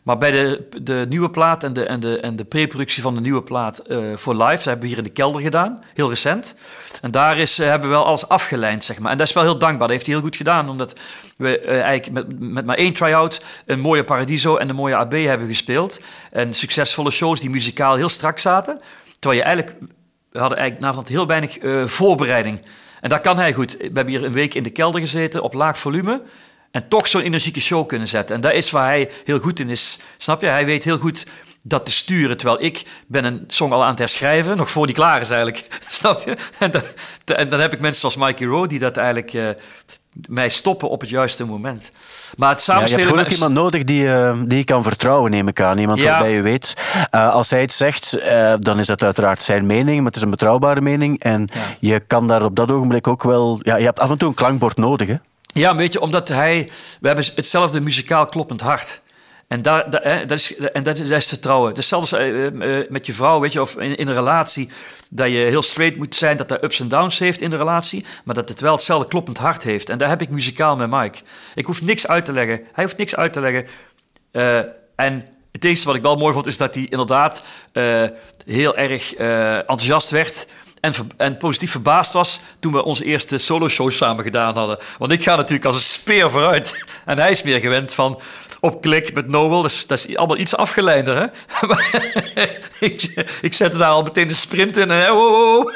Maar 0.08 0.18
bij 0.18 0.30
de, 0.30 0.68
de 0.82 1.06
nieuwe 1.08 1.30
plaat 1.30 1.64
en 1.64 1.72
de, 1.72 1.84
en 1.84 2.00
de, 2.00 2.20
en 2.20 2.36
de 2.36 2.44
pre-productie 2.44 3.02
van 3.02 3.14
de 3.14 3.20
nieuwe 3.20 3.42
plaat 3.42 3.82
uh, 3.88 3.98
voor 4.14 4.34
live, 4.34 4.54
dat 4.54 4.64
hebben 4.64 4.82
we 4.82 4.86
hier 4.86 4.96
in 4.96 5.04
de 5.04 5.10
kelder 5.10 5.40
gedaan, 5.40 5.82
heel 5.94 6.08
recent. 6.08 6.54
En 7.02 7.10
daar 7.10 7.38
is, 7.38 7.60
uh, 7.60 7.66
hebben 7.66 7.88
we 7.88 7.94
wel 7.94 8.04
alles 8.04 8.28
afgeleid, 8.28 8.84
zeg 8.84 8.98
maar. 8.98 9.12
En 9.12 9.18
dat 9.18 9.28
is 9.28 9.34
wel 9.34 9.42
heel 9.42 9.58
dankbaar, 9.58 9.86
dat 9.86 9.96
heeft 9.96 10.06
hij 10.06 10.14
heel 10.14 10.24
goed 10.24 10.36
gedaan, 10.36 10.68
omdat 10.68 10.98
we 11.36 11.62
uh, 11.62 11.80
eigenlijk 11.80 12.10
met, 12.10 12.40
met 12.50 12.66
maar 12.66 12.76
één 12.76 12.92
try-out 12.92 13.42
een 13.66 13.80
mooie 13.80 14.04
Paradiso 14.04 14.56
en 14.56 14.68
een 14.68 14.74
mooie 14.74 14.96
AB 14.96 15.12
hebben 15.12 15.48
gespeeld. 15.48 16.00
En 16.30 16.54
succesvolle 16.54 17.10
shows 17.10 17.40
die 17.40 17.50
muzikaal 17.50 17.96
heel 17.96 18.08
strak 18.08 18.38
zaten. 18.38 18.80
Terwijl 19.18 19.40
je 19.40 19.46
eigenlijk, 19.46 19.76
we 20.30 20.38
hadden 20.38 20.58
eigenlijk 20.58 20.96
na 20.96 21.02
heel 21.06 21.26
weinig 21.26 21.58
voorbereiding. 21.90 22.60
En 23.00 23.08
dat 23.08 23.20
kan 23.20 23.36
hij 23.36 23.52
goed. 23.52 23.76
We 23.76 23.84
hebben 23.84 24.08
hier 24.08 24.24
een 24.24 24.32
week 24.32 24.54
in 24.54 24.62
de 24.62 24.70
kelder 24.70 25.00
gezeten 25.00 25.42
op 25.42 25.52
laag 25.52 25.78
volume. 25.78 26.22
En 26.70 26.88
toch 26.88 27.08
zo'n 27.08 27.20
energieke 27.22 27.60
show 27.60 27.86
kunnen 27.86 28.08
zetten. 28.08 28.34
En 28.36 28.40
dat 28.40 28.52
is 28.52 28.70
waar 28.70 28.86
hij 28.86 29.10
heel 29.24 29.38
goed 29.38 29.60
in 29.60 29.68
is. 29.68 29.98
Snap 30.16 30.40
je? 30.40 30.46
Hij 30.46 30.66
weet 30.66 30.84
heel 30.84 30.98
goed 30.98 31.26
dat 31.62 31.84
te 31.84 31.90
sturen. 31.92 32.36
Terwijl 32.36 32.62
ik 32.62 32.82
ben 33.06 33.24
een 33.24 33.44
song 33.46 33.72
al 33.72 33.82
aan 33.82 33.90
het 33.90 33.98
herschrijven, 33.98 34.56
nog 34.56 34.70
voor 34.70 34.86
die 34.86 34.94
klaar 34.94 35.20
is 35.20 35.30
eigenlijk. 35.30 35.66
Snap 35.88 36.22
je? 36.24 36.36
En 36.58 36.70
dan, 36.70 36.82
en 37.36 37.48
dan 37.48 37.60
heb 37.60 37.72
ik 37.72 37.80
mensen 37.80 38.00
zoals 38.00 38.16
Mikey 38.28 38.46
Rowe, 38.46 38.68
die 38.68 38.78
dat 38.78 38.96
eigenlijk 38.96 39.32
uh, 39.32 39.48
mij 40.28 40.48
stoppen 40.48 40.88
op 40.88 41.00
het 41.00 41.10
juiste 41.10 41.44
moment. 41.46 41.90
Maar 42.36 42.50
het 42.50 42.64
Ja, 42.64 42.80
je 42.80 42.86
samenspelen... 42.86 43.00
hebt 43.00 43.10
gewoon 43.10 43.24
ook 43.24 43.32
iemand 43.32 43.54
nodig 43.54 43.84
die, 43.84 44.12
eh, 44.12 44.36
die 44.46 44.58
je 44.58 44.64
kan 44.64 44.82
vertrouwen, 44.82 45.30
neem 45.30 45.48
ik 45.48 45.60
aan. 45.60 45.78
Iemand 45.78 46.02
Ja. 46.02 46.10
waarbij 46.10 46.32
je 46.32 46.42
weet, 46.42 46.74
eh, 47.10 47.32
als 47.32 47.50
hij 47.50 47.62
iets 47.62 47.76
zegt, 47.76 48.12
eh, 48.12 48.54
dan 48.58 48.78
is 48.78 48.86
dat 48.86 49.02
uiteraard 49.02 49.42
zijn 49.42 49.66
mening, 49.66 49.96
maar 49.96 50.06
het 50.06 50.16
is 50.16 50.22
een 50.22 50.30
betrouwbare 50.30 50.80
mening. 50.80 51.22
En 51.22 51.48
Ja. 51.54 51.60
je 51.80 52.00
kan 52.00 52.26
daar 52.26 52.44
op 52.44 52.56
dat 52.56 52.70
ogenblik 52.70 53.06
ook 53.06 53.22
wel... 53.22 53.58
Ja, 53.62 53.76
je 53.76 53.84
hebt 53.84 54.00
af 54.00 54.10
en 54.10 54.18
toe 54.18 54.28
een 54.28 54.34
klankbord 54.34 54.76
nodig, 54.76 55.08
hè? 55.08 55.14
Ja, 55.54 55.76
weet 55.76 55.92
je, 55.92 56.00
omdat 56.00 56.28
hij... 56.28 56.68
We 57.00 57.06
hebben 57.06 57.24
hetzelfde 57.34 57.80
muzikaal 57.80 58.26
kloppend 58.26 58.60
hart. 58.60 59.00
En, 59.48 59.62
daar, 59.62 59.86
hè, 59.90 60.26
dat, 60.26 60.38
is, 60.38 60.56
en 60.56 60.82
dat, 60.82 60.98
is, 60.98 61.08
dat 61.08 61.18
is 61.18 61.26
vertrouwen. 61.26 61.74
Eh, 61.74 62.88
met 62.88 63.06
je 63.06 63.12
vrouw, 63.12 63.40
weet 63.40 63.52
je, 63.52 63.60
of 63.60 63.76
in, 63.76 63.96
in 63.96 64.08
een 64.08 64.14
relatie... 64.14 64.70
dat 65.10 65.28
je 65.28 65.36
heel 65.36 65.62
straight 65.62 65.96
moet 65.96 66.14
zijn, 66.14 66.36
dat 66.36 66.48
hij 66.48 66.62
ups 66.62 66.80
en 66.80 66.88
downs 66.88 67.18
heeft 67.18 67.40
in 67.40 67.50
de 67.50 67.56
relatie... 67.56 68.04
maar 68.24 68.34
dat 68.34 68.48
het 68.48 68.60
wel 68.60 68.72
hetzelfde 68.72 69.08
kloppend 69.08 69.38
hart 69.38 69.62
heeft. 69.62 69.90
En 69.90 69.98
daar 69.98 70.08
heb 70.08 70.20
ik 70.20 70.28
muzikaal 70.28 70.76
met 70.76 70.90
Mike. 70.90 71.18
Ik 71.54 71.66
hoef 71.66 71.82
niks 71.82 72.06
uit 72.06 72.24
te 72.24 72.32
leggen. 72.32 72.60
Hij 72.72 72.84
hoeft 72.84 72.98
niks 72.98 73.16
uit 73.16 73.32
te 73.32 73.40
leggen. 73.40 73.66
En 74.96 75.26
het 75.52 75.64
enige 75.64 75.86
wat 75.86 75.94
ik 75.94 76.02
wel 76.02 76.16
mooi 76.16 76.32
vond, 76.32 76.46
is 76.46 76.56
dat 76.56 76.74
hij 76.74 76.86
inderdaad 76.90 77.42
heel 78.44 78.76
erg 78.76 79.14
enthousiast 79.14 80.10
werd... 80.10 80.46
En, 80.80 80.92
en 81.16 81.36
positief 81.36 81.70
verbaasd 81.70 82.12
was 82.12 82.40
toen 82.60 82.72
we 82.72 82.84
onze 82.84 83.04
eerste 83.04 83.38
solo-show 83.38 83.90
samen 83.90 84.24
gedaan 84.24 84.54
hadden. 84.54 84.78
Want 84.98 85.12
ik 85.12 85.22
ga 85.22 85.36
natuurlijk 85.36 85.64
als 85.64 85.76
een 85.76 85.82
speer 85.82 86.30
vooruit. 86.30 86.74
En 87.04 87.18
hij 87.18 87.30
is 87.30 87.42
meer 87.42 87.60
gewend 87.60 87.94
van 87.94 88.20
op 88.60 88.80
klik 88.80 89.14
met 89.14 89.30
Nobel. 89.30 89.62
Dus 89.62 89.86
dat 89.86 89.98
is 89.98 90.16
allemaal 90.16 90.38
iets 90.38 90.56
afgeleider, 90.56 91.16
hè? 91.16 91.26
Ik, 92.88 93.26
ik 93.40 93.54
zette 93.54 93.76
daar 93.76 93.88
al 93.88 94.02
meteen 94.02 94.28
de 94.28 94.34
sprint 94.34 94.76
in. 94.76 94.90
En, 94.90 95.10
oh, 95.10 95.18
oh, 95.18 95.56
oh. 95.56 95.74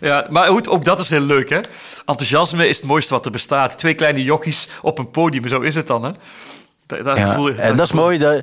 Ja, 0.00 0.26
maar 0.30 0.48
goed, 0.48 0.68
ook 0.68 0.84
dat 0.84 0.98
is 0.98 1.10
heel 1.10 1.20
leuk, 1.20 1.48
hè? 1.48 1.60
Enthousiasme 2.06 2.68
is 2.68 2.76
het 2.76 2.86
mooiste 2.86 3.14
wat 3.14 3.24
er 3.24 3.30
bestaat. 3.30 3.78
Twee 3.78 3.94
kleine 3.94 4.22
jochies 4.22 4.68
op 4.82 4.98
een 4.98 5.10
podium, 5.10 5.48
zo 5.48 5.60
is 5.60 5.74
het 5.74 5.86
dan, 5.86 6.04
hè? 6.04 6.10
Dat, 6.86 7.04
dat 7.04 7.16
Ja, 7.16 7.26
gevoel- 7.26 7.54
en 7.54 7.76
dat 7.76 7.86
is 7.86 7.92
mooi. 7.92 8.18
Dat, 8.18 8.42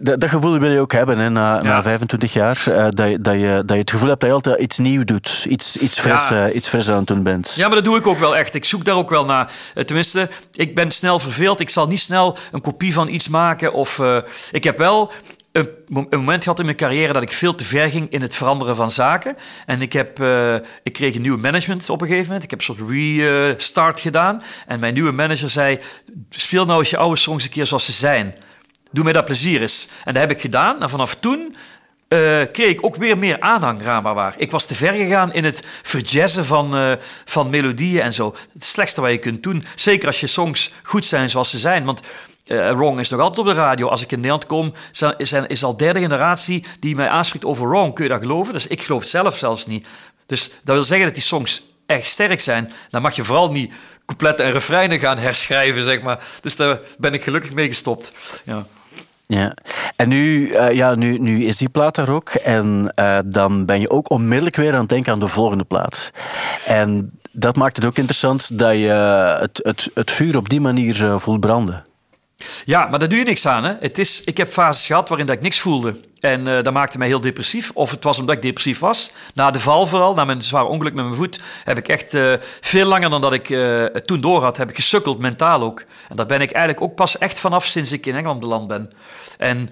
dat, 0.00 0.20
dat 0.20 0.30
gevoel 0.30 0.58
wil 0.58 0.70
je 0.70 0.80
ook 0.80 0.92
hebben 0.92 1.18
hè, 1.18 1.28
na, 1.30 1.62
na 1.62 1.68
Ja. 1.76 1.82
25 1.82 2.32
jaar. 2.32 2.62
eh, 2.66 2.86
dat, 2.90 3.08
je, 3.10 3.20
dat, 3.20 3.34
je, 3.34 3.62
dat 3.66 3.70
je 3.70 3.74
het 3.82 3.90
gevoel 3.90 4.08
hebt 4.08 4.20
dat 4.20 4.28
je 4.28 4.34
altijd 4.36 4.58
iets 4.60 4.78
nieuws 4.78 5.04
doet. 5.04 5.44
Iets, 5.48 5.76
iets, 5.76 6.00
fris, 6.00 6.28
Ja. 6.28 6.46
eh, 6.48 6.54
iets 6.54 6.68
fris 6.68 6.88
aan 6.90 6.96
het 6.96 7.06
doen 7.06 7.22
bent. 7.22 7.52
Ja, 7.56 7.66
maar 7.66 7.74
dat 7.76 7.84
doe 7.84 7.96
ik 7.96 8.06
ook 8.06 8.18
wel 8.18 8.36
echt. 8.36 8.54
Ik 8.54 8.64
zoek 8.64 8.84
daar 8.84 8.94
ook 8.96 9.10
wel 9.10 9.24
naar. 9.24 9.52
Eh, 9.74 9.84
Tenminste, 9.84 10.28
ik 10.52 10.74
ben 10.74 10.90
snel 10.90 11.18
verveeld. 11.18 11.60
Ik 11.60 11.70
zal 11.70 11.86
niet 11.86 12.00
snel 12.00 12.36
een 12.52 12.60
kopie 12.60 12.92
van 12.94 13.08
iets 13.08 13.28
maken. 13.28 13.72
Of 13.72 14.00
ik 14.50 14.64
heb 14.64 14.78
wel 14.78 15.12
een, 15.52 15.68
mo- 15.88 16.06
een 16.10 16.18
moment 16.18 16.42
gehad 16.42 16.58
in 16.58 16.64
mijn 16.64 16.76
carrière 16.76 17.12
dat 17.12 17.22
ik 17.22 17.32
veel 17.32 17.54
te 17.54 17.64
ver 17.64 17.90
ging 17.90 18.10
in 18.10 18.22
het 18.22 18.34
veranderen 18.34 18.76
van 18.76 18.90
zaken. 18.90 19.36
En 19.66 19.82
ik, 19.82 19.92
heb, 19.92 20.20
eh, 20.20 20.54
ik 20.82 20.92
kreeg 20.92 21.14
een 21.14 21.22
nieuwe 21.22 21.38
management 21.38 21.90
op 21.90 22.00
een 22.00 22.06
gegeven 22.06 22.26
moment. 22.26 22.44
Ik 22.44 22.50
heb 22.50 22.58
een 22.58 22.74
soort 22.74 22.90
restart 22.90 24.00
gedaan. 24.00 24.42
En 24.66 24.80
mijn 24.80 24.94
nieuwe 24.94 25.12
manager 25.12 25.50
zei: 25.50 25.78
speel 26.30 26.64
nou 26.64 26.78
eens 26.78 26.90
je 26.90 26.96
oude 26.96 27.20
songs 27.20 27.44
een 27.44 27.50
keer 27.50 27.66
zoals 27.66 27.84
ze 27.84 27.92
zijn. 27.92 28.34
Doe 28.90 29.04
mij 29.04 29.12
dat 29.12 29.24
plezier 29.24 29.60
eens. 29.60 29.88
En 30.04 30.12
dat 30.12 30.22
heb 30.22 30.30
ik 30.30 30.40
gedaan. 30.40 30.82
En 30.82 30.90
vanaf 30.90 31.14
toen 31.14 31.56
eh, 32.12 32.40
kreeg 32.52 32.70
ik 32.70 32.84
ook 32.84 32.96
weer 32.96 33.18
meer 33.18 33.40
aanhang, 33.40 33.82
waar. 34.02 34.34
Ik 34.36 34.50
was 34.50 34.66
te 34.66 34.74
ver 34.74 34.92
gegaan 34.92 35.32
in 35.32 35.44
het 35.44 35.62
verjazzen 35.82 36.44
van, 36.44 36.76
eh, 36.76 36.92
van 37.24 37.50
melodieën 37.50 38.02
en 38.02 38.12
zo. 38.12 38.34
Het 38.52 38.64
slechtste 38.64 39.00
wat 39.00 39.10
je 39.10 39.18
kunt 39.18 39.42
doen. 39.42 39.64
Zeker 39.74 40.06
als 40.06 40.20
je 40.20 40.26
songs 40.26 40.72
goed 40.82 41.04
zijn 41.04 41.30
zoals 41.30 41.50
ze 41.50 41.58
zijn. 41.58 41.84
Want 41.84 42.00
eh 42.52 42.70
Wrong 42.72 42.98
is 43.00 43.08
nog 43.10 43.20
altijd 43.20 43.38
op 43.38 43.54
de 43.54 43.60
radio. 43.60 43.88
Als 43.88 44.02
ik 44.02 44.10
in 44.12 44.16
Nederland 44.16 44.46
kom, 44.46 44.72
zijn, 44.92 45.14
zijn- 45.18 45.46
is 45.48 45.64
al 45.64 45.76
derde 45.76 46.00
generatie 46.00 46.64
die 46.80 46.96
mij 46.96 47.08
aanspreekt 47.08 47.44
over 47.44 47.68
Wrong. 47.68 47.94
Kun 47.94 48.04
je 48.04 48.10
dat 48.10 48.20
geloven? 48.20 48.52
Dus 48.52 48.66
ik 48.66 48.82
geloof 48.82 49.00
het 49.00 49.08
zelf 49.10 49.36
zelfs 49.36 49.66
niet. 49.66 49.86
Dus 50.26 50.50
dat 50.64 50.74
wil 50.74 50.84
zeggen 50.84 51.06
dat 51.06 51.14
die 51.14 51.24
songs 51.24 51.62
echt 51.86 52.06
sterk 52.08 52.40
zijn. 52.40 52.72
Dan 52.90 53.02
mag 53.02 53.16
je 53.16 53.24
vooral 53.24 53.50
niet 53.50 53.72
coupletten 54.06 54.44
en 54.46 54.52
refreinen 54.52 54.98
gaan 54.98 55.18
herschrijven, 55.18 55.82
zeg 55.84 56.02
maar. 56.02 56.24
Dus 56.40 56.56
daar 56.56 56.78
ben 56.98 57.14
ik 57.14 57.22
gelukkig 57.22 57.52
mee 57.52 57.66
gestopt. 57.66 58.12
Ja. 58.44 58.64
Ja. 59.26 59.54
En 59.96 60.08
nu, 60.08 60.50
eh, 60.50 60.74
ja, 60.74 60.94
nu, 60.94 61.18
nu 61.18 61.44
is 61.44 61.56
die 61.56 61.68
plaat 61.68 61.96
er 61.96 62.10
ook. 62.10 62.28
En 62.30 62.92
eh, 62.94 63.18
dan 63.24 63.64
ben 63.66 63.80
je 63.80 63.90
ook 63.90 64.10
onmiddellijk 64.10 64.56
weer 64.56 64.72
aan 64.72 64.80
het 64.80 64.88
denken 64.88 65.12
aan 65.12 65.20
de 65.20 65.28
volgende 65.28 65.64
plaat. 65.64 66.10
En 66.66 67.10
dat 67.32 67.56
maakt 67.56 67.76
het 67.76 67.84
ook 67.84 67.96
interessant 67.96 68.58
dat 68.58 68.72
je 68.72 68.88
het, 69.40 69.60
het, 69.62 69.90
het 69.94 70.10
vuur 70.10 70.36
op 70.36 70.48
die 70.48 70.60
manier 70.60 71.04
eh, 71.04 71.18
voelt 71.18 71.40
branden. 71.40 71.84
Ja, 72.64 72.86
maar 72.86 72.98
daar 72.98 73.08
doe 73.08 73.18
je 73.18 73.24
niks 73.24 73.46
aan. 73.46 73.64
Hè? 73.64 73.74
Het 73.80 73.98
is, 73.98 74.24
ik 74.24 74.36
heb 74.36 74.48
fases 74.48 74.86
gehad 74.86 75.08
waarin 75.08 75.26
dat 75.26 75.36
ik 75.36 75.42
niks 75.42 75.60
voelde. 75.60 76.00
En 76.20 76.46
eh, 76.46 76.62
dat 76.62 76.72
maakte 76.72 76.98
mij 76.98 77.06
heel 77.06 77.20
depressief. 77.20 77.70
Of 77.74 77.90
het 77.90 78.04
was 78.04 78.18
omdat 78.18 78.36
ik 78.36 78.42
depressief 78.42 78.78
was. 78.78 79.10
Na 79.34 79.50
de 79.50 79.60
val 79.60 79.86
vooral, 79.86 80.14
na 80.14 80.24
mijn 80.24 80.42
zware 80.42 80.66
ongeluk 80.66 80.94
met 80.94 81.04
mijn 81.04 81.16
voet... 81.16 81.40
heb 81.64 81.78
ik 81.78 81.88
echt 81.88 82.14
eh, 82.14 82.32
veel 82.60 82.86
langer 82.86 83.10
dan 83.10 83.20
dat 83.20 83.32
ik 83.32 83.48
het 83.92 84.06
toen 84.06 84.20
door 84.20 84.42
had... 84.42 84.56
heb 84.56 84.70
ik 84.70 84.76
gesukkeld, 84.76 85.18
mentaal 85.18 85.62
ook. 85.62 85.84
En 86.08 86.16
daar 86.16 86.26
ben 86.26 86.40
ik 86.40 86.50
eigenlijk 86.50 86.84
ook 86.84 86.94
pas 86.94 87.18
echt 87.18 87.38
vanaf 87.38 87.64
sinds 87.64 87.92
ik 87.92 88.06
in 88.06 88.16
Engeland 88.16 88.66
ben. 88.66 88.90
En 89.38 89.70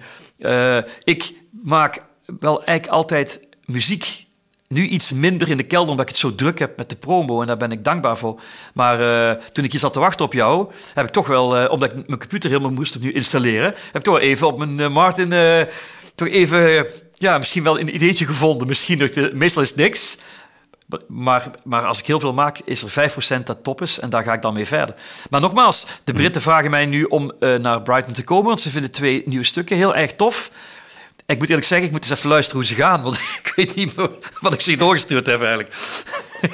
ik 1.03 1.33
maak 1.63 1.99
wel 2.39 2.63
eigenlijk 2.63 2.97
altijd 2.97 3.47
muziek 3.65 4.25
nu 4.71 4.87
iets 4.87 5.11
minder 5.11 5.49
in 5.49 5.57
de 5.57 5.63
kelder, 5.63 5.89
omdat 5.89 6.05
ik 6.05 6.11
het 6.11 6.21
zo 6.21 6.35
druk 6.35 6.59
heb 6.59 6.77
met 6.77 6.89
de 6.89 6.95
promo. 6.95 7.41
En 7.41 7.47
daar 7.47 7.57
ben 7.57 7.71
ik 7.71 7.83
dankbaar 7.83 8.17
voor. 8.17 8.39
Maar 8.73 9.29
eh, 9.29 9.43
toen 9.51 9.63
ik 9.63 9.71
hier 9.71 9.79
zat 9.79 9.93
te 9.93 9.99
wachten 9.99 10.25
op 10.25 10.33
jou, 10.33 10.71
heb 10.93 11.05
ik 11.05 11.11
toch 11.11 11.27
wel, 11.27 11.57
eh, 11.57 11.71
omdat 11.71 11.89
ik 11.91 12.07
mijn 12.07 12.19
computer 12.19 12.49
helemaal 12.49 12.71
moest 12.71 12.95
opnieuw 12.95 13.11
installeren, 13.11 13.63
heb 13.65 13.95
ik 13.95 14.01
toch 14.03 14.13
wel 14.13 14.23
even 14.23 14.47
op 14.47 14.57
mijn 14.57 14.79
eh, 14.79 14.89
Martin, 14.89 15.29
toch 16.15 16.27
even, 16.27 16.87
ja, 17.13 17.37
misschien 17.37 17.63
wel 17.63 17.79
een 17.79 17.95
ideetje 17.95 18.25
gevonden. 18.25 18.67
Misschien, 18.67 18.99
ik- 19.01 19.33
meestal 19.33 19.61
is 19.61 19.69
het 19.69 19.77
niks. 19.77 20.17
Maar, 21.07 21.49
maar 21.63 21.85
als 21.85 21.99
ik 21.99 22.05
heel 22.05 22.19
veel 22.19 22.33
maak, 22.33 22.59
is 22.65 22.83
er 22.83 22.89
5% 22.89 23.43
dat 23.45 23.63
top 23.63 23.81
is. 23.81 23.99
En 23.99 24.09
daar 24.09 24.23
ga 24.23 24.33
ik 24.33 24.41
dan 24.41 24.53
mee 24.53 24.65
verder. 24.65 24.95
Maar 25.29 25.41
nogmaals, 25.41 25.85
de 26.03 26.13
Britten 26.13 26.41
vragen 26.41 26.71
mij 26.71 26.85
nu 26.85 27.03
om 27.03 27.31
naar 27.39 27.81
Brighton 27.81 28.13
te 28.13 28.23
komen. 28.23 28.45
Want 28.47 28.59
ze 28.61 28.69
vinden 28.69 28.91
twee 28.91 29.21
nieuwe 29.25 29.45
stukken 29.45 29.75
heel 29.77 29.95
erg 29.95 30.13
tof. 30.13 30.51
Ik 31.31 31.39
moet 31.39 31.49
eerlijk 31.49 31.67
zeggen, 31.67 31.87
ik 31.87 31.93
moet 31.93 32.03
eens 32.03 32.17
even 32.17 32.29
luisteren 32.29 32.59
hoe 32.59 32.69
ze 32.69 32.75
gaan. 32.75 33.01
Want 33.01 33.15
ik 33.43 33.53
weet 33.55 33.75
niet 33.75 33.93
wat 34.39 34.53
ik 34.53 34.61
ze 34.61 34.75
doorgestuurd 34.75 35.25
heb 35.25 35.39
eigenlijk. 35.41 35.73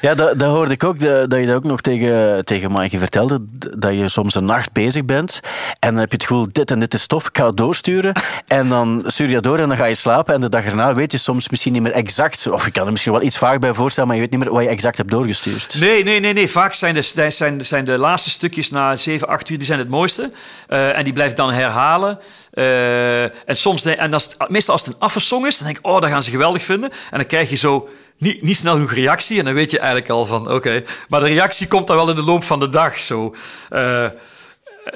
Ja, 0.00 0.14
dat, 0.14 0.38
dat 0.38 0.50
hoorde 0.50 0.72
ik 0.72 0.84
ook, 0.84 1.00
dat, 1.00 1.30
dat 1.30 1.40
je 1.40 1.46
dat 1.46 1.56
ook 1.56 1.64
nog 1.64 1.80
tegen, 1.80 2.44
tegen 2.44 2.72
Maaike 2.72 2.98
vertelde, 2.98 3.38
dat 3.76 3.92
je 3.92 4.08
soms 4.08 4.34
een 4.34 4.44
nacht 4.44 4.72
bezig 4.72 5.04
bent 5.04 5.40
en 5.78 5.90
dan 5.90 5.98
heb 5.98 6.10
je 6.10 6.16
het 6.16 6.26
gevoel, 6.26 6.46
dit 6.52 6.70
en 6.70 6.78
dit 6.78 6.94
is 6.94 7.06
tof, 7.06 7.28
ik 7.28 7.36
ga 7.36 7.46
het 7.46 7.56
doorsturen. 7.56 8.12
En 8.46 8.68
dan 8.68 9.02
stuur 9.06 9.28
je 9.28 9.34
dat 9.34 9.42
door 9.42 9.58
en 9.58 9.68
dan 9.68 9.76
ga 9.76 9.84
je 9.84 9.94
slapen 9.94 10.34
en 10.34 10.40
de 10.40 10.48
dag 10.48 10.64
erna 10.64 10.94
weet 10.94 11.12
je 11.12 11.18
soms 11.18 11.48
misschien 11.48 11.72
niet 11.72 11.82
meer 11.82 11.92
exact, 11.92 12.50
of 12.50 12.64
je 12.64 12.70
kan 12.70 12.84
er 12.84 12.90
misschien 12.90 13.12
wel 13.12 13.22
iets 13.22 13.38
vaag 13.38 13.58
bij 13.58 13.72
voorstellen, 13.72 14.08
maar 14.08 14.18
je 14.18 14.22
weet 14.22 14.32
niet 14.32 14.44
meer 14.44 14.52
wat 14.52 14.62
je 14.62 14.68
exact 14.68 14.96
hebt 14.96 15.10
doorgestuurd. 15.10 15.76
Nee, 15.80 16.04
nee, 16.04 16.20
nee, 16.20 16.32
nee. 16.32 16.50
Vaak 16.50 16.74
zijn 16.74 16.94
de, 16.94 17.02
zijn, 17.28 17.64
zijn 17.64 17.84
de 17.84 17.98
laatste 17.98 18.30
stukjes 18.30 18.70
na 18.70 18.96
7, 18.96 19.28
8 19.28 19.48
uur 19.48 19.56
die 19.56 19.66
zijn 19.66 19.78
het 19.78 19.88
mooiste. 19.88 20.30
Eh, 20.68 20.98
en 20.98 21.04
die 21.04 21.12
blijf 21.12 21.30
ik 21.30 21.36
dan 21.36 21.52
herhalen. 21.52 22.18
Eh, 22.50 23.22
en 23.22 23.56
soms, 23.56 23.84
en 23.84 24.12
als 24.12 24.28
meestal 24.48 24.74
als 24.74 24.84
het 24.84 24.94
een 24.94 25.00
affensong 25.00 25.46
is, 25.46 25.58
dan 25.58 25.66
denk 25.66 25.78
ik, 25.78 25.86
oh, 25.86 26.00
dat 26.00 26.10
gaan 26.10 26.22
ze 26.22 26.30
geweldig 26.30 26.62
vinden. 26.62 26.90
En 26.90 27.18
dan 27.18 27.26
krijg 27.26 27.50
je 27.50 27.56
zo 27.56 27.88
niet, 28.18 28.42
niet 28.42 28.56
snel 28.56 28.72
genoeg 28.72 28.92
reactie. 28.92 29.38
En 29.38 29.44
dan 29.44 29.54
weet 29.54 29.70
je 29.70 29.78
eigenlijk 29.78 30.10
al 30.10 30.26
van, 30.26 30.50
oké. 30.50 30.82
Maar 31.08 31.20
de 31.20 31.26
reactie 31.26 31.66
komt 31.66 31.86
dan 31.86 31.96
wel 31.96 32.10
in 32.10 32.16
de 32.16 32.22
loop 32.22 32.44
van 32.44 32.58
de 32.58 32.68
dag. 32.68 33.00
Zo. 33.00 33.34
Eh, 33.70 34.04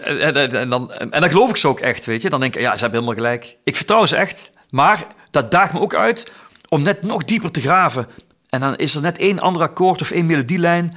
en, 0.04 0.52
en, 0.52 0.70
dan, 0.70 0.92
en 0.92 1.20
dan 1.20 1.30
geloof 1.30 1.50
ik 1.50 1.56
ze 1.56 1.68
ook 1.68 1.80
echt, 1.80 2.06
weet 2.06 2.22
je. 2.22 2.30
Dan 2.30 2.40
denk 2.40 2.54
ik, 2.54 2.60
ja, 2.60 2.74
ze 2.74 2.80
hebben 2.80 3.00
helemaal 3.00 3.24
gelijk. 3.24 3.56
Ik 3.64 3.76
vertrouw 3.76 4.06
ze 4.06 4.16
echt. 4.16 4.52
Maar 4.70 5.06
dat 5.30 5.50
daagt 5.50 5.72
me 5.72 5.80
ook 5.80 5.94
uit 5.94 6.30
om 6.68 6.82
net 6.82 7.02
nog 7.02 7.24
dieper 7.24 7.50
te 7.50 7.60
graven. 7.60 8.06
En 8.48 8.60
dan 8.60 8.76
is 8.76 8.94
er 8.94 9.00
net 9.00 9.18
één 9.18 9.38
ander 9.38 9.62
akkoord 9.62 10.00
of 10.00 10.10
één 10.10 10.26
melodielijn... 10.26 10.96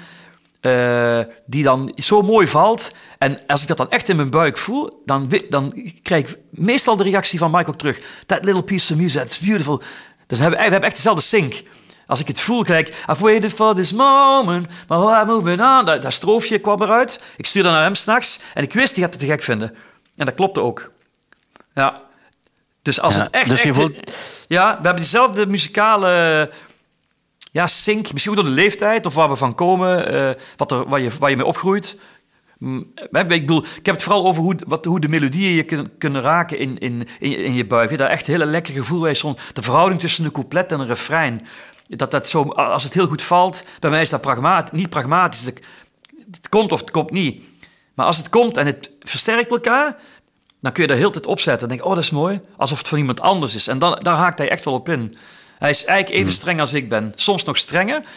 eh, 0.62 1.20
die 1.46 1.64
dan 1.64 1.92
zo 1.96 2.22
mooi 2.22 2.48
valt. 2.48 2.92
En 3.18 3.46
als 3.48 3.62
ik 3.62 3.68
dat 3.68 3.78
dan 3.78 3.90
echt 3.90 4.10
in 4.10 4.16
mijn 4.16 4.30
buik 4.30 4.58
voel... 4.58 5.02
dan, 5.06 5.32
dan 5.50 5.92
krijg 6.02 6.30
ik 6.30 6.38
meestal 6.50 6.96
de 6.96 7.04
reactie 7.04 7.40
van 7.40 7.52
Michael 7.52 7.76
terug. 7.76 8.02
That 8.26 8.46
little 8.46 8.64
piece 8.64 8.94
of 8.94 9.00
music, 9.00 9.22
that's 9.22 9.40
beautiful. 9.40 9.82
Dus 10.28 10.38
we 10.38 10.44
hebben, 10.44 10.58
we 10.60 10.72
hebben 10.72 10.90
echt 10.90 10.96
dezelfde 10.96 11.22
sync. 11.22 11.64
Als 12.14 12.22
ik 12.22 12.28
het 12.28 12.40
voel, 12.40 12.64
kijk, 12.64 12.88
I've 13.10 13.24
waited 13.24 13.54
for 13.54 13.76
this 13.76 13.94
moment, 13.94 14.68
my 14.88 14.98
heart 14.98 15.28
moving 15.28 15.62
on. 15.62 15.86
Dat, 15.86 16.02
dat 16.02 16.14
stroofje 16.14 16.60
kwam 16.60 16.82
eruit. 16.82 17.20
Ik 17.38 17.46
stuurde 17.46 17.70
naar 17.70 17.84
hem 17.84 17.96
s'nachts 17.96 18.40
en 18.54 18.64
ik 18.64 18.74
wist, 18.74 18.96
die 18.96 19.04
gaat 19.04 19.14
het 19.14 19.22
te 19.22 19.28
gek 19.30 19.42
vinden. 19.44 19.76
En 20.16 20.26
dat 20.26 20.36
klopte 20.36 20.62
ook. 20.62 20.92
Ja. 21.74 22.02
Dus 22.82 23.00
als 23.02 23.16
Ja, 23.16 23.22
het 23.22 23.32
echt... 23.32 23.50
dus 23.50 23.62
je 23.62 23.70
echt- 23.70 23.78
voelt- 23.78 23.96
Ja, 24.48 24.68
we 24.70 24.74
hebben 24.84 24.96
diezelfde 24.96 25.46
muzikale 25.48 26.52
ja, 27.52 27.68
sync. 27.68 28.12
Misschien 28.12 28.34
ook 28.38 28.40
door 28.40 28.50
de 28.50 28.62
leeftijd 28.62 29.06
of 29.06 29.14
waar 29.14 29.30
we 29.30 29.36
van 29.36 29.56
komen, 29.56 30.08
eh, 30.08 30.30
wat 30.58 30.72
er, 30.72 30.88
waar, 30.90 31.00
je, 31.02 31.10
waar 31.20 31.30
je 31.30 31.36
mee 31.36 31.46
opgroeit. 31.46 31.98
Mm, 32.58 32.92
Ik 33.12 33.28
bedoel, 33.28 33.64
ik 33.64 33.86
heb 33.86 33.96
het 33.96 34.04
vooral 34.04 34.26
over 34.28 34.44
hoe, 34.44 34.56
wat, 34.68 34.86
hoe 34.86 35.00
de 35.00 35.10
melodieën 35.10 35.54
je 35.56 35.64
kun- 35.64 35.98
kunnen 35.98 36.22
raken 36.22 36.58
in, 36.58 36.78
in, 36.78 37.08
in, 37.20 37.54
je 37.54 37.66
buik. 37.66 37.90
Je 37.90 37.98
daar 37.98 38.10
echt 38.10 38.28
een 38.28 38.34
hele 38.34 38.46
lekker 38.46 38.74
gevoel 38.74 39.02
bij. 39.02 39.14
Soms 39.14 39.40
de 39.54 39.62
verhouding 39.62 40.00
tussen 40.02 40.26
een 40.26 40.32
couplet 40.32 40.72
en 40.72 40.80
een 40.80 40.88
refrein. 40.88 41.48
Dat 41.88 42.12
dat 42.12 42.30
zo, 42.30 42.44
als 42.50 42.84
het 42.84 42.94
heel 42.94 43.08
goed 43.08 43.22
valt, 43.22 43.64
bij 43.80 43.90
mij 43.90 44.02
is 44.02 44.10
dat 44.10 44.22
pragmatisch, 44.22 44.80
niet 44.80 44.90
pragmatisch. 44.90 45.46
Het 46.32 46.50
komt 46.50 46.72
of 46.72 46.80
het 46.80 46.92
komt 46.92 47.12
niet. 47.12 47.44
Maar 47.94 48.06
als 48.06 48.18
het 48.18 48.30
komt 48.30 48.58
en 48.58 48.66
het 48.66 48.92
versterkt 49.00 49.52
elkaar, 49.52 49.98
dan 50.62 50.72
kun 50.72 50.82
je 50.82 50.88
daar 50.88 50.98
heel 50.98 51.12
tijd 51.12 51.26
opzetten. 51.26 51.70
En 51.70 51.76
denk 51.76 51.88
oh, 51.88 51.96
dat 51.96 52.04
is 52.04 52.10
mooi. 52.10 52.42
Alsof 52.58 52.78
het 52.78 52.88
van 52.88 52.98
iemand 52.98 53.22
anders 53.22 53.56
is. 53.56 53.68
En 53.68 53.80
dan, 53.80 54.00
daar 54.02 54.16
haakt 54.16 54.38
hij 54.38 54.50
echt 54.50 54.66
wel 54.66 54.74
op 54.74 54.90
in. 54.90 55.18
Hij 55.60 55.70
is 55.70 55.86
eigenlijk 55.86 56.20
even 56.20 56.34
streng 56.34 56.60
als 56.60 56.74
ik 56.74 56.90
ben. 56.90 57.12
Soms 57.16 57.44
nog 57.44 57.58
strenger. 57.58 58.00
Maar 58.00 58.12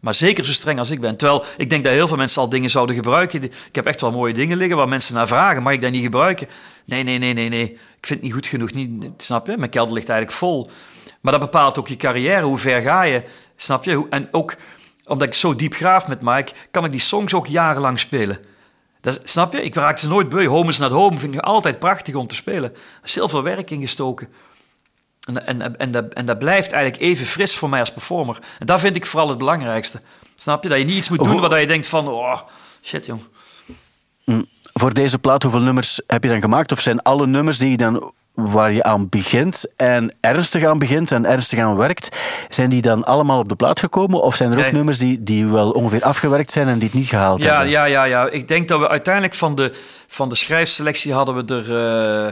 Maar 0.00 0.14
zeker 0.14 0.44
zo 0.44 0.52
streng 0.52 0.78
als 0.78 0.90
ik 0.90 1.00
ben. 1.00 1.16
Terwijl 1.16 1.44
ik 1.56 1.70
denk 1.70 1.84
dat 1.84 1.92
heel 1.92 2.08
veel 2.08 2.16
mensen 2.16 2.40
al 2.42 2.48
dingen 2.48 2.70
zouden 2.70 2.96
gebruiken. 2.96 3.42
Ik 3.42 3.52
heb 3.72 3.86
echt 3.86 4.00
wel 4.00 4.10
mooie 4.10 4.32
dingen 4.32 4.56
liggen 4.56 4.76
waar 4.76 4.88
mensen 4.88 5.14
naar 5.14 5.26
vragen. 5.26 5.62
Mag 5.62 5.72
ik 5.72 5.80
dat 5.80 5.90
niet 5.90 6.02
gebruiken? 6.02 6.48
Nee, 6.84 7.02
nee, 7.02 7.18
nee, 7.18 7.32
nee, 7.32 7.48
nee. 7.48 7.72
Ik 7.72 8.06
vind 8.06 8.20
het 8.20 8.22
niet 8.22 8.32
goed 8.32 8.46
genoeg. 8.46 8.72
Niet, 8.72 9.04
snap 9.16 9.46
je? 9.46 9.56
Mijn 9.56 9.70
kelder 9.70 9.94
ligt 9.94 10.08
eigenlijk 10.08 10.38
vol. 10.38 10.70
Maar 11.20 11.32
dat 11.32 11.40
bepaalt 11.40 11.78
ook 11.78 11.88
je 11.88 11.96
carrière. 11.96 12.44
Hoe 12.44 12.58
ver 12.58 12.80
ga 12.80 13.02
je? 13.02 13.22
Snap 13.56 13.84
je? 13.84 14.06
En 14.10 14.28
ook 14.30 14.54
omdat 15.06 15.28
ik 15.28 15.34
zo 15.34 15.54
diep 15.54 15.74
graaf 15.74 16.08
met 16.08 16.20
Mike, 16.20 16.52
kan 16.70 16.84
ik 16.84 16.90
die 16.90 17.00
songs 17.00 17.34
ook 17.34 17.46
jarenlang 17.46 18.00
spelen. 18.00 18.38
Dat, 19.00 19.20
snap 19.24 19.52
je? 19.52 19.62
Ik 19.62 19.74
raak 19.74 19.98
ze 19.98 20.08
nooit 20.08 20.28
beu. 20.28 20.46
Home 20.46 20.68
is 20.68 20.78
not 20.78 20.90
home 20.90 21.18
vind 21.18 21.34
ik 21.34 21.40
altijd 21.40 21.78
prachtig 21.78 22.14
om 22.14 22.26
te 22.26 22.34
spelen. 22.34 22.70
Er 22.72 22.78
is 23.04 23.14
heel 23.14 23.28
veel 23.28 23.42
werk 23.42 23.70
ingestoken. 23.70 24.28
En, 25.24 25.46
en, 25.46 25.78
en, 25.78 25.90
dat, 25.90 26.12
en 26.12 26.26
dat 26.26 26.38
blijft 26.38 26.72
eigenlijk 26.72 27.02
even 27.02 27.26
fris 27.26 27.56
voor 27.56 27.68
mij 27.68 27.80
als 27.80 27.92
performer. 27.92 28.38
En 28.58 28.66
dat 28.66 28.80
vind 28.80 28.96
ik 28.96 29.06
vooral 29.06 29.28
het 29.28 29.38
belangrijkste. 29.38 30.00
Snap 30.34 30.62
je? 30.62 30.68
Dat 30.68 30.78
je 30.78 30.84
niet 30.84 30.96
iets 30.96 31.08
moet 31.08 31.24
doen 31.24 31.40
waar 31.40 31.60
je 31.60 31.66
denkt 31.66 31.86
van... 31.86 32.08
Oh, 32.08 32.40
shit, 32.82 33.06
jong. 33.06 33.20
Mm. 34.24 34.46
Voor 34.72 34.94
deze 34.94 35.18
plaat, 35.18 35.42
hoeveel 35.42 35.60
nummers 35.60 36.00
heb 36.06 36.22
je 36.22 36.30
dan 36.30 36.40
gemaakt? 36.40 36.72
Of 36.72 36.80
zijn 36.80 37.02
alle 37.02 37.26
nummers 37.26 37.58
die 37.58 37.70
je 37.70 37.76
dan 37.76 38.12
waar 38.38 38.72
je 38.72 38.82
aan 38.82 39.08
begint 39.08 39.66
en 39.76 40.14
ernstig 40.20 40.64
aan 40.64 40.78
begint 40.78 41.12
en 41.12 41.26
ernstig 41.26 41.58
aan 41.58 41.76
werkt, 41.76 42.16
zijn 42.48 42.70
die 42.70 42.82
dan 42.82 43.04
allemaal 43.04 43.38
op 43.38 43.48
de 43.48 43.56
plaat 43.56 43.80
gekomen? 43.80 44.22
Of 44.22 44.34
zijn 44.34 44.52
er 44.52 44.66
ook 44.66 44.72
nummers 44.72 44.98
die, 44.98 45.22
die 45.22 45.46
wel 45.46 45.70
ongeveer 45.70 46.02
afgewerkt 46.02 46.50
zijn 46.50 46.68
en 46.68 46.78
die 46.78 46.88
het 46.88 46.98
niet 46.98 47.08
gehaald 47.08 47.42
ja, 47.42 47.48
hebben? 47.48 47.70
Ja, 47.70 47.84
ja, 47.84 48.04
ja. 48.04 48.28
Ik 48.30 48.48
denk 48.48 48.68
dat 48.68 48.80
we 48.80 48.88
uiteindelijk 48.88 49.34
van 49.34 49.54
de, 49.54 49.72
van 50.06 50.28
de 50.28 50.34
schrijfselectie 50.34 51.12
hadden 51.12 51.34
we 51.34 51.54
er... 51.54 51.70
Uh, 52.26 52.30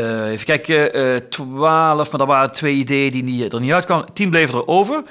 uh, 0.00 0.30
even 0.30 0.46
kijken, 0.46 0.98
uh, 0.98 1.16
twaalf, 1.16 2.10
maar 2.10 2.18
dat 2.18 2.28
waren 2.28 2.52
twee 2.52 2.74
ideeën 2.74 3.12
die 3.12 3.22
niet, 3.22 3.52
er 3.52 3.60
niet 3.60 3.72
uitkwamen. 3.72 4.12
Tien 4.12 4.30
bleven 4.30 4.54
er 4.54 4.66
over. 4.66 5.02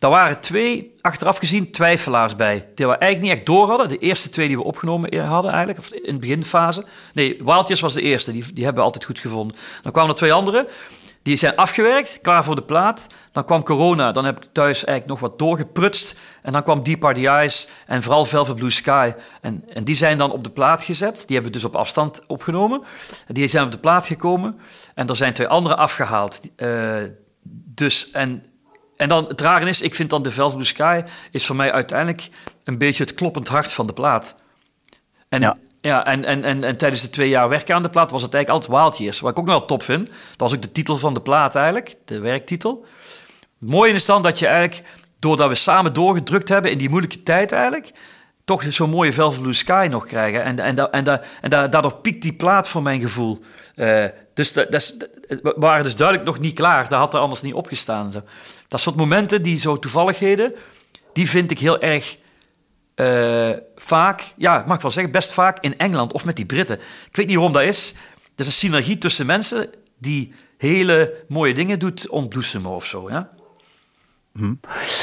Daar 0.00 0.10
waren 0.10 0.40
twee, 0.40 0.94
achteraf 1.00 1.38
gezien, 1.38 1.70
twijfelaars 1.70 2.36
bij. 2.36 2.68
Die 2.74 2.86
we 2.86 2.96
eigenlijk 2.96 3.22
niet 3.22 3.38
echt 3.38 3.46
door 3.46 3.68
hadden. 3.68 3.88
De 3.88 3.98
eerste 3.98 4.30
twee 4.30 4.48
die 4.48 4.56
we 4.56 4.62
opgenomen 4.62 5.26
hadden 5.26 5.50
eigenlijk, 5.50 5.80
of 5.80 5.92
in 5.92 6.14
de 6.14 6.20
beginfase. 6.20 6.84
Nee, 7.14 7.40
Wildjes 7.44 7.80
was 7.80 7.94
de 7.94 8.02
eerste, 8.02 8.32
die, 8.32 8.52
die 8.52 8.64
hebben 8.64 8.82
we 8.82 8.86
altijd 8.86 9.04
goed 9.04 9.18
gevonden. 9.18 9.56
Dan 9.82 9.92
kwamen 9.92 10.10
er 10.10 10.16
twee 10.16 10.32
andere, 10.32 10.68
die 11.22 11.36
zijn 11.36 11.56
afgewerkt, 11.56 12.18
klaar 12.22 12.44
voor 12.44 12.54
de 12.54 12.62
plaat. 12.62 13.06
Dan 13.32 13.44
kwam 13.44 13.62
corona, 13.62 14.12
dan 14.12 14.24
heb 14.24 14.44
ik 14.44 14.48
thuis 14.52 14.84
eigenlijk 14.84 15.06
nog 15.06 15.20
wat 15.20 15.38
doorgeprutst. 15.38 16.16
En 16.42 16.52
dan 16.52 16.62
kwam 16.62 16.82
Deep 16.82 17.00
Party 17.00 17.26
Eyes 17.26 17.68
en 17.86 18.02
vooral 18.02 18.24
Velvet 18.24 18.56
Blue 18.56 18.70
Sky. 18.70 19.12
En, 19.40 19.64
en 19.74 19.84
die 19.84 19.94
zijn 19.94 20.18
dan 20.18 20.32
op 20.32 20.44
de 20.44 20.50
plaat 20.50 20.82
gezet. 20.82 21.14
Die 21.14 21.36
hebben 21.36 21.52
we 21.52 21.58
dus 21.58 21.66
op 21.66 21.76
afstand 21.76 22.20
opgenomen. 22.26 22.82
Die 23.28 23.48
zijn 23.48 23.64
op 23.64 23.72
de 23.72 23.78
plaat 23.78 24.06
gekomen. 24.06 24.60
En 24.94 25.06
er 25.06 25.16
zijn 25.16 25.32
twee 25.32 25.48
andere 25.48 25.76
afgehaald. 25.76 26.40
Uh, 26.56 26.94
dus, 27.74 28.10
en 28.10 28.44
en 29.00 29.08
dan 29.08 29.26
het 29.26 29.40
rare 29.40 29.68
is, 29.68 29.80
ik 29.80 29.94
vind 29.94 30.10
dan 30.10 30.22
de 30.22 30.30
Velvet 30.30 30.54
Blue 30.54 30.66
Sky 30.66 31.02
is 31.30 31.46
voor 31.46 31.56
mij 31.56 31.72
uiteindelijk 31.72 32.28
een 32.64 32.78
beetje 32.78 33.04
het 33.04 33.14
kloppend 33.14 33.48
hart 33.48 33.72
van 33.72 33.86
de 33.86 33.92
plaat. 33.92 34.36
En, 35.28 35.40
ja. 35.40 35.56
Ja, 35.80 36.06
en, 36.06 36.24
en, 36.24 36.44
en, 36.44 36.64
en 36.64 36.76
tijdens 36.76 37.02
de 37.02 37.10
twee 37.10 37.28
jaar 37.28 37.48
werken 37.48 37.74
aan 37.74 37.82
de 37.82 37.88
plaat 37.88 38.10
was 38.10 38.22
het 38.22 38.34
eigenlijk 38.34 38.64
altijd 38.64 38.82
Wild 38.82 38.98
Years. 38.98 39.20
Wat 39.20 39.30
ik 39.30 39.38
ook 39.38 39.44
nog 39.44 39.58
wel 39.58 39.66
top 39.66 39.82
vind. 39.82 40.06
Dat 40.06 40.16
was 40.36 40.54
ook 40.54 40.62
de 40.62 40.72
titel 40.72 40.96
van 40.96 41.14
de 41.14 41.20
plaat 41.20 41.54
eigenlijk, 41.54 41.94
de 42.04 42.18
werktitel. 42.18 42.86
Het 43.60 43.70
mooie 43.70 43.92
is 43.92 44.06
dan 44.06 44.22
dat 44.22 44.38
je 44.38 44.46
eigenlijk, 44.46 44.88
doordat 45.18 45.48
we 45.48 45.54
samen 45.54 45.92
doorgedrukt 45.92 46.48
hebben 46.48 46.70
in 46.70 46.78
die 46.78 46.88
moeilijke 46.88 47.22
tijd 47.22 47.52
eigenlijk, 47.52 47.90
toch 48.50 48.64
zo'n 48.68 48.90
mooie 48.90 49.12
Velvet 49.12 49.40
Blue 49.40 49.52
Sky 49.52 49.88
nog 49.90 50.06
krijgen. 50.06 50.44
En, 50.44 50.58
en, 50.58 50.92
en, 50.92 51.06
en, 51.06 51.22
en 51.40 51.50
daardoor 51.50 51.94
piekt 51.94 52.22
die 52.22 52.32
plaat 52.32 52.68
voor 52.68 52.82
mijn 52.82 53.00
gevoel. 53.00 53.40
Uh, 53.76 54.04
dus 54.34 54.52
dat, 54.52 54.70
dat, 54.70 54.94
we 55.28 55.54
waren 55.56 55.84
dus 55.84 55.96
duidelijk 55.96 56.28
nog 56.28 56.38
niet 56.38 56.54
klaar. 56.54 56.88
Dat 56.88 56.98
had 56.98 57.14
er 57.14 57.20
anders 57.20 57.42
niet 57.42 57.54
opgestaan. 57.54 58.12
Dat 58.68 58.80
soort 58.80 58.96
momenten, 58.96 59.42
die 59.42 59.58
zo 59.58 59.78
toevalligheden, 59.78 60.54
die 61.12 61.28
vind 61.28 61.50
ik 61.50 61.58
heel 61.58 61.80
erg 61.80 62.16
uh, 62.96 63.50
vaak, 63.76 64.32
ja, 64.36 64.64
mag 64.66 64.76
ik 64.76 64.82
wel 64.82 64.90
zeggen, 64.90 65.12
best 65.12 65.32
vaak 65.32 65.58
in 65.60 65.76
Engeland 65.76 66.12
of 66.12 66.24
met 66.24 66.36
die 66.36 66.46
Britten. 66.46 66.76
Ik 67.08 67.16
weet 67.16 67.26
niet 67.26 67.36
waarom 67.36 67.54
dat 67.54 67.62
is. 67.62 67.94
Er 68.34 68.40
is 68.40 68.46
een 68.46 68.52
synergie 68.52 68.98
tussen 68.98 69.26
mensen 69.26 69.70
die 69.98 70.34
hele 70.58 71.14
mooie 71.28 71.54
dingen 71.54 71.78
doet 71.78 72.08
ontbloesemen 72.08 72.70
of 72.70 72.86
zo. 72.86 73.10
Ja? 73.10 73.30
Hm. 74.38 74.54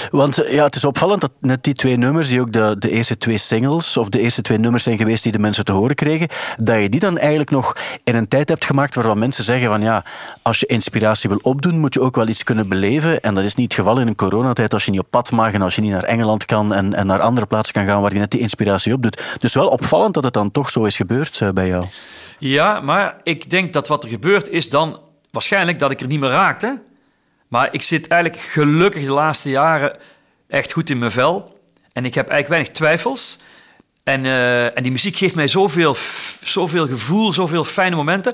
Want 0.09 0.43
ja, 0.49 0.63
het 0.63 0.75
is 0.75 0.85
opvallend 0.85 1.21
dat 1.21 1.31
net 1.39 1.63
die 1.63 1.73
twee 1.73 1.97
nummers, 1.97 2.29
die 2.29 2.41
ook 2.41 2.51
de, 2.51 2.75
de 2.79 2.89
eerste 2.89 3.17
twee 3.17 3.37
singles, 3.37 3.97
of 3.97 4.09
de 4.09 4.19
eerste 4.19 4.41
twee 4.41 4.57
nummers 4.57 4.83
zijn 4.83 4.97
geweest 4.97 5.23
die 5.23 5.31
de 5.31 5.39
mensen 5.39 5.65
te 5.65 5.71
horen 5.71 5.95
kregen, 5.95 6.27
dat 6.59 6.81
je 6.81 6.89
die 6.89 6.99
dan 6.99 7.17
eigenlijk 7.17 7.49
nog 7.49 7.75
in 8.03 8.15
een 8.15 8.27
tijd 8.27 8.49
hebt 8.49 8.65
gemaakt 8.65 8.95
waarvan 8.95 9.19
mensen 9.19 9.43
zeggen 9.43 9.67
van 9.69 9.81
ja, 9.81 10.05
als 10.41 10.59
je 10.59 10.65
inspiratie 10.65 11.29
wil 11.29 11.39
opdoen, 11.41 11.79
moet 11.79 11.93
je 11.93 12.01
ook 12.01 12.15
wel 12.15 12.27
iets 12.27 12.43
kunnen 12.43 12.69
beleven. 12.69 13.21
En 13.21 13.33
dat 13.33 13.43
is 13.43 13.55
niet 13.55 13.71
het 13.71 13.79
geval 13.79 13.99
in 13.99 14.07
een 14.07 14.15
coronatijd 14.15 14.73
als 14.73 14.85
je 14.85 14.91
niet 14.91 14.99
op 14.99 15.09
pad 15.09 15.31
mag 15.31 15.53
en 15.53 15.61
als 15.61 15.75
je 15.75 15.81
niet 15.81 15.91
naar 15.91 16.03
Engeland 16.03 16.45
kan 16.45 16.73
en, 16.73 16.93
en 16.93 17.07
naar 17.07 17.21
andere 17.21 17.47
plaatsen 17.47 17.73
kan 17.73 17.85
gaan 17.85 18.01
waar 18.01 18.13
je 18.13 18.19
net 18.19 18.31
die 18.31 18.39
inspiratie 18.39 18.93
opdoet. 18.93 19.23
Dus 19.39 19.53
wel 19.53 19.67
opvallend 19.67 20.13
dat 20.13 20.23
het 20.23 20.33
dan 20.33 20.51
toch 20.51 20.69
zo 20.69 20.83
is 20.83 20.95
gebeurd 20.95 21.39
uh, 21.39 21.49
bij 21.49 21.67
jou. 21.67 21.85
Ja, 22.39 22.79
maar 22.79 23.15
ik 23.23 23.49
denk 23.49 23.73
dat 23.73 23.87
wat 23.87 24.03
er 24.03 24.09
gebeurt 24.09 24.49
is 24.49 24.69
dan 24.69 24.99
waarschijnlijk 25.31 25.79
dat 25.79 25.91
ik 25.91 26.01
er 26.01 26.07
niet 26.07 26.19
meer 26.19 26.29
raakte. 26.29 26.81
Maar 27.47 27.69
ik 27.71 27.81
zit 27.81 28.07
eigenlijk 28.07 28.41
gelukkig 28.41 29.03
de 29.03 29.11
laatste 29.11 29.49
jaren 29.49 29.97
echt 30.47 30.71
goed 30.71 30.89
in 30.89 30.97
mijn 30.97 31.11
vel. 31.11 31.59
En 31.93 32.05
ik 32.05 32.13
heb 32.13 32.29
eigenlijk 32.29 32.47
weinig 32.47 32.71
twijfels. 32.71 33.37
En, 34.03 34.25
uh, 34.25 34.77
en 34.77 34.83
die 34.83 34.91
muziek 34.91 35.15
geeft 35.15 35.35
mij 35.35 35.47
zoveel, 35.47 35.95
zoveel 36.41 36.87
gevoel, 36.87 37.31
zoveel 37.31 37.63
fijne 37.63 37.95
momenten. 37.95 38.33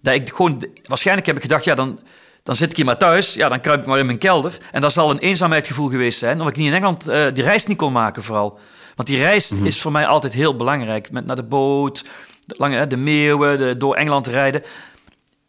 Dat 0.00 0.14
ik 0.14 0.28
gewoon, 0.28 0.66
waarschijnlijk 0.82 1.26
heb 1.26 1.36
ik 1.36 1.42
gedacht, 1.42 1.64
ja, 1.64 1.74
dan, 1.74 2.00
dan 2.42 2.56
zit 2.56 2.70
ik 2.70 2.76
hier 2.76 2.84
maar 2.84 2.98
thuis. 2.98 3.34
Ja, 3.34 3.48
dan 3.48 3.60
kruip 3.60 3.80
ik 3.80 3.86
maar 3.86 3.98
in 3.98 4.06
mijn 4.06 4.18
kelder. 4.18 4.56
En 4.72 4.80
dat 4.80 4.92
zal 4.92 5.10
een 5.10 5.18
eenzaamheidsgevoel 5.18 5.88
geweest 5.88 6.18
zijn. 6.18 6.38
Omdat 6.38 6.48
ik 6.48 6.56
niet 6.56 6.66
in 6.66 6.74
Engeland 6.74 7.08
uh, 7.08 7.26
die 7.32 7.44
reis 7.44 7.66
niet 7.66 7.76
kon 7.76 7.92
maken, 7.92 8.22
vooral. 8.22 8.58
Want 8.94 9.08
die 9.08 9.18
reis 9.18 9.50
mm 9.50 9.58
-hmm. 9.58 9.66
is 9.66 9.80
voor 9.80 9.92
mij 9.92 10.06
altijd 10.06 10.32
heel 10.32 10.56
belangrijk. 10.56 11.10
Met 11.10 11.26
naar 11.26 11.36
de 11.36 11.42
boot, 11.42 12.04
de, 12.44 12.54
lange, 12.58 12.86
de 12.86 12.96
meeuwen, 12.96 13.58
de, 13.58 13.76
door 13.76 13.94
Engeland 13.94 14.26
rijden. 14.26 14.62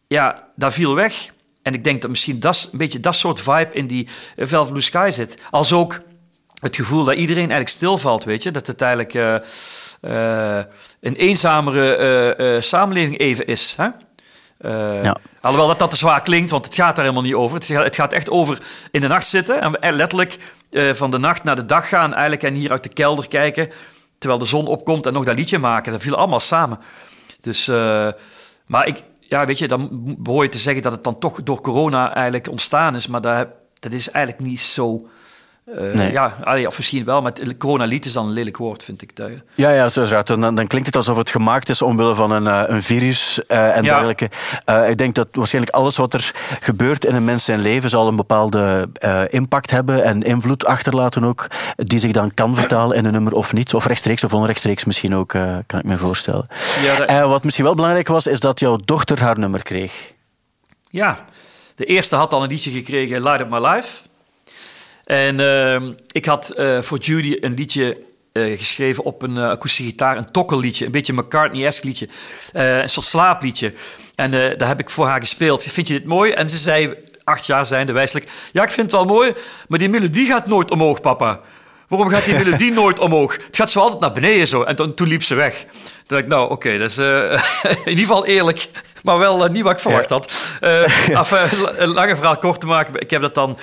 Ja, 0.08 0.48
dat 0.56 0.74
viel 0.74 0.96
weg. 0.96 1.32
En 1.64 1.74
ik 1.74 1.84
denk 1.84 2.02
dat 2.02 2.10
misschien 2.10 2.40
dat, 2.40 2.70
een 2.72 2.78
beetje 2.78 3.00
dat 3.00 3.16
soort 3.16 3.42
vibe 3.42 3.70
in 3.72 3.88
die 3.88 4.08
uh, 4.36 4.48
Velvet 4.48 4.72
Blue 4.72 4.82
Sky 4.82 5.10
zit. 5.12 5.42
Als 5.50 5.74
ook 5.74 6.00
het 6.60 6.76
gevoel 6.76 7.04
dat 7.04 7.16
iedereen 7.16 7.38
eigenlijk 7.38 7.70
stilvalt, 7.70 8.24
weet 8.24 8.44
je. 8.44 8.52
Dat 8.52 8.68
het 8.68 8.82
eigenlijk 8.82 9.14
uh, 9.14 9.36
uh, 10.02 10.64
een 11.02 11.16
eenzamere 11.16 12.58
samenleving 12.62 13.20
even 13.20 13.46
is. 13.46 13.76
Hè? 13.78 13.88
Ja. 15.04 15.18
Alhoewel 15.42 15.68
dat 15.68 15.80
dat 15.80 15.92
te 15.92 15.98
zwaar 15.98 16.22
klinkt, 16.22 16.52
want 16.52 16.66
het 16.66 16.76
gaat 16.76 16.96
daar 16.96 17.06
helemaal 17.06 17.26
niet 17.26 17.34
over. 17.34 17.58
Het 17.58 17.66
gaat, 17.66 17.84
het 17.84 17.96
gaat 17.96 18.14
echt 18.14 18.30
over 18.30 18.58
in 18.92 19.02
de 19.02 19.08
nacht 19.08 19.28
zitten 19.28 19.80
en 19.82 19.96
letterlijk 19.96 20.38
van 20.72 21.12
de 21.12 21.18
nacht 21.18 21.44
naar 21.44 21.56
de 21.56 21.66
dag 21.66 21.90
gaan 21.90 22.12
eigenlijk 22.12 22.44
en 22.44 22.54
hier 22.54 22.72
uit 22.72 22.84
de 22.84 22.90
kelder 22.90 23.28
kijken 23.28 23.70
terwijl 24.18 24.42
de 24.42 24.48
zon 24.48 24.68
opkomt 24.68 25.06
en 25.06 25.14
nog 25.14 25.24
dat 25.24 25.38
liedje 25.38 25.60
maken. 25.60 25.92
Dat 25.92 26.02
viel 26.02 26.16
allemaal 26.16 26.40
samen. 26.40 26.80
Dus, 27.42 27.68
maar 28.66 28.88
ik, 28.88 29.04
ja, 29.34 29.46
weet 29.46 29.58
je, 29.58 29.68
dan 29.68 30.16
behoor 30.20 30.44
je 30.44 30.50
te 30.50 30.58
zeggen 30.58 30.84
dat 30.84 30.92
het 30.92 31.04
dan 31.04 31.20
toch 31.20 31.44
door 31.44 31.62
corona 31.62 32.14
eigenlijk 32.14 32.50
ontstaan 32.50 32.96
is. 32.96 33.08
Maar 33.08 33.22
dat, 33.22 33.48
dat 33.80 33.92
is 33.92 34.10
eigenlijk 34.10 34.46
niet 34.46 34.60
zo 34.60 35.08
uh, 35.66 35.94
nee. 35.94 36.12
Ja, 36.12 36.36
of 36.68 36.78
misschien 36.78 37.06
wel, 37.06 37.22
maar 37.22 37.34
coronalied 37.58 38.06
is 38.06 38.14
dan 38.14 38.26
een 38.26 38.34
lelijk 38.34 38.58
woord, 38.58 38.84
vind 38.84 39.02
ik. 39.02 39.12
Ja, 39.56 39.70
ja, 39.70 39.82
uiteraard. 39.82 40.28
Dan, 40.28 40.42
dan 40.56 40.68
klinkt 40.68 40.88
het 40.88 40.96
alsof 40.96 41.18
het 41.18 41.30
gemaakt 41.30 41.70
is 41.70 41.82
omwille 41.82 42.16
van 42.16 42.32
een, 42.32 42.44
uh, 42.44 42.64
een 42.66 42.84
virus 42.84 43.40
uh, 43.48 43.76
en 43.76 43.84
ja. 43.84 43.90
dergelijke. 43.90 44.30
ik 44.90 44.98
denk 44.98 45.16
dat 45.16 45.28
waarschijnlijk 45.32 45.76
alles 45.76 45.98
wat 45.98 46.14
er 46.14 46.32
gebeurt 46.60 47.06
in 47.06 47.16
een 47.16 47.26
mens 47.26 47.46
zijn 47.46 47.60
leven 47.60 47.90
zal 47.90 48.08
een 48.08 48.16
bepaalde 48.16 48.90
impact 49.30 49.72
hebben 49.72 50.04
en 50.04 50.22
invloed 50.22 50.66
achterlaten 50.66 51.24
ook, 51.24 51.48
die 51.76 52.00
zich 52.00 52.12
dan 52.12 52.34
kan 52.34 52.56
vertalen 52.56 52.98
in 52.98 53.06
een 53.06 53.12
nummer 53.12 53.34
of 53.34 53.54
niet. 53.54 53.74
Of 53.74 53.86
rechtstreeks 53.86 54.24
of 54.24 54.34
onrechtstreeks 54.34 54.84
misschien 54.84 55.16
ook, 55.16 55.28
kan 55.66 55.80
ik 55.80 55.84
me 55.84 55.98
voorstellen. 55.98 56.48
Ja, 56.84 57.06
dat... 57.06 57.30
wat 57.30 57.44
misschien 57.44 57.66
wel 57.66 57.76
belangrijk 57.76 58.08
was, 58.08 58.28
is 58.28 58.40
dat 58.40 58.60
jouw 58.60 58.78
dochter 58.86 59.22
haar 59.22 59.40
nummer 59.40 59.64
kreeg. 59.64 60.14
Ja, 60.90 61.26
de 61.76 61.86
eerste 61.86 62.16
had 62.16 62.34
al 62.34 62.44
een 62.44 62.50
liedje 62.50 62.72
gekregen, 62.72 63.22
Light 63.22 63.42
Up 63.42 63.50
My 63.50 63.68
Life... 63.68 64.12
En 65.06 65.40
uh, 65.40 65.82
ik 66.12 66.26
had 66.26 66.54
uh, 66.58 66.82
voor 66.82 66.98
Judy 66.98 67.38
een 67.40 67.54
liedje 67.54 67.98
uh, 68.34 68.58
geschreven 68.58 69.04
op 69.04 69.22
een 69.22 69.36
uh, 69.36 69.50
akoestische 69.50 69.92
gitaar, 69.92 70.18
een 70.18 70.32
tokkelliedje, 70.32 70.86
een 70.86 70.92
beetje 70.92 71.14
een 71.14 71.20
McCartney-esque 71.20 71.88
liedje, 71.88 72.08
een 72.52 72.90
soort 72.90 73.06
slaapliedje. 73.06 73.74
En 74.16 74.32
daar 74.32 74.68
heb 74.68 74.80
ik 74.80 74.90
voor 74.90 75.08
haar 75.08 75.20
gespeeld. 75.20 75.64
Vind 75.64 75.88
je 75.88 75.94
dit 75.94 76.06
mooi? 76.06 76.32
En 76.32 76.50
ze 76.50 76.58
zei, 76.58 76.96
acht 77.24 77.46
jaar 77.46 77.66
zijnde 77.66 77.92
wijselijk, 77.92 78.30
ja, 78.52 78.64
ik 78.64 78.72
vind 78.72 78.92
het 78.92 78.96
wel 78.96 79.16
mooi, 79.16 79.34
maar 79.68 79.80
die 79.80 79.90
melodie 79.90 80.28
gaat 80.28 80.48
nooit 80.48 80.72
omhoog, 80.72 81.02
papa. 81.02 81.40
Waarom 81.88 82.10
gaat 82.10 82.26
die 82.26 82.38
melodie 82.38 82.72
nooit 82.82 83.00
omhoog? 83.00 83.34
Het 83.34 83.56
gaat 83.56 83.72
zo 83.72 83.80
altijd 83.80 84.00
naar 84.00 84.12
beneden 84.12 84.48
zo. 84.48 84.64
En 84.64 84.76
toen, 84.76 84.94
toen 84.94 85.08
liep 85.08 85.24
ze 85.24 85.36
weg. 85.36 85.60
Toen 85.60 86.04
dacht 86.08 86.22
ik, 86.22 86.28
nou, 86.28 86.44
oké, 86.44 86.54
okay, 86.54 86.78
dat 86.78 86.90
is 86.90 86.98
in 87.84 87.90
ieder 87.90 88.06
geval 88.06 88.26
eerlijk, 88.26 88.70
maar 89.04 89.18
wel 89.18 89.48
niet 89.48 89.64
wat 89.64 89.72
ik 89.72 89.80
verwacht 89.80 90.10
ja. 90.10 90.16
had. 90.16 90.34
af, 91.22 91.32
een 91.78 91.94
lange 91.94 92.16
verhaal 92.16 92.38
kort 92.38 92.60
te 92.60 92.66
maken, 92.66 93.02
ik 93.02 93.10
heb 93.10 93.22
dat 93.22 93.36
dan 93.36 93.58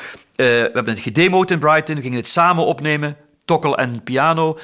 we 0.44 0.70
hebben 0.72 0.94
het 0.94 1.02
gedemoed 1.02 1.50
in 1.50 1.58
Brighton. 1.58 1.94
We 1.94 2.02
gingen 2.02 2.18
het 2.18 2.28
samen 2.28 2.64
opnemen. 2.64 3.16
Tokkel 3.44 3.78
en 3.78 4.02
piano. 4.02 4.58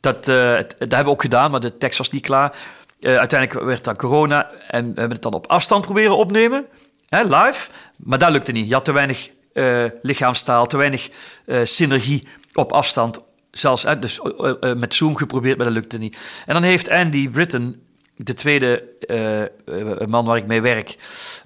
Dat, 0.00 0.26
het, 0.26 0.76
dat 0.78 0.90
hebben 0.90 1.04
we 1.04 1.10
ook 1.10 1.20
gedaan, 1.20 1.50
maar 1.50 1.60
de 1.60 1.78
tekst 1.78 1.98
was 1.98 2.10
niet 2.10 2.22
klaar. 2.22 2.56
Uh, 3.00 3.16
uiteindelijk 3.16 3.64
werd 3.64 3.84
dat 3.84 3.96
corona 3.96 4.50
en 4.68 4.84
we 4.84 5.00
hebben 5.00 5.10
het 5.10 5.22
dan 5.22 5.34
op 5.34 5.46
afstand 5.46 5.84
proberen 5.84 6.16
opnemen. 6.16 6.66
Hè, 7.08 7.22
live. 7.22 7.70
Maar 7.96 8.18
dat 8.18 8.30
lukte 8.30 8.52
niet. 8.52 8.68
Je 8.68 8.74
had 8.74 8.84
te 8.84 8.92
weinig 8.92 9.30
lichaamstaal, 10.02 10.66
te 10.66 10.76
weinig 10.76 11.08
synergie 11.64 12.28
op 12.52 12.72
afstand 12.72 13.20
zelfs 13.50 13.86
dus, 14.00 14.20
met 14.76 14.94
Zoom 14.94 15.16
geprobeerd, 15.16 15.56
maar 15.56 15.66
dat 15.66 15.74
lukte 15.74 15.98
niet. 15.98 16.18
En 16.46 16.54
dan 16.54 16.62
heeft 16.62 16.90
Andy 16.90 17.28
Britton 17.28 17.85
de 18.16 18.34
tweede 18.34 18.82
uh, 19.66 20.06
man 20.06 20.24
waar 20.24 20.36
ik 20.36 20.46
mee 20.46 20.60
werk, 20.60 20.96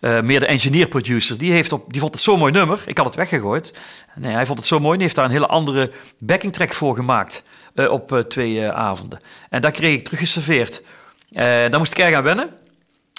uh, 0.01 0.21
meer 0.21 0.41
de 0.41 0.47
engineer-producer, 0.47 1.39
die, 1.39 1.53
heeft 1.53 1.73
op, 1.73 1.93
die 1.93 2.01
vond 2.01 2.15
het 2.15 2.23
zo'n 2.23 2.39
mooi 2.39 2.53
nummer. 2.53 2.83
Ik 2.87 2.97
had 2.97 3.07
het 3.07 3.15
weggegooid. 3.15 3.79
Nee, 4.15 4.33
hij 4.33 4.47
vond 4.47 4.59
het 4.59 4.67
zo 4.67 4.79
mooi 4.79 4.95
en 4.95 5.01
heeft 5.01 5.15
daar 5.15 5.25
een 5.25 5.31
hele 5.31 5.47
andere 5.47 5.91
backing 6.19 6.53
track 6.53 6.73
voor 6.73 6.95
gemaakt 6.95 7.43
op 7.75 8.25
twee 8.29 8.69
avonden. 8.69 9.21
En 9.51 9.61
daar 9.61 9.71
kreeg 9.71 9.95
ik 9.95 10.05
teruggeserveerd. 10.05 10.83
daar 11.31 11.79
moest 11.79 11.93
ik 11.93 11.99
erg 11.99 12.15
aan 12.15 12.23
wennen. 12.23 12.51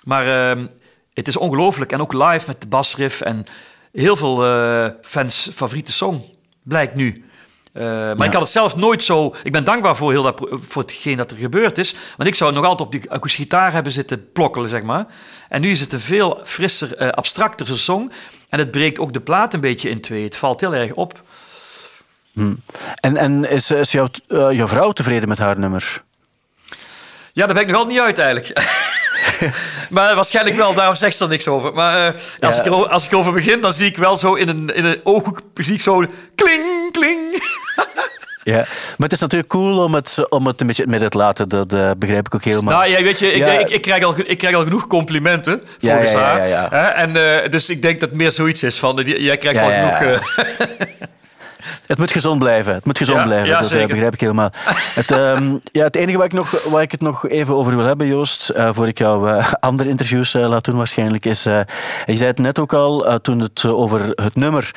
Maar 0.03 0.51
ehm, 0.51 0.67
het 1.13 1.27
is 1.27 1.37
ongelooflijk. 1.37 1.91
En 1.91 2.01
ook 2.01 2.13
live 2.13 2.47
met 2.47 2.61
de 2.61 2.67
basriff 2.67 3.21
en 3.21 3.45
heel 3.91 4.15
veel 4.15 4.37
fans 5.01 5.49
favoriete 5.53 5.91
song, 5.91 6.21
blijkt 6.63 6.95
nu. 6.95 7.25
Uh, 7.73 7.83
maar 7.83 8.27
ik 8.27 8.33
had 8.33 8.41
het 8.41 8.51
zelf 8.51 8.75
nooit 8.75 9.03
zo. 9.03 9.35
Ik 9.43 9.51
ben 9.51 9.63
dankbaar 9.63 9.95
voor, 9.95 10.11
heel 10.11 10.23
dat, 10.23 10.47
voor 10.49 10.81
hetgeen 10.81 11.17
dat 11.17 11.31
er 11.31 11.37
gebeurd 11.37 11.77
is. 11.77 11.95
Want 12.17 12.29
ik 12.29 12.35
zou 12.35 12.53
nog 12.53 12.63
altijd 12.63 12.87
op 12.87 12.91
die 12.91 13.11
akoestische 13.11 13.41
gitaar 13.41 13.73
hebben 13.73 13.91
zitten 13.91 14.31
plokkelen, 14.31 14.69
zeg 14.69 14.81
maar. 14.83 15.05
En 15.49 15.61
nu 15.61 15.71
is 15.71 15.79
het 15.79 15.93
een 15.93 16.01
veel 16.01 16.39
frisser, 16.43 17.01
uh, 17.01 17.09
abstracter 17.09 17.77
song. 17.77 18.11
En 18.49 18.59
het 18.59 18.71
breekt 18.71 18.99
ook 18.99 19.13
de 19.13 19.21
plaat 19.21 19.53
een 19.53 19.59
beetje 19.59 19.89
in 19.89 20.01
twee. 20.01 20.23
Het 20.23 20.35
valt 20.35 20.59
heel 20.59 20.75
erg 20.75 20.93
op. 20.93 21.21
Hm. 22.33 22.53
En, 22.95 23.17
en 23.17 23.49
is, 23.49 23.71
is 23.71 23.91
jouw, 23.91 24.07
uh, 24.27 24.51
jouw 24.51 24.67
vrouw 24.67 24.91
tevreden 24.91 25.29
met 25.29 25.37
haar 25.37 25.59
nummer? 25.59 26.03
Ja, 27.33 27.45
daar 27.45 27.53
ben 27.53 27.63
ik 27.63 27.69
nog 27.69 27.77
altijd 27.77 27.95
niet 27.95 28.05
uit 28.05 28.19
eigenlijk. 28.19 28.69
maar 29.89 30.15
waarschijnlijk 30.15 30.55
wel, 30.55 30.73
daarom 30.73 30.95
zegt 30.95 31.17
ze 31.17 31.23
er 31.23 31.29
niks 31.29 31.47
over. 31.47 31.73
Maar 31.73 32.15
als, 32.39 32.57
ik 32.57 32.65
er, 32.65 32.89
als 32.89 33.05
ik 33.05 33.13
over 33.13 33.33
begin, 33.33 33.61
dan 33.61 33.73
zie 33.73 33.85
ik 33.85 33.97
wel 33.97 34.17
zo 34.17 34.33
in 34.33 34.47
een, 34.47 34.75
in 34.75 34.85
een 34.85 34.99
ooghoek, 35.03 35.41
zie 35.53 35.73
ik 35.73 35.81
zo 35.81 36.05
kling, 36.35 36.91
kling. 36.91 37.43
Ja, 38.43 38.55
maar 38.57 38.65
het 38.97 39.11
is 39.11 39.19
natuurlijk 39.19 39.49
cool 39.49 39.83
om 39.83 39.93
het, 39.93 40.29
om 40.29 40.47
het 40.47 40.61
een 40.61 40.67
beetje 40.67 40.87
met 40.87 41.01
het 41.01 41.13
laten. 41.13 41.49
Dat 41.49 41.73
uh, 41.73 41.91
begrijp 41.97 42.25
ik 42.25 42.35
ook 42.35 42.43
helemaal. 42.43 42.73
Nou 42.73 42.89
ja, 42.89 43.03
weet 43.03 43.19
je, 43.19 43.31
ik, 43.31 43.61
ik, 43.61 43.69
ik, 43.69 43.81
krijg, 43.81 44.03
al, 44.03 44.13
ik 44.25 44.37
krijg 44.37 44.55
al 44.55 44.63
genoeg 44.63 44.87
complimenten 44.87 45.61
volgens 45.79 46.11
ja, 46.11 46.43
ja, 46.43 46.67
haar. 46.69 46.93
En, 46.93 47.09
uh, 47.09 47.49
dus 47.49 47.69
ik 47.69 47.81
denk 47.81 47.99
dat 47.99 48.09
het 48.09 48.17
meer 48.17 48.31
zoiets 48.31 48.63
is 48.63 48.79
van, 48.79 48.95
jij 49.05 49.37
krijgt 49.37 49.59
al 49.59 49.69
genoeg... 49.69 50.01
Uh, 50.01 50.19
Het 51.87 51.99
moet 51.99 52.11
gezond 52.11 52.39
blijven. 52.39 52.73
Het 52.73 52.85
moet 52.85 52.97
gezond 52.97 53.23
blijven. 53.23 53.49
dat 53.49 53.71
uh, 53.71 53.85
begrijp 53.85 54.13
ik 54.13 54.19
helemaal. 54.19 54.51
het, 54.95 55.11
um, 55.11 55.59
ja, 55.63 55.83
het 55.83 55.95
enige 55.95 56.17
waar 56.17 56.25
ik, 56.25 56.33
nog, 56.33 56.63
waar 56.63 56.81
ik 56.81 56.91
het 56.91 57.01
nog 57.01 57.27
even 57.27 57.55
over 57.55 57.75
wil 57.75 57.85
hebben, 57.85 58.07
Joost, 58.07 58.51
voor 58.55 58.87
ik 58.87 58.97
jou 58.97 59.43
andere 59.59 59.89
interviews 59.89 60.33
laat 60.33 60.65
doen 60.65 60.77
waarschijnlijk, 60.77 61.25
is... 61.25 61.43
je 61.43 61.65
zei 62.05 62.25
het 62.25 62.39
net 62.39 62.59
ook 62.59 62.73
al, 62.73 63.19
toen 63.21 63.39
het 63.39 63.65
over 63.65 64.01
het 64.07 64.35
nummer 64.35 64.71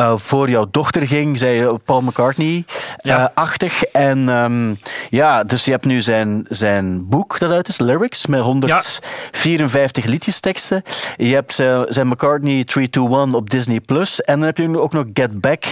uh, 0.00 0.16
voor 0.16 0.50
jouw 0.50 0.66
dochter 0.70 1.06
ging, 1.06 1.38
zei 1.38 1.56
je 1.56 1.78
Paul 1.84 2.00
McCartney-achtig. 2.00 3.80
Ja. 3.80 4.00
Uh, 4.00 4.10
en 4.10 4.28
um, 4.28 4.78
ja, 5.10 5.44
dus 5.44 5.64
je 5.64 5.70
hebt 5.70 5.84
nu 5.84 6.00
zijn, 6.00 6.46
zijn 6.48 7.08
boek 7.08 7.38
dat 7.38 7.50
uit 7.50 7.68
is, 7.68 7.78
Lyrics, 7.78 8.26
met 8.26 8.40
154 8.40 10.04
ja. 10.04 10.10
liedjesteksten. 10.10 10.82
Je 11.16 11.34
hebt 11.34 11.52
zijn 11.88 12.08
McCartney 12.08 12.64
321 12.64 13.38
op 13.38 13.50
Disney+. 13.50 13.80
Plus. 13.80 14.20
En 14.20 14.38
dan 14.38 14.46
heb 14.46 14.56
je 14.56 14.80
ook 14.80 14.92
nog 14.92 15.04
Get 15.12 15.40
Back. 15.40 15.64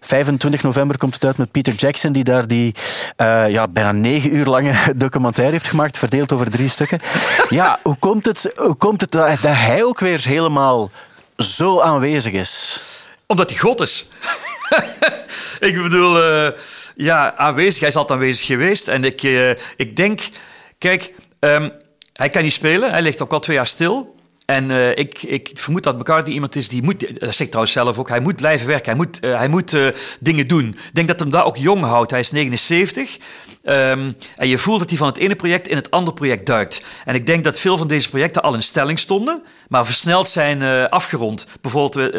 25 0.00 0.62
november 0.62 0.98
komt 0.98 1.14
het 1.14 1.24
uit 1.24 1.36
met 1.36 1.50
Peter 1.50 1.74
Jackson, 1.74 2.12
die 2.12 2.24
daar 2.24 2.46
die 2.46 2.74
uh, 3.16 3.50
ja, 3.50 3.68
bijna 3.68 3.92
negen 3.92 4.34
uur 4.34 4.46
lange 4.46 4.74
documentaire 4.96 5.52
heeft 5.52 5.68
gemaakt, 5.68 5.98
verdeeld 5.98 6.32
over 6.32 6.50
drie 6.50 6.68
stukken. 6.68 7.00
ja, 7.48 7.78
hoe 7.82 7.96
komt 7.98 8.24
het, 8.24 8.52
hoe 8.56 8.76
komt 8.76 9.00
het 9.00 9.10
dat, 9.10 9.28
dat 9.28 9.54
hij 9.54 9.84
ook 9.84 10.00
weer 10.00 10.20
helemaal 10.24 10.90
zo 11.36 11.80
aanwezig 11.80 12.32
is? 12.32 12.80
Omdat 13.30 13.50
hij 13.50 13.58
God 13.58 13.80
is. 13.80 14.08
ik 15.68 15.82
bedoel, 15.82 16.32
uh, 16.32 16.48
ja, 16.96 17.36
aanwezig. 17.36 17.80
Hij 17.80 17.88
is 17.88 17.96
altijd 17.96 18.18
aanwezig 18.18 18.46
geweest. 18.46 18.88
En 18.88 19.04
ik, 19.04 19.22
uh, 19.22 19.50
ik 19.76 19.96
denk, 19.96 20.20
kijk, 20.78 21.12
um, 21.40 21.72
hij 22.12 22.28
kan 22.28 22.42
niet 22.42 22.52
spelen. 22.52 22.90
Hij 22.90 23.02
ligt 23.02 23.22
ook 23.22 23.32
al 23.32 23.40
twee 23.40 23.56
jaar 23.56 23.66
stil. 23.66 24.16
En 24.44 24.70
uh, 24.70 24.90
ik, 24.90 25.22
ik 25.22 25.50
vermoed 25.54 25.82
dat 25.82 25.98
McCartney 25.98 26.34
iemand 26.34 26.56
is 26.56 26.68
die 26.68 26.82
moet, 26.82 27.20
dat 27.20 27.34
zeg 27.34 27.46
trouwens 27.46 27.72
zelf 27.72 27.98
ook, 27.98 28.08
hij 28.08 28.20
moet 28.20 28.36
blijven 28.36 28.66
werken, 28.66 28.86
hij 28.86 28.96
moet, 28.96 29.18
hij 29.20 29.48
moet 29.48 29.76
dingen 30.20 30.46
doen. 30.46 30.68
Ik 30.68 30.90
denk 30.94 31.08
dat 31.08 31.20
hem 31.20 31.30
daar 31.30 31.44
ook 31.44 31.56
jong 31.56 31.84
houdt. 31.84 32.10
Hij 32.10 32.20
is 32.20 32.30
79 32.30 33.18
um, 33.68 34.16
en 34.36 34.48
je 34.48 34.58
voelt 34.58 34.78
dat 34.78 34.88
hij 34.88 34.98
van 34.98 35.08
het 35.08 35.18
ene 35.18 35.36
project 35.36 35.68
in 35.68 35.76
het 35.76 35.90
andere 35.90 36.16
project 36.16 36.46
duikt. 36.46 36.82
En 37.04 37.14
ik 37.14 37.26
denk 37.26 37.44
dat 37.44 37.60
veel 37.60 37.76
van 37.76 37.88
deze 37.88 38.08
projecten 38.08 38.42
al 38.42 38.54
in 38.54 38.62
stelling 38.62 38.98
stonden, 38.98 39.42
maar 39.68 39.86
versneld 39.86 40.28
zijn 40.28 40.88
afgerond. 40.88 41.46
Bijvoorbeeld 41.60 42.12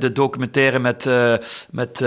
de 0.00 0.12
documentaire 0.12 0.78
met, 0.78 1.08
met 1.70 2.02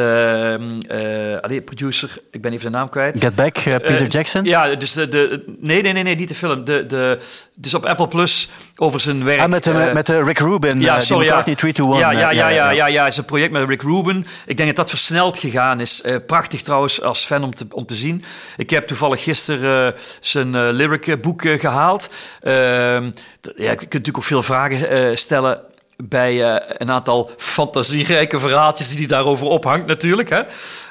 allee, 1.41 1.61
producer, 1.61 2.17
ik 2.31 2.41
ben 2.41 2.51
even 2.51 2.71
de 2.71 2.77
naam 2.77 2.89
kwijt. 2.89 3.19
Get 3.19 3.35
Back, 3.35 3.53
Peter 3.63 4.07
Jackson? 4.07 4.43
Ja, 4.43 4.75
dus 4.75 4.93
de, 4.93 5.07
de, 5.07 5.43
nee, 5.59 5.81
nee, 5.81 5.93
nee, 5.93 6.03
nee, 6.03 6.15
niet 6.15 6.27
de 6.27 6.35
film. 6.35 6.63
De, 6.63 6.85
de, 6.85 7.19
dus 7.55 7.73
op 7.73 7.85
Apple 7.85 8.07
Plus 8.07 8.49
over 8.75 8.99
zijn 8.99 9.23
werk. 9.23 9.39
Ah, 9.39 9.49
met, 9.49 9.93
met 9.93 10.09
Rick 10.09 10.39
Rubin, 10.39 10.81
ja, 10.81 10.99
sorry, 10.99 11.25
ja. 11.25 11.43
3 11.43 11.73
to 11.73 11.91
1. 11.91 11.99
Ja, 11.99 12.11
ja, 12.11 12.31
ja, 12.31 12.49
ja, 12.49 12.69
ja, 12.69 12.87
ja, 12.87 13.11
zijn 13.11 13.25
project 13.25 13.51
met 13.51 13.67
Rick 13.67 13.81
Rubin. 13.81 14.25
Ik 14.45 14.57
denk 14.57 14.67
dat 14.67 14.77
dat 14.77 14.89
versneld 14.89 15.37
gegaan 15.37 15.79
is. 15.79 16.03
Prachtig 16.27 16.61
trouwens 16.61 17.01
als 17.01 17.25
fan 17.25 17.43
om 17.43 17.53
te, 17.53 17.65
om 17.69 17.85
te 17.85 17.95
zien. 17.95 18.23
Ik 18.63 18.69
heb 18.69 18.87
toevallig 18.87 19.23
gisteren 19.23 19.93
uh, 19.93 19.99
zijn 20.19 20.71
lyric 20.71 21.21
boek 21.21 21.41
gehaald. 21.41 22.09
Ehm, 22.41 23.11
ja, 23.55 23.69
je 23.69 23.75
kunt 23.75 23.81
natuurlijk 23.81 24.17
ook 24.17 24.23
veel 24.23 24.43
vragen 24.43 25.17
stellen 25.17 25.59
bij 25.97 26.61
een 26.77 26.91
aantal 26.91 27.31
fantasierijke 27.37 28.39
verhaaltjes 28.39 28.89
die 28.89 28.97
hij 28.97 29.07
daarover 29.07 29.47
ophangt 29.47 29.85
natuurlijk. 29.87 30.29
Hè. 30.29 30.41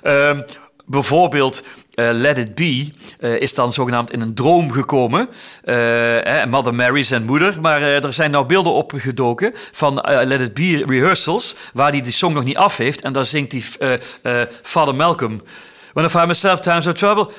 Uh, 0.03 0.41
bijvoorbeeld 0.85 1.62
Let 1.95 2.39
It 2.39 2.55
Be 2.55 2.93
is 3.39 3.55
dan 3.55 3.73
zogenaamd 3.73 4.12
in 4.12 4.20
een 4.20 4.35
droom 4.35 4.73
gekomen. 4.73 5.29
Uh, 5.64 6.45
Mother 6.45 6.75
Mary 6.75 7.03
zijn 7.03 7.25
moeder. 7.25 7.61
Maar 7.61 7.83
er 7.83 8.12
zijn 8.12 8.31
nou 8.31 8.47
beelden 8.47 8.73
opgedoken 8.73 9.53
van 9.55 9.95
Let 10.05 10.41
It 10.41 10.55
Be 10.55 10.85
rehearsals... 10.87 11.55
waar 11.73 11.91
hij 11.91 12.01
die 12.01 12.12
song 12.12 12.35
nog 12.35 12.45
niet 12.45 12.57
af 12.57 12.77
heeft. 12.77 13.01
En 13.01 13.12
daar 13.12 13.25
zingt 13.25 13.53
hij 13.53 14.01
Father 14.62 14.95
Malcolm. 14.95 15.43
When 15.93 16.05
I 16.05 16.09
find 16.09 16.27
myself 16.27 16.61
times 16.61 16.87
of 16.87 16.93
trouble... 16.93 17.33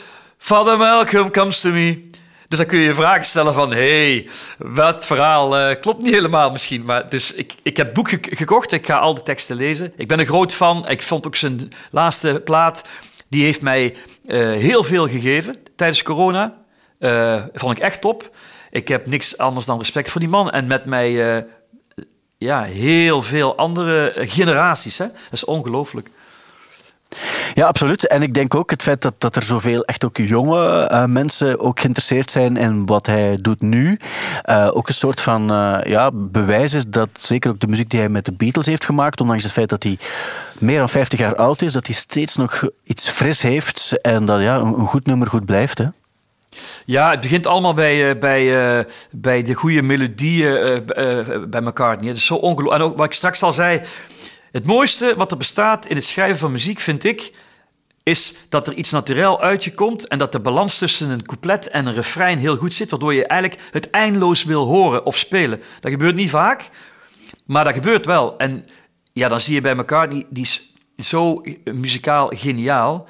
Father 0.43 0.77
Malcolm 0.77 1.31
comes 1.31 1.59
to 1.59 1.69
me... 1.69 2.09
Dus 2.47 2.57
dan 2.57 2.67
kun 2.67 2.79
je 2.79 2.85
je 2.85 2.93
vragen 2.93 3.25
stellen 3.25 3.53
van... 3.53 3.71
hey, 3.71 4.29
wat 4.57 5.05
verhaal 5.05 5.77
klopt 5.77 6.01
niet 6.01 6.13
helemaal 6.13 6.51
misschien. 6.51 6.83
Maar 6.83 7.09
dus 7.09 7.33
ik, 7.33 7.53
ik 7.61 7.77
heb 7.77 7.85
het 7.85 7.95
boek 7.95 8.09
gekocht. 8.21 8.71
Ik 8.71 8.85
ga 8.85 8.97
al 8.99 9.13
de 9.13 9.21
teksten 9.21 9.55
lezen. 9.55 9.93
Ik 9.95 10.07
ben 10.07 10.19
een 10.19 10.25
groot 10.25 10.53
fan. 10.53 10.89
Ik 10.89 11.03
vond 11.03 11.27
ook 11.27 11.35
zijn 11.35 11.71
laatste 11.91 12.41
plaat... 12.43 12.81
Die 13.29 13.43
heeft 13.43 13.61
mij 13.61 13.95
uh, 14.25 14.51
heel 14.51 14.83
veel 14.83 15.07
gegeven 15.07 15.55
tijdens 15.75 16.03
corona. 16.03 16.53
Uh, 16.99 17.41
vond 17.53 17.77
ik 17.77 17.83
echt 17.83 18.01
top. 18.01 18.35
Ik 18.71 18.87
heb 18.87 19.07
niks 19.07 19.37
anders 19.37 19.65
dan 19.65 19.79
respect 19.79 20.09
voor 20.09 20.21
die 20.21 20.29
man. 20.29 20.51
En 20.51 20.67
met 20.67 20.85
mij 20.85 21.45
ja, 22.37 22.63
heel 22.63 23.21
veel 23.21 23.55
andere 23.55 24.13
generaties. 24.15 24.97
Hè? 24.97 25.05
Dat 25.05 25.31
is 25.31 25.45
ongelooflijk. 25.45 26.09
Ja, 27.53 27.67
absoluut. 27.67 28.07
En 28.07 28.21
ik 28.21 28.33
denk 28.33 28.55
ook 28.55 28.69
het 28.69 28.83
feit 28.83 29.01
dat, 29.01 29.13
dat 29.17 29.35
er 29.35 29.43
zoveel 29.43 29.83
echt 29.83 30.05
ook 30.05 30.17
jonge 30.17 30.89
uh, 30.91 31.05
mensen 31.05 31.59
ook 31.59 31.79
geïnteresseerd 31.79 32.31
zijn 32.31 32.57
in 32.57 32.85
wat 32.85 33.05
hij 33.05 33.37
doet 33.41 33.61
nu. 33.61 33.99
Uh, 34.45 34.69
ook 34.73 34.87
een 34.87 34.93
soort 34.93 35.21
van 35.21 35.51
uh, 35.51 35.77
ja, 35.83 36.11
bewijs 36.13 36.73
is 36.73 36.83
dat 36.87 37.09
zeker 37.13 37.51
ook 37.51 37.59
de 37.59 37.67
muziek 37.67 37.89
die 37.89 37.99
hij 37.99 38.09
met 38.09 38.25
de 38.25 38.33
Beatles 38.33 38.65
heeft 38.65 38.85
gemaakt, 38.85 39.21
ondanks 39.21 39.43
het 39.43 39.51
feit 39.51 39.69
dat 39.69 39.83
hij 39.83 39.97
meer 40.59 40.77
dan 40.77 40.89
50 40.89 41.19
jaar 41.19 41.35
oud 41.35 41.61
is, 41.61 41.73
dat 41.73 41.87
hij 41.87 41.95
steeds 41.95 42.35
nog 42.35 42.69
iets 42.83 43.09
fris 43.09 43.41
heeft 43.41 44.01
en 44.01 44.25
dat 44.25 44.41
ja, 44.41 44.55
een, 44.55 44.79
een 44.79 44.87
goed 44.87 45.05
nummer 45.05 45.27
goed 45.27 45.45
blijft. 45.45 45.77
Hè? 45.77 45.85
Ja, 46.85 47.09
het 47.09 47.21
begint 47.21 47.47
allemaal 47.47 47.73
bij, 47.73 48.17
bij, 48.17 48.85
bij 49.11 49.41
de 49.41 49.53
goede 49.53 49.81
melodieën 49.81 50.83
bij 51.49 51.61
McCartney. 51.61 52.07
Het 52.07 52.17
is 52.17 52.25
zo 52.25 52.35
ongelooflijk. 52.35 52.81
En 52.81 52.87
ook 52.89 52.97
wat 52.97 53.05
ik 53.05 53.13
straks 53.13 53.43
al 53.43 53.53
zei, 53.53 53.81
het 54.53 54.65
mooiste 54.65 55.13
wat 55.17 55.31
er 55.31 55.37
bestaat 55.37 55.85
in 55.85 55.95
het 55.95 56.05
schrijven 56.05 56.37
van 56.37 56.51
muziek, 56.51 56.79
vind 56.79 57.03
ik, 57.03 57.33
is 58.03 58.35
dat 58.49 58.67
er 58.67 58.73
iets 58.73 58.89
natuurlijk 58.89 59.39
uit 59.39 59.63
je 59.63 59.73
komt 59.73 60.07
en 60.07 60.17
dat 60.17 60.31
de 60.31 60.39
balans 60.39 60.77
tussen 60.77 61.09
een 61.09 61.25
couplet 61.25 61.67
en 61.67 61.85
een 61.85 61.93
refrein 61.93 62.37
heel 62.37 62.55
goed 62.55 62.73
zit, 62.73 62.89
waardoor 62.89 63.13
je 63.13 63.27
eigenlijk 63.27 63.61
het 63.71 63.89
eindeloos 63.89 64.43
wil 64.43 64.65
horen 64.65 65.05
of 65.05 65.17
spelen. 65.17 65.61
Dat 65.79 65.91
gebeurt 65.91 66.15
niet 66.15 66.29
vaak, 66.29 66.69
maar 67.45 67.63
dat 67.63 67.73
gebeurt 67.73 68.05
wel. 68.05 68.37
En 68.37 68.65
ja, 69.13 69.27
dan 69.27 69.41
zie 69.41 69.53
je 69.53 69.61
bij 69.61 69.75
McCartney, 69.75 70.25
die 70.29 70.43
is 70.43 70.73
zo 70.97 71.41
muzikaal 71.63 72.27
geniaal. 72.35 73.07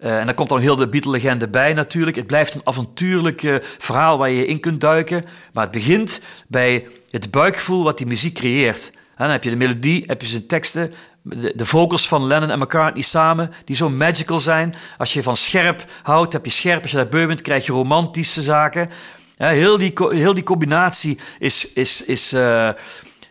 Uh, 0.00 0.18
en 0.18 0.26
daar 0.26 0.34
komt 0.34 0.48
dan 0.48 0.60
heel 0.60 0.76
de 0.76 0.88
Beatle-legende 0.88 1.48
bij 1.48 1.72
natuurlijk. 1.72 2.16
Het 2.16 2.26
blijft 2.26 2.54
een 2.54 2.60
avontuurlijk 2.64 3.60
verhaal 3.78 4.18
waar 4.18 4.30
je 4.30 4.46
in 4.46 4.60
kunt 4.60 4.80
duiken. 4.80 5.24
Maar 5.52 5.62
het 5.62 5.72
begint 5.72 6.20
bij 6.48 6.86
het 7.10 7.30
buikgevoel 7.30 7.84
wat 7.84 7.98
die 7.98 8.06
muziek 8.06 8.34
creëert 8.34 8.90
dan 9.24 9.30
heb 9.30 9.44
je 9.44 9.50
de 9.50 9.56
melodie, 9.56 10.04
heb 10.06 10.20
je 10.20 10.26
zijn 10.26 10.46
teksten, 10.46 10.92
de, 11.22 11.52
de 11.56 11.66
vocals 11.66 12.08
van 12.08 12.26
Lennon 12.26 12.50
en 12.50 12.58
McCartney 12.58 13.02
samen, 13.02 13.52
die 13.64 13.76
zo 13.76 13.90
magical 13.90 14.40
zijn. 14.40 14.74
Als 14.98 15.12
je 15.12 15.22
van 15.22 15.36
scherp 15.36 15.84
houdt, 16.02 16.32
heb 16.32 16.44
je 16.44 16.50
scherp. 16.50 16.82
Als 16.82 16.90
je 16.90 16.96
dat 16.96 17.10
beu 17.10 17.26
bent, 17.26 17.42
krijg 17.42 17.66
je 17.66 17.72
romantische 17.72 18.42
zaken. 18.42 18.90
heel, 19.36 19.78
die, 19.78 19.92
heel 19.96 20.34
die 20.34 20.42
combinatie 20.42 21.18
is, 21.38 21.72
is, 21.72 22.04
is, 22.04 22.32
uh, 22.32 22.68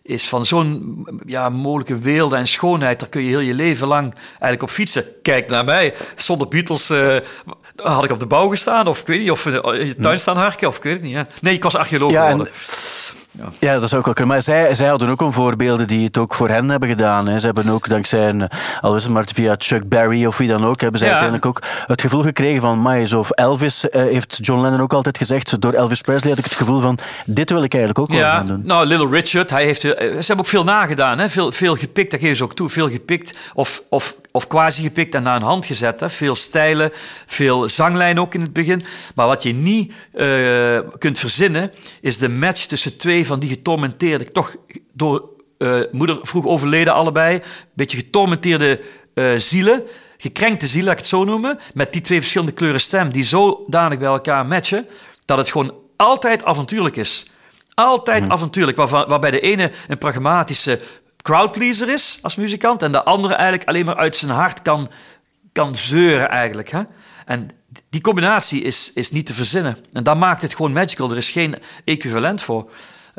is 0.03 0.27
van 0.27 0.45
zo'n 0.45 1.07
ja, 1.25 1.49
mogelijke 1.49 1.97
weelde 1.97 2.35
en 2.35 2.47
schoonheid. 2.47 2.99
Daar 2.99 3.09
kun 3.09 3.21
je 3.21 3.27
heel 3.27 3.39
je 3.39 3.53
leven 3.53 3.87
lang 3.87 4.13
eigenlijk 4.29 4.61
op 4.61 4.69
fietsen. 4.69 5.05
Kijk 5.21 5.49
naar 5.49 5.65
mij. 5.65 5.93
Zonder 6.15 6.47
Beatles 6.47 6.91
uh, 6.91 7.15
had 7.75 8.03
ik 8.03 8.11
op 8.11 8.19
de 8.19 8.27
bouw 8.27 8.49
gestaan. 8.49 8.87
Of 8.87 8.99
ik 8.99 9.07
weet 9.07 9.19
niet, 9.19 9.31
of 9.31 9.45
in 9.45 9.85
je 9.85 9.95
tuin 9.95 10.19
staan 10.19 10.37
harken. 10.37 10.67
Of 10.67 10.77
ik 10.77 10.83
weet 10.83 10.93
het 10.93 11.01
niet. 11.01 11.41
Nee, 11.41 11.53
ik 11.53 11.63
was 11.63 11.75
archeoloog 11.75 12.11
ja, 12.11 12.29
geworden. 12.29 12.53
Ja. 13.37 13.45
ja, 13.59 13.79
dat 13.79 13.89
zou 13.89 13.99
ook 13.99 14.05
wel 14.05 14.13
kunnen. 14.13 14.33
Maar 14.33 14.43
zij, 14.43 14.73
zij 14.73 14.87
hadden 14.87 15.09
ook 15.09 15.21
een 15.21 15.33
voorbeelden 15.33 15.87
die 15.87 16.05
het 16.05 16.17
ook 16.17 16.33
voor 16.33 16.49
hen 16.49 16.69
hebben 16.69 16.89
gedaan. 16.89 17.27
Hè. 17.27 17.39
Ze 17.39 17.45
hebben 17.45 17.69
ook 17.69 17.89
dankzij, 17.89 18.29
een, 18.29 18.49
al 18.81 18.95
is 18.95 19.03
het 19.03 19.11
maar 19.11 19.25
via 19.33 19.55
Chuck 19.57 19.89
Berry 19.89 20.25
of 20.25 20.37
wie 20.37 20.47
dan 20.47 20.65
ook, 20.65 20.81
hebben 20.81 20.99
zij 20.99 21.09
uiteindelijk 21.09 21.45
ook 21.45 21.61
het 21.85 22.01
gevoel 22.01 22.21
gekregen 22.21 22.61
van, 22.61 22.81
maar 22.81 23.15
of 23.15 23.31
Elvis, 23.31 23.85
uh, 23.85 24.01
heeft 24.01 24.37
John 24.41 24.61
Lennon 24.61 24.81
ook 24.81 24.93
altijd 24.93 25.17
gezegd, 25.17 25.61
door 25.61 25.73
Elvis 25.73 26.01
Presley 26.01 26.29
had 26.29 26.39
ik 26.39 26.45
het 26.45 26.53
gevoel 26.53 26.79
van, 26.79 26.97
dit 27.25 27.49
wil 27.49 27.63
ik 27.63 27.73
eigenlijk 27.73 27.99
ook 27.99 28.17
wel 28.17 28.29
gaan 28.29 28.47
doen. 28.47 28.61
Nou, 28.63 28.85
Little 28.85 29.09
Richard, 29.09 29.49
hij 29.49 29.65
heeft, 29.65 29.83
uh, 29.83 29.91
ze 29.91 29.97
hebben 30.07 30.37
ook 30.37 30.47
veel 30.47 30.63
nagedaan, 30.63 31.19
hè. 31.19 31.29
Veel, 31.29 31.51
veel 31.51 31.75
gepikt, 31.75 32.11
dat 32.11 32.19
geven 32.19 32.35
ze 32.35 32.43
ook 32.43 32.55
toe, 32.55 32.69
veel 32.69 32.89
gepikt 32.89 33.33
of, 33.53 33.81
of, 33.89 34.15
of 34.31 34.47
quasi 34.47 34.81
gepikt 34.81 35.15
en 35.15 35.23
naar 35.23 35.35
een 35.35 35.41
hand 35.41 35.65
gezet. 35.65 35.99
Hè. 35.99 36.09
Veel 36.09 36.35
stijlen, 36.35 36.91
veel 37.25 37.69
zanglijn 37.69 38.19
ook 38.19 38.33
in 38.33 38.41
het 38.41 38.53
begin. 38.53 38.83
Maar 39.15 39.27
wat 39.27 39.43
je 39.43 39.53
niet 39.53 39.93
uh, 40.13 40.79
kunt 40.97 41.19
verzinnen, 41.19 41.71
is 42.01 42.17
de 42.17 42.29
match 42.29 42.65
tussen 42.65 42.97
twee 42.97 43.24
van 43.25 43.39
die 43.39 43.49
getormenteerde, 43.49 44.25
toch 44.25 44.55
door 44.93 45.29
uh, 45.57 45.79
moeder 45.91 46.19
vroeg 46.21 46.45
overleden 46.45 46.93
allebei, 46.93 47.35
een 47.35 47.43
beetje 47.73 47.97
getormenteerde 47.97 48.81
uh, 49.13 49.33
zielen, 49.37 49.83
gekrenkte 50.17 50.67
zielen, 50.67 50.85
laat 50.85 50.93
ik 50.93 50.99
het 50.99 51.09
zo 51.09 51.23
noemen, 51.23 51.59
met 51.73 51.93
die 51.93 52.01
twee 52.01 52.19
verschillende 52.19 52.53
kleuren 52.53 52.81
stem, 52.81 53.11
die 53.11 53.23
zodanig 53.23 53.97
bij 53.97 54.07
elkaar 54.07 54.45
matchen, 54.45 54.87
dat 55.25 55.37
het 55.37 55.51
gewoon 55.51 55.73
altijd 55.95 56.45
avontuurlijk 56.45 56.95
is. 56.95 57.25
Altijd 57.73 58.29
avontuurlijk, 58.29 58.77
waar, 58.77 59.07
waarbij 59.07 59.31
de 59.31 59.39
ene 59.39 59.71
een 59.87 59.97
pragmatische 59.97 60.79
crowdpleaser 61.21 61.89
is 61.89 62.19
als 62.21 62.35
muzikant 62.35 62.81
en 62.81 62.91
de 62.91 63.03
andere 63.03 63.33
eigenlijk 63.33 63.69
alleen 63.69 63.85
maar 63.85 63.95
uit 63.95 64.15
zijn 64.15 64.31
hart 64.31 64.61
kan, 64.61 64.89
kan 65.51 65.75
zeuren 65.75 66.29
eigenlijk. 66.29 66.71
Hè? 66.71 66.81
En 67.25 67.49
die 67.89 68.01
combinatie 68.01 68.61
is, 68.61 68.91
is 68.93 69.11
niet 69.11 69.25
te 69.25 69.33
verzinnen. 69.33 69.77
En 69.91 70.03
dat 70.03 70.17
maakt 70.17 70.41
het 70.41 70.55
gewoon 70.55 70.73
magical. 70.73 71.11
Er 71.11 71.17
is 71.17 71.29
geen 71.29 71.55
equivalent 71.85 72.41
voor. 72.41 72.69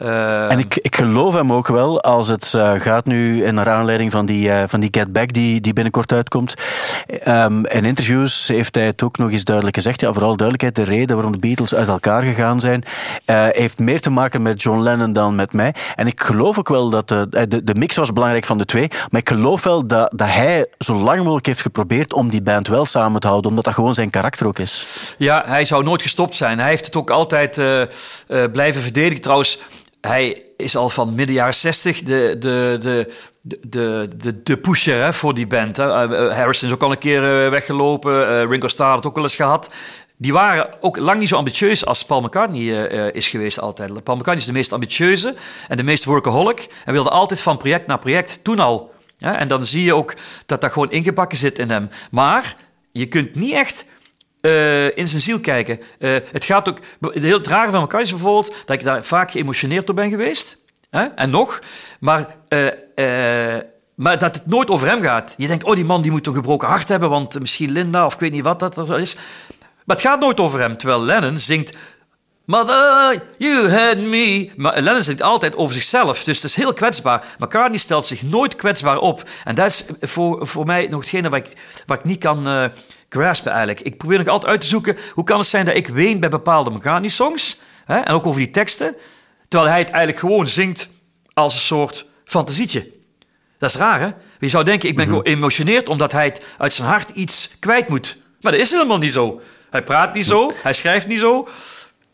Uh, 0.02 0.50
en 0.50 0.58
ik, 0.58 0.76
ik 0.76 0.96
geloof 0.96 1.34
hem 1.34 1.52
ook 1.52 1.68
wel 1.68 2.02
als 2.02 2.28
het 2.28 2.52
uh, 2.56 2.72
gaat 2.76 3.04
nu 3.04 3.44
in 3.44 3.54
naar 3.54 3.68
aanleiding 3.68 4.10
van 4.10 4.26
die, 4.26 4.48
uh, 4.48 4.62
van 4.66 4.80
die 4.80 4.88
Get 4.92 5.12
Back 5.12 5.32
die, 5.32 5.60
die 5.60 5.72
binnenkort 5.72 6.12
uitkomt. 6.12 6.54
Um, 7.28 7.66
in 7.66 7.84
interviews 7.84 8.48
heeft 8.48 8.74
hij 8.74 8.84
het 8.84 9.02
ook 9.02 9.18
nog 9.18 9.30
eens 9.30 9.44
duidelijk 9.44 9.76
gezegd. 9.76 10.00
Ja, 10.00 10.12
vooral 10.12 10.36
duidelijkheid, 10.36 10.88
de 10.88 10.94
reden 10.94 11.14
waarom 11.14 11.32
de 11.32 11.38
Beatles 11.38 11.74
uit 11.74 11.88
elkaar 11.88 12.22
gegaan 12.22 12.60
zijn, 12.60 12.84
heeft 13.50 13.78
meer 13.78 14.00
te 14.00 14.10
maken 14.10 14.42
met 14.42 14.62
John 14.62 14.80
Lennon 14.80 15.12
dan 15.12 15.34
met 15.34 15.52
mij. 15.52 15.74
En 15.94 16.06
ik 16.06 16.20
geloof 16.20 16.58
ook 16.58 16.68
wel 16.68 16.90
dat 16.90 17.08
de, 17.08 17.46
de, 17.48 17.64
de 17.64 17.74
mix 17.74 17.96
was 17.96 18.12
belangrijk 18.12 18.46
van 18.46 18.58
de 18.58 18.64
twee. 18.64 18.88
Maar 19.10 19.20
ik 19.20 19.28
geloof 19.28 19.64
wel 19.64 19.86
dat, 19.86 20.12
dat 20.16 20.28
hij 20.28 20.66
zo 20.78 20.94
lang 20.94 21.18
mogelijk 21.18 21.46
heeft 21.46 21.62
geprobeerd 21.62 22.12
om 22.12 22.30
die 22.30 22.42
band 22.42 22.68
wel 22.68 22.86
samen 22.86 23.20
te 23.20 23.26
houden. 23.26 23.50
Omdat 23.50 23.64
dat 23.64 23.74
gewoon 23.74 23.94
zijn 23.94 24.10
karakter 24.10 24.46
ook 24.46 24.58
is. 24.58 25.14
Ja, 25.18 25.42
hij 25.46 25.64
zou 25.64 25.84
nooit 25.84 26.02
gestopt 26.02 26.36
zijn. 26.36 26.58
Hij 26.58 26.68
heeft 26.68 26.86
het 26.86 26.96
ook 26.96 27.10
altijd 27.10 27.60
blijven 28.52 28.82
verdedigen. 28.82 29.20
Trouwens, 29.20 29.58
hij 30.00 30.42
is 30.56 30.76
al 30.76 30.90
van 30.90 31.14
midden 31.14 31.34
jaren 31.34 31.54
60 31.54 32.02
de, 32.02 32.36
de, 32.38 32.78
de, 32.80 33.12
de, 33.42 34.08
de, 34.16 34.42
de 34.42 34.56
pusher 34.56 35.02
hè, 35.02 35.12
voor 35.12 35.34
die 35.34 35.46
band. 35.46 35.76
Hè. 35.76 35.84
Uh, 35.86 36.36
Harrison 36.36 36.68
is 36.68 36.74
ook 36.74 36.82
al 36.82 36.90
een 36.90 36.98
keer 36.98 37.44
uh, 37.44 37.50
weggelopen. 37.50 38.12
Uh, 38.12 38.50
Ringo 38.50 38.68
Starr 38.68 38.88
had 38.88 38.98
het 38.98 39.06
ook 39.06 39.14
wel 39.14 39.24
eens 39.24 39.36
gehad. 39.36 39.70
Die 40.16 40.32
waren 40.32 40.68
ook 40.80 40.96
lang 40.96 41.18
niet 41.18 41.28
zo 41.28 41.36
ambitieus 41.36 41.86
als 41.86 42.04
Paul 42.04 42.20
McCartney 42.20 42.86
is 43.10 43.28
geweest 43.28 43.60
altijd. 43.60 43.88
Paul 43.88 44.16
McCartney 44.16 44.36
is 44.36 44.44
de 44.44 44.52
meest 44.52 44.72
ambitieuze 44.72 45.34
en 45.68 45.76
de 45.76 45.82
meest 45.82 46.04
workaholic. 46.04 46.66
En 46.84 46.92
wilde 46.92 47.10
altijd 47.10 47.40
van 47.40 47.56
project 47.56 47.86
naar 47.86 47.98
project, 47.98 48.40
toen 48.42 48.58
al. 48.58 48.94
Ja, 49.18 49.38
en 49.38 49.48
dan 49.48 49.64
zie 49.64 49.84
je 49.84 49.94
ook 49.94 50.14
dat 50.46 50.60
dat 50.60 50.72
gewoon 50.72 50.90
ingebakken 50.90 51.38
zit 51.38 51.58
in 51.58 51.70
hem. 51.70 51.88
Maar 52.10 52.56
je 52.92 53.06
kunt 53.06 53.34
niet 53.34 53.52
echt 53.52 53.86
uh, 54.46 54.96
in 54.96 55.08
zijn 55.08 55.22
ziel 55.22 55.40
kijken. 55.40 55.80
Uh, 55.98 56.18
het 56.32 56.44
gaat 56.44 56.68
ook. 56.68 56.78
Het 57.00 57.22
heel 57.22 57.42
rare 57.42 57.70
van 57.70 57.80
elkaar 57.80 58.00
is 58.00 58.10
bijvoorbeeld 58.10 58.54
dat 58.64 58.76
ik 58.76 58.84
daar 58.84 59.04
vaak 59.04 59.30
geëmotioneerd 59.30 59.86
door 59.86 59.94
ben 59.94 60.10
geweest. 60.10 60.58
Hè? 60.90 61.04
En 61.04 61.30
nog. 61.30 61.60
Maar. 62.00 62.36
Uh, 62.48 63.56
maar 63.94 64.18
dat 64.18 64.34
het 64.34 64.46
nooit 64.46 64.70
over 64.70 64.88
hem 64.88 65.02
gaat. 65.02 65.34
Je 65.36 65.46
denkt, 65.46 65.64
oh, 65.64 65.74
die 65.74 65.84
man 65.84 66.02
die 66.02 66.10
moet 66.10 66.26
een 66.26 66.34
gebroken 66.34 66.68
hart 66.68 66.88
hebben, 66.88 67.10
want 67.10 67.40
misschien 67.40 67.70
Linda 67.70 68.06
of 68.06 68.14
ik 68.14 68.20
weet 68.20 68.32
niet 68.32 68.44
wat 68.44 68.60
dat 68.60 68.90
is. 68.90 69.14
Maar 69.84 69.96
het 69.96 70.00
gaat 70.00 70.20
nooit 70.20 70.40
over 70.40 70.60
hem. 70.60 70.76
Terwijl 70.76 71.00
Lennon 71.02 71.38
zingt 71.38 71.72
Mother, 72.46 73.22
you 73.38 73.70
had 73.70 73.96
me. 73.96 74.50
Maar 74.56 74.80
Lennon 74.80 75.02
zingt 75.02 75.22
altijd 75.22 75.56
over 75.56 75.74
zichzelf, 75.74 76.24
dus 76.24 76.36
het 76.36 76.44
is 76.44 76.56
heel 76.56 76.72
kwetsbaar. 76.72 77.24
McCartney 77.38 77.78
stelt 77.78 78.04
zich 78.04 78.22
nooit 78.22 78.56
kwetsbaar 78.56 78.98
op. 78.98 79.22
En 79.44 79.54
dat 79.54 79.66
is 79.66 79.84
voor, 80.00 80.46
voor 80.46 80.66
mij 80.66 80.86
nog 80.86 81.00
hetgene 81.00 81.28
wat 81.28 81.38
ik, 81.38 81.52
wat 81.86 81.98
ik 81.98 82.04
niet 82.04 82.18
kan 82.18 82.70
graspen 83.08 83.50
eigenlijk. 83.50 83.80
Ik 83.80 83.96
probeer 83.96 84.18
nog 84.18 84.26
altijd 84.26 84.50
uit 84.52 84.60
te 84.60 84.66
zoeken, 84.66 84.96
hoe 85.12 85.24
kan 85.24 85.38
het 85.38 85.48
zijn 85.48 85.64
dat 85.64 85.76
ik 85.76 85.88
ween 85.88 86.20
bij 86.20 86.28
bepaalde 86.28 86.70
McCartney-songs? 86.70 87.58
En 87.86 88.06
ook 88.06 88.26
over 88.26 88.40
die 88.40 88.50
teksten. 88.50 88.96
Terwijl 89.48 89.70
hij 89.70 89.80
het 89.80 89.90
eigenlijk 89.90 90.18
gewoon 90.18 90.48
zingt 90.48 90.88
als 91.32 91.54
een 91.54 91.60
soort 91.60 92.06
fantasietje. 92.24 92.92
Dat 93.58 93.70
is 93.70 93.76
raar, 93.76 94.00
hè? 94.00 94.10
Je 94.38 94.48
zou 94.48 94.64
denken, 94.64 94.88
ik 94.88 94.96
ben 94.96 95.08
mm 95.08 95.20
geëmotioneerd 95.24 95.88
omdat 95.88 96.12
hij 96.12 96.24
het 96.24 96.44
uit 96.58 96.72
zijn 96.72 96.88
hart 96.88 97.10
iets 97.10 97.56
kwijt 97.58 97.88
moet. 97.88 98.18
Maar 98.40 98.52
dat 98.52 98.60
is 98.60 98.70
helemaal 98.70 98.98
niet 98.98 99.12
zo. 99.12 99.40
Hij 99.70 99.82
praat 99.82 100.14
niet 100.14 100.26
zo, 100.26 100.52
hij 100.62 100.72
schrijft 100.72 101.06
niet 101.06 101.20
zo. 101.20 101.48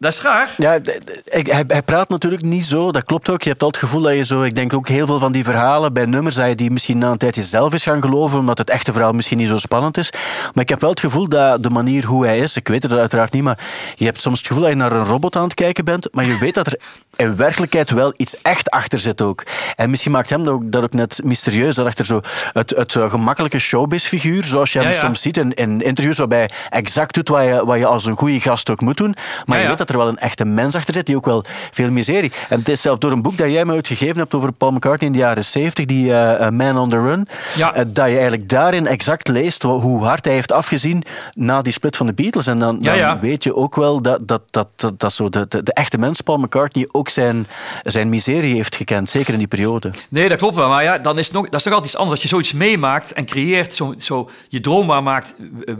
Dat 0.02 0.12
is 0.12 0.20
raar. 0.20 0.54
Ja, 0.56 0.78
hij, 1.24 1.64
hij, 1.66 1.82
praat 1.82 2.08
natuurlijk 2.08 2.42
niet 2.42 2.66
zo, 2.66 2.92
dat 2.92 3.04
klopt 3.04 3.30
ook. 3.30 3.42
Je 3.42 3.48
hebt 3.48 3.62
altijd 3.62 3.82
het 3.82 3.90
gevoel 3.90 4.08
dat 4.08 4.16
je 4.16 4.24
zo, 4.24 4.42
ik 4.42 4.54
denk 4.54 4.72
ook 4.72 4.88
heel 4.88 5.06
veel 5.06 5.18
van 5.18 5.32
die 5.32 5.44
verhalen 5.44 5.92
bij 5.92 6.04
nummers, 6.04 6.34
dat 6.34 6.48
je 6.48 6.54
die 6.54 6.70
misschien 6.70 6.98
na 6.98 7.10
een 7.10 7.18
tijdje 7.18 7.42
zelf 7.42 7.72
is 7.72 7.82
gaan 7.82 8.02
geloven, 8.02 8.38
omdat 8.38 8.58
het 8.58 8.70
echte 8.70 8.92
verhaal 8.92 9.12
misschien 9.12 9.38
niet 9.38 9.48
zo 9.48 9.56
spannend 9.56 9.96
is. 9.96 10.10
Maar 10.54 10.62
ik 10.62 10.68
heb 10.68 10.80
wel 10.80 10.90
het 10.90 11.00
gevoel 11.00 11.28
dat 11.28 11.62
de 11.62 11.70
manier 11.70 12.04
hoe 12.04 12.26
hij 12.26 12.38
is, 12.38 12.56
ik 12.56 12.68
weet 12.68 12.82
het 12.82 12.92
uiteraard 12.92 13.32
niet, 13.32 13.42
maar 13.42 13.58
je 13.94 14.04
hebt 14.04 14.20
soms 14.20 14.38
het 14.38 14.46
gevoel 14.46 14.62
dat 14.62 14.72
je 14.72 14.78
naar 14.78 14.92
een 14.92 15.04
robot 15.04 15.36
aan 15.36 15.42
het 15.42 15.54
kijken 15.54 15.84
bent, 15.84 16.08
maar 16.12 16.24
je 16.24 16.38
weet 16.38 16.54
dat 16.54 16.66
er 16.66 16.80
in 17.16 17.36
werkelijkheid 17.36 17.90
wel 17.90 18.14
iets 18.16 18.42
echt 18.42 18.70
achter 18.70 18.98
zit 18.98 19.22
ook. 19.22 19.44
En 19.76 19.90
misschien 19.90 20.12
maakt 20.12 20.30
hem 20.30 20.44
dat 20.44 20.54
ook, 20.54 20.72
dat 20.72 20.82
ook 20.82 20.92
net 20.92 21.20
mysterieus, 21.24 21.76
dat 21.76 21.86
achter 21.86 22.04
zo 22.04 22.20
het, 22.52 22.70
het 22.70 22.94
eh, 22.94 23.10
gemakkelijke 23.10 23.58
showbiz-figuur, 23.58 24.44
zoals 24.44 24.72
je 24.72 24.78
hem 24.78 24.92
soms 24.92 25.22
ziet 25.22 25.36
in, 25.36 25.54
in, 25.54 25.80
interviews, 25.80 26.18
waarbij 26.18 26.50
exact 26.68 27.14
doet 27.14 27.28
wat 27.28 27.44
je, 27.44 27.64
wat 27.64 27.78
je 27.78 27.86
als 27.86 28.06
een 28.06 28.16
goede 28.16 28.40
gast 28.40 28.70
ook 28.70 28.80
moet 28.80 28.96
doen. 28.96 29.14
Maar 29.44 29.60
je 29.60 29.66
weet 29.66 29.78
dat 29.78 29.90
er 29.92 29.98
wel 29.98 30.08
een 30.08 30.18
echte 30.18 30.44
mens 30.44 30.74
achter 30.74 30.94
zit, 30.94 31.06
die 31.06 31.16
ook 31.16 31.24
wel 31.24 31.44
veel 31.70 31.90
miserie. 31.90 32.32
En 32.48 32.58
het 32.58 32.68
is 32.68 32.80
zelf 32.80 32.98
door 32.98 33.12
een 33.12 33.22
boek 33.22 33.36
dat 33.36 33.50
jij 33.50 33.64
me 33.64 33.72
uitgegeven 33.72 34.16
hebt 34.16 34.34
over 34.34 34.52
Paul 34.52 34.70
McCartney 34.70 35.06
in 35.06 35.12
de 35.12 35.18
jaren 35.18 35.44
70, 35.44 35.84
die 35.84 36.10
uh, 36.10 36.48
Man 36.48 36.78
on 36.78 36.90
the 36.90 37.00
Run, 37.00 37.28
ja. 37.56 37.76
uh, 37.76 37.82
dat 37.86 38.06
je 38.06 38.12
eigenlijk 38.12 38.48
daarin 38.48 38.86
exact 38.86 39.28
leest 39.28 39.62
hoe 39.62 40.04
hard 40.04 40.24
hij 40.24 40.34
heeft 40.34 40.52
afgezien 40.52 41.02
na 41.34 41.62
die 41.62 41.72
split 41.72 41.96
van 41.96 42.06
de 42.06 42.12
Beatles. 42.12 42.46
En 42.46 42.58
dan, 42.58 42.80
dan 42.80 43.20
weet 43.20 43.44
je 43.44 43.54
ook 43.54 43.76
wel 43.76 44.02
dat, 44.02 44.28
dat, 44.28 44.42
dat, 44.50 44.68
dat, 44.76 45.00
dat 45.00 45.12
zo 45.12 45.28
de, 45.28 45.46
de, 45.48 45.62
de, 45.62 45.72
echte 45.72 45.98
mens, 45.98 46.20
Paul 46.20 46.38
McCartney, 46.38 46.88
ook 46.92 47.08
zijn, 47.08 47.46
zijn 47.82 48.08
miserie 48.08 48.54
heeft 48.54 48.76
gekend, 48.76 49.10
zeker 49.10 49.32
in 49.32 49.38
die 49.38 49.48
periode. 49.48 49.90
Nee, 50.08 50.28
dat 50.28 50.38
klopt 50.38 50.54
wel. 50.54 50.68
Maar 50.68 50.82
ja, 50.82 50.98
dan 50.98 51.18
is 51.18 51.30
nog, 51.30 51.48
dat 51.48 51.60
is 51.60 51.64
nog 51.64 51.74
altijd 51.74 51.92
iets 51.92 52.00
anders. 52.00 52.20
Als 52.20 52.22
je 52.22 52.36
zoiets 52.36 52.52
meemaakt 52.52 53.12
en 53.12 53.24
creëert, 53.24 53.74
zo, 53.74 53.94
zo 53.98 54.30
je 54.48 54.60
droom 54.60 54.86
waar 54.86 55.02
maakt, 55.02 55.34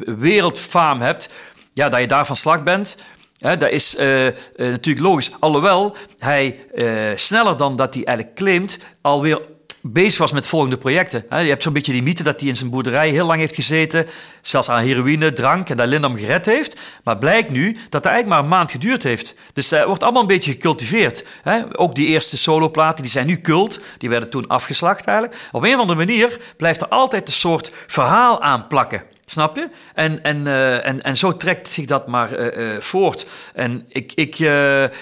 wereldfaam 0.05 1.01
hebt, 1.01 1.29
ja, 1.73 1.89
dat 1.89 2.01
je 2.01 2.07
daar 2.07 2.27
van 2.27 2.37
slag 2.37 2.63
bent. 2.63 2.97
Dat 3.43 3.71
is 3.71 3.97
uh, 3.99 4.27
uh, 4.27 4.33
natuurlijk 4.57 5.07
logisch. 5.07 5.31
Alhoewel 5.41 5.97
hij 6.19 6.59
uh, 6.75 6.89
sneller 7.15 7.57
dan 7.57 7.77
dat 7.77 7.95
hij 7.95 8.05
eigenlijk 8.05 8.37
claimt, 8.37 8.79
alweer 9.01 9.41
bezig 9.81 10.19
was 10.19 10.33
met 10.33 10.47
volgende 10.47 10.79
projecten. 10.79 11.25
Je 11.31 11.37
hebt 11.37 11.63
zo'n 11.63 11.73
beetje 11.73 11.93
die 11.93 12.03
mythe 12.03 12.23
dat 12.23 12.41
hij 12.41 12.49
in 12.49 12.57
zijn 12.57 12.71
boerderij 12.71 13.09
heel 13.11 13.27
lang 13.27 13.41
heeft 13.41 13.55
gezeten, 13.55 14.07
zelfs 14.43 14.69
aan 14.69 14.83
heroïne, 14.83 15.33
drank 15.33 15.69
en 15.69 15.77
dat 15.77 15.87
Linda 15.87 16.09
hem 16.09 16.19
gered 16.19 16.47
heeft. 16.47 16.77
Maar 17.05 17.19
blijkt 17.19 17.51
nu 17.51 17.73
dat 17.73 18.05
het 18.05 18.05
eigenlijk 18.05 18.27
maar 18.27 18.39
een 18.39 18.59
maand 18.59 18.71
geduurd 18.71 19.03
heeft. 19.03 19.35
Dus 19.53 19.69
dat 19.69 19.85
wordt 19.85 20.03
allemaal 20.03 20.23
een 20.23 20.29
beetje 20.29 20.53
gecultiveerd. 20.53 21.25
Ook 21.73 21.95
die 21.95 22.07
eerste 22.07 22.37
soloplaten, 22.37 23.03
die 23.03 23.13
zijn 23.13 23.27
nu 23.27 23.41
cult, 23.41 23.81
die 23.99 24.09
werden 24.09 24.31
toen 24.31 24.47
afgeslacht 24.47 25.07
eigenlijk. 25.07 25.41
Op 25.53 25.63
een 25.63 25.75
of 25.75 25.81
andere 25.81 25.99
manier 25.99 26.37
blijft 26.57 26.83
er 26.83 26.89
altijd 26.89 27.27
een 27.27 27.35
soort 27.35 27.73
verhaal 27.87 28.43
aan 28.43 28.67
plakken. 28.67 29.03
Snap 29.33 29.57
je? 29.57 29.69
En, 29.95 30.23
en, 30.23 30.47
uh, 30.47 30.87
en, 30.87 31.03
en 31.03 31.17
zo 31.17 31.37
trekt 31.37 31.69
zich 31.69 31.87
dat 31.87 32.07
maar 32.07 32.39
uh, 32.39 32.75
uh, 32.75 32.81
voort. 32.81 33.27
En 33.55 33.87
ik, 33.89 34.13
ik, 34.15 34.39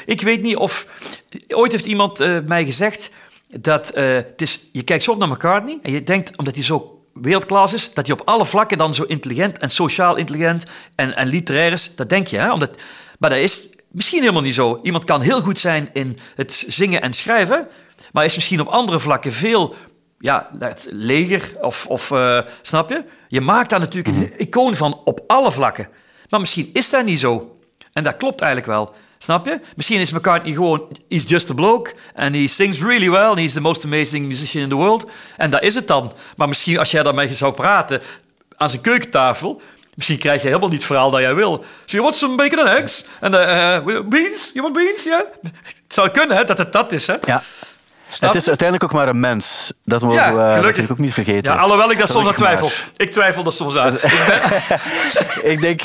ik 0.07 0.21
weet 0.21 0.43
niet 0.43 0.57
of. 0.57 0.87
Ooit 1.49 1.73
heeft 1.73 1.87
iemand 1.87 2.19
mij 2.47 2.65
gezegd 2.65 3.11
dat 3.47 3.91
het 3.95 4.43
is, 4.43 4.61
je 4.73 4.83
kijkt 4.83 5.05
zo 5.05 5.17
naar 5.17 5.29
McCartney 5.29 5.79
en 5.83 5.93
je 5.93 6.03
denkt, 6.03 6.37
omdat 6.37 6.55
hij 6.55 6.65
zo 6.65 7.05
wereldklasse 7.13 7.77
is, 7.77 7.95
dat 7.95 8.07
hij 8.07 8.17
op 8.21 8.29
alle 8.29 8.47
vlakken 8.47 8.79
dan 8.79 8.95
zo 8.95 9.03
intelligent 9.03 9.59
en 9.59 9.71
sociaal 9.71 10.17
intelligent 10.17 10.67
en, 10.95 11.17
en 11.17 11.29
literair 11.29 11.73
is. 11.73 11.93
Dat 11.97 12.09
denk 12.09 12.27
je, 12.27 12.39
hè? 12.39 12.53
Omdat, 12.53 12.81
maar 13.19 13.31
dat 13.31 13.39
is 13.39 13.69
misschien 13.89 14.21
helemaal 14.21 14.43
niet 14.43 14.55
zo. 14.55 14.81
Iemand 14.83 15.05
kan 15.05 15.21
heel 15.21 15.41
goed 15.41 15.59
zijn 15.59 15.91
in 15.93 16.19
het 16.35 16.65
zingen 16.69 17.03
en 17.03 17.13
schrijven, 17.13 17.69
maar 18.13 18.25
is 18.25 18.35
misschien 18.35 18.61
op 18.61 18.69
andere 18.69 19.01
vlakken 19.01 19.33
veel 19.33 19.75
ja, 20.21 20.51
het 20.59 20.87
leger 20.91 21.53
of, 21.61 21.87
of 21.87 22.13
snap 22.63 22.91
je? 22.91 23.05
Je 23.29 23.41
maakt 23.41 23.71
daar 23.71 23.81
natuurlijk 23.81 24.17
een 24.17 24.23
mhm. 24.23 24.43
icoon 24.43 24.77
van 24.77 25.01
op 25.05 25.21
alle 25.27 25.53
vlakken. 25.53 25.89
Maar 26.29 26.41
misschien 26.41 26.71
is 26.73 26.91
dat 26.91 27.05
niet 27.05 27.21
zo. 27.21 27.59
En 27.93 28.03
dat 28.03 28.17
klopt 28.17 28.41
eigenlijk 28.41 28.71
wel. 28.73 28.95
Snap 29.19 29.47
je? 29.47 29.61
Misschien 29.77 30.01
is 30.01 30.13
McCartney 30.13 30.53
gewoon, 30.53 30.89
he's 31.09 31.25
just 31.27 31.51
a 31.51 31.55
bloke. 31.55 31.93
En 32.15 32.35
he 32.35 32.47
sings 32.47 32.81
really 32.81 33.11
well. 33.11 33.29
And 33.29 33.39
he's 33.39 33.53
the 33.53 33.61
most 33.61 33.85
amazing 33.85 34.27
musician 34.27 34.63
in 34.63 34.69
the 34.69 34.75
world. 34.75 35.11
En 35.37 35.51
dat 35.51 35.63
is 35.63 35.75
het 35.75 35.89
dan. 35.89 36.13
Maar 36.37 36.49
misschien 36.49 36.79
als 36.79 36.91
jij 36.91 37.03
daarmee 37.03 37.35
zou 37.35 37.53
praten 37.53 38.03
aan 38.57 38.71
zijn 38.71 38.83
keukentafel... 38.83 39.61
Misschien 39.95 40.19
krijg 40.19 40.41
je 40.41 40.47
helemaal 40.47 40.69
niet 40.69 40.79
het 40.79 40.87
verhaal 40.87 41.11
dat 41.11 41.21
jij 41.21 41.35
wil. 41.35 41.65
So 41.85 41.97
you 41.97 42.03
want 42.03 42.17
some 42.17 42.37
bacon 42.37 42.59
and 42.59 42.69
eggs? 42.69 43.05
En 43.21 43.33
uh, 43.33 44.01
beans? 44.09 44.51
You 44.53 44.63
want 44.63 44.73
beans? 44.73 45.05
Ja? 45.05 45.25
Het 45.43 45.95
zou 45.95 46.09
kunnen 46.09 46.37
hè, 46.37 46.45
dat 46.45 46.59
het 46.59 46.73
dat 46.73 46.93
is. 46.93 47.07
Hè? 47.07 47.15
Ja. 47.25 47.43
Het 48.19 48.35
is 48.35 48.49
uiteindelijk 48.49 48.85
ook 48.85 48.99
maar 48.99 49.09
een 49.09 49.21
mens. 49.21 49.73
Dat 49.85 50.03
mogen 50.03 50.17
ja, 50.17 50.33
we 50.33 50.61
natuurlijk 50.61 50.91
ook 50.91 50.99
niet 50.99 51.15
vergeten. 51.15 51.53
Ja, 51.53 51.59
alhoewel 51.59 51.91
ik 51.91 51.99
dat 51.99 52.11
soms 52.11 52.27
aan 52.27 52.35
twijfel. 52.35 52.71
Ik 52.97 53.13
twijfel 53.13 53.43
dat 53.43 53.55
soms 53.55 53.77
aan. 53.77 53.99
ik 55.53 55.61
denk, 55.61 55.81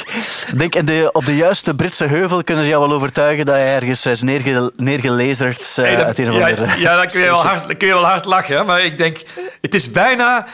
denk 0.57 0.76
in 0.76 0.86
de, 0.86 1.09
op 1.11 1.26
de 1.26 1.36
juiste 1.36 1.76
Britse 1.76 2.05
heuvel 2.05 2.43
kunnen 2.43 2.63
ze 2.63 2.69
jou 2.69 2.88
wel 2.88 2.95
overtuigen 2.95 3.45
dat 3.45 3.55
je 3.55 3.63
ergens 3.63 4.05
is 4.05 4.21
neerge, 4.21 4.71
neergelezerd 4.78 5.76
uh, 5.80 5.86
hey, 5.86 5.95
dat, 5.95 6.17
ja, 6.17 6.47
ja, 6.78 6.95
dan 6.95 7.07
kun 7.07 7.21
je 7.21 7.26
wel 7.26 7.43
hard, 7.47 7.78
kun 7.78 7.88
je 7.88 7.93
wel 7.93 8.05
hard 8.05 8.26
lachen. 8.26 8.65
Maar 8.65 8.82
ik 8.82 8.97
denk, 8.97 9.21
het 9.61 9.76
is 9.76 9.91
bijna 9.91 10.47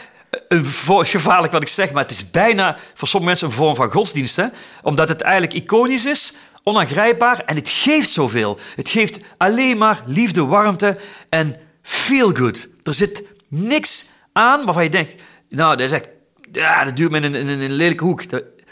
gevaarlijk 0.86 1.54
wat 1.54 1.62
ik 1.62 1.68
zeg, 1.68 1.92
maar 1.92 2.02
het 2.02 2.12
is 2.12 2.32
bijna 2.32 2.78
voor 2.94 3.08
sommige 3.08 3.32
mensen 3.32 3.48
een 3.48 3.54
vorm 3.54 3.76
van 3.76 3.92
godsdienst. 3.92 4.36
Hè? 4.36 4.46
Omdat 4.82 5.10
het 5.10 5.22
eigenlijk 5.22 5.54
iconisch 5.54 6.06
is, 6.06 6.34
onaangrijpbaar 6.64 7.44
en 7.46 7.56
het 7.56 7.70
geeft 7.70 8.10
zoveel. 8.10 8.60
Het 8.76 8.90
geeft 8.90 9.20
alleen 9.38 9.78
maar 9.78 10.02
liefde, 10.06 10.46
warmte 10.46 10.98
en 11.30 11.56
feel 11.82 12.30
good. 12.30 12.68
Er 12.84 12.94
zit 12.94 13.24
niks 13.48 14.06
aan 14.34 14.66
waarvan 14.66 14.84
je 14.84 14.90
denkt, 14.90 15.22
nou, 15.50 15.76
dat 15.76 15.86
is 15.86 15.92
echt, 15.92 16.10
ja, 16.52 16.84
dat 16.84 16.96
duurt 16.96 17.12
me 17.12 17.18
in 17.18 17.24
een, 17.24 17.36
in 17.36 17.62
een 17.62 17.72
lelijke 17.72 18.04
hoek. 18.04 18.24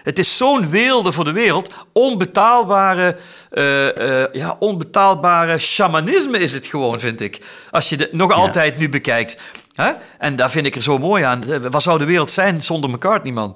Het 0.04 0.20
is 0.20 0.38
zo'n 0.38 0.70
weelde 0.70 1.12
voor 1.12 1.24
de 1.24 1.32
wereld. 1.32 1.74
Onbetaalbare, 1.94 3.18
uh, 3.52 3.86
uh, 3.86 4.24
ja, 4.32 4.56
onbetaalbare 4.60 5.60
shamanisme 5.60 6.40
is 6.40 6.54
het 6.54 6.66
gewoon, 6.66 7.00
vind 7.00 7.22
ik. 7.22 7.40
Als 7.72 7.90
je 7.90 7.96
het 7.96 8.14
nog 8.14 8.32
altijd 8.32 8.78
nu 8.78 8.90
bekijkt. 8.90 9.38
Hè? 9.74 9.92
En 10.18 10.36
daar 10.36 10.52
vind 10.52 10.66
ik 10.66 10.76
er 10.76 10.82
zo 10.82 10.98
mooi 10.98 11.24
aan. 11.24 11.44
Wat 11.72 11.82
zou 11.82 12.00
de 12.00 12.06
wereld 12.06 12.32
zijn 12.32 12.62
zonder 12.64 12.90
McCartney, 12.90 13.34
man? 13.34 13.56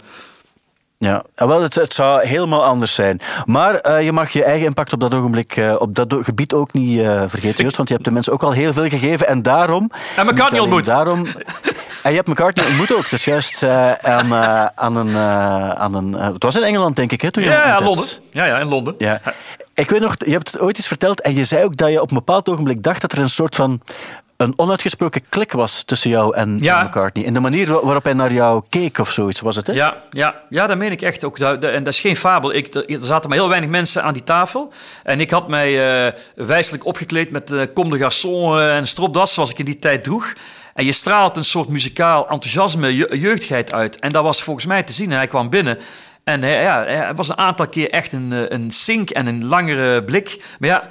Ja, 1.04 1.24
wel, 1.36 1.62
het, 1.62 1.76
het, 1.76 1.94
zou 1.94 2.26
helemaal 2.26 2.64
anders 2.64 2.94
zijn. 2.94 3.20
Maar 3.46 3.88
uh, 3.88 4.02
je 4.02 4.12
mag 4.12 4.30
je 4.30 4.44
eigen 4.44 4.66
impact 4.66 4.94
op 4.94 5.00
dat 5.00 5.14
ogenblik, 5.14 5.56
uh, 5.56 5.76
op 5.80 5.96
dat 5.96 6.16
gebied 6.20 6.54
ook 6.54 6.74
niet 6.74 7.00
uh, 7.00 7.24
vergeten, 7.28 7.64
Just, 7.64 7.78
want 7.78 7.88
je 7.88 7.94
hebt 7.94 8.08
de 8.08 8.14
mensen 8.14 8.34
ook 8.34 8.44
al 8.44 8.52
heel 8.52 8.74
veel 8.74 8.88
gegeven 8.90 9.28
en 9.28 9.42
daarom... 9.42 9.92
En 10.16 10.26
McCartney 10.26 10.60
ontmoet. 10.60 10.86
Daarom, 10.86 11.26
en 12.04 12.10
je 12.10 12.16
hebt 12.16 12.28
McCartney 12.28 12.66
ontmoet 12.66 12.96
ook, 12.96 13.10
dus 13.10 13.26
juist 13.26 13.64
aan, 14.02 14.34
aan 14.76 14.96
een... 14.96 15.18
aan 15.78 15.96
een 15.96 16.14
het 16.14 16.44
was 16.44 16.56
in 16.56 16.64
Engeland, 16.64 16.96
denk 16.96 17.12
ik, 17.12 17.22
hè? 17.22 17.32
Toen 17.32 17.44
je 17.44 17.50
ja, 17.50 17.68
ja, 17.68 17.82
Londen. 17.82 18.06
Ja, 18.32 18.46
ja, 18.46 18.60
in 18.60 18.68
Londen. 18.68 18.96
Ja. 18.98 19.22
Ik 19.76 19.90
weet 19.90 20.02
nog, 20.02 20.16
je 20.18 20.32
hebt 20.32 20.52
het 20.52 20.62
ooit 20.62 20.78
eens 20.78 20.88
verteld 20.88 21.22
en 21.22 21.36
je 21.36 21.44
zei 21.44 21.64
ook 21.64 21.78
dat 21.78 21.92
je 21.92 22.02
op 22.02 22.10
een 22.10 22.18
bepaald 22.18 22.50
ogenblik 22.50 22.84
dacht 22.84 23.02
dat 23.02 23.12
er 23.12 23.18
een 23.18 23.30
soort 23.30 23.56
van 23.56 23.82
een 24.44 24.54
onuitgesproken 24.56 25.22
klik 25.30 25.52
was 25.52 25.84
tussen 25.84 26.10
jou 26.10 26.36
en, 26.36 26.56
McCartney. 26.56 27.26
In 27.26 27.34
de 27.34 27.40
manier 27.40 27.68
waarop 27.68 28.04
hij 28.04 28.14
naar 28.14 28.34
jou 28.34 28.64
keek 28.70 28.98
of 28.98 29.12
zoiets, 29.12 29.42
was 29.42 29.56
het? 29.56 29.68
Hè? 29.68 29.74
Ja, 29.74 29.98
ja, 30.10 30.36
ja, 30.50 30.68
dat 30.68 30.78
meen 30.78 30.92
ik 30.92 31.02
echt 31.02 31.24
ook. 31.24 31.40
En 31.40 31.84
dat 31.84 31.94
is 31.94 32.00
geen 32.00 32.16
fabel. 32.16 32.54
Ik, 32.54 32.74
er 32.74 32.86
zaten 33.02 33.30
maar 33.30 33.38
heel 33.38 33.50
weinig 33.50 33.70
mensen 33.70 34.04
aan 34.04 34.14
die 34.14 34.24
tafel. 34.24 34.74
En 35.04 35.20
ik 35.20 35.32
had 35.32 35.48
mij 35.48 36.06
uh, 36.06 36.12
wijselijk 36.36 36.86
opgekleed 36.86 37.32
met 37.32 37.52
uh, 37.52 37.62
Comme 37.74 37.98
de 37.98 37.98
Garçon 37.98 38.58
uh, 38.58 38.76
en 38.76 38.88
stropdas, 38.88 39.34
zoals 39.34 39.52
ik 39.52 39.60
in 39.60 39.66
die 39.66 39.80
tijd 39.80 40.04
droeg. 40.04 40.34
En 40.74 40.86
je 40.86 40.92
straalt 40.92 41.38
een 41.38 41.44
soort 41.44 41.70
muzikaal 41.70 42.30
enthousiasme, 42.30 42.96
je, 42.96 43.18
jeugdigheid 43.20 43.74
uit. 43.74 44.00
En 44.00 44.12
dat 44.12 44.24
was 44.24 44.44
volgens 44.44 44.66
mij 44.66 44.84
te 44.84 44.94
zien. 44.94 45.12
En 45.12 45.18
hij 45.18 45.28
kwam 45.28 45.50
binnen. 45.50 45.78
En 46.24 46.42
hij, 46.42 46.62
ja, 46.62 46.84
hij 46.84 47.14
was 47.16 47.30
een 47.30 47.38
aantal 47.38 47.68
keer 47.68 47.90
echt 47.90 48.12
een, 48.12 48.54
een 48.54 48.72
sink 48.72 49.10
en 49.10 49.28
een 49.28 49.46
langere 49.46 50.04
blik. 50.04 50.44
Maar 50.60 50.70
ja, 50.70 50.88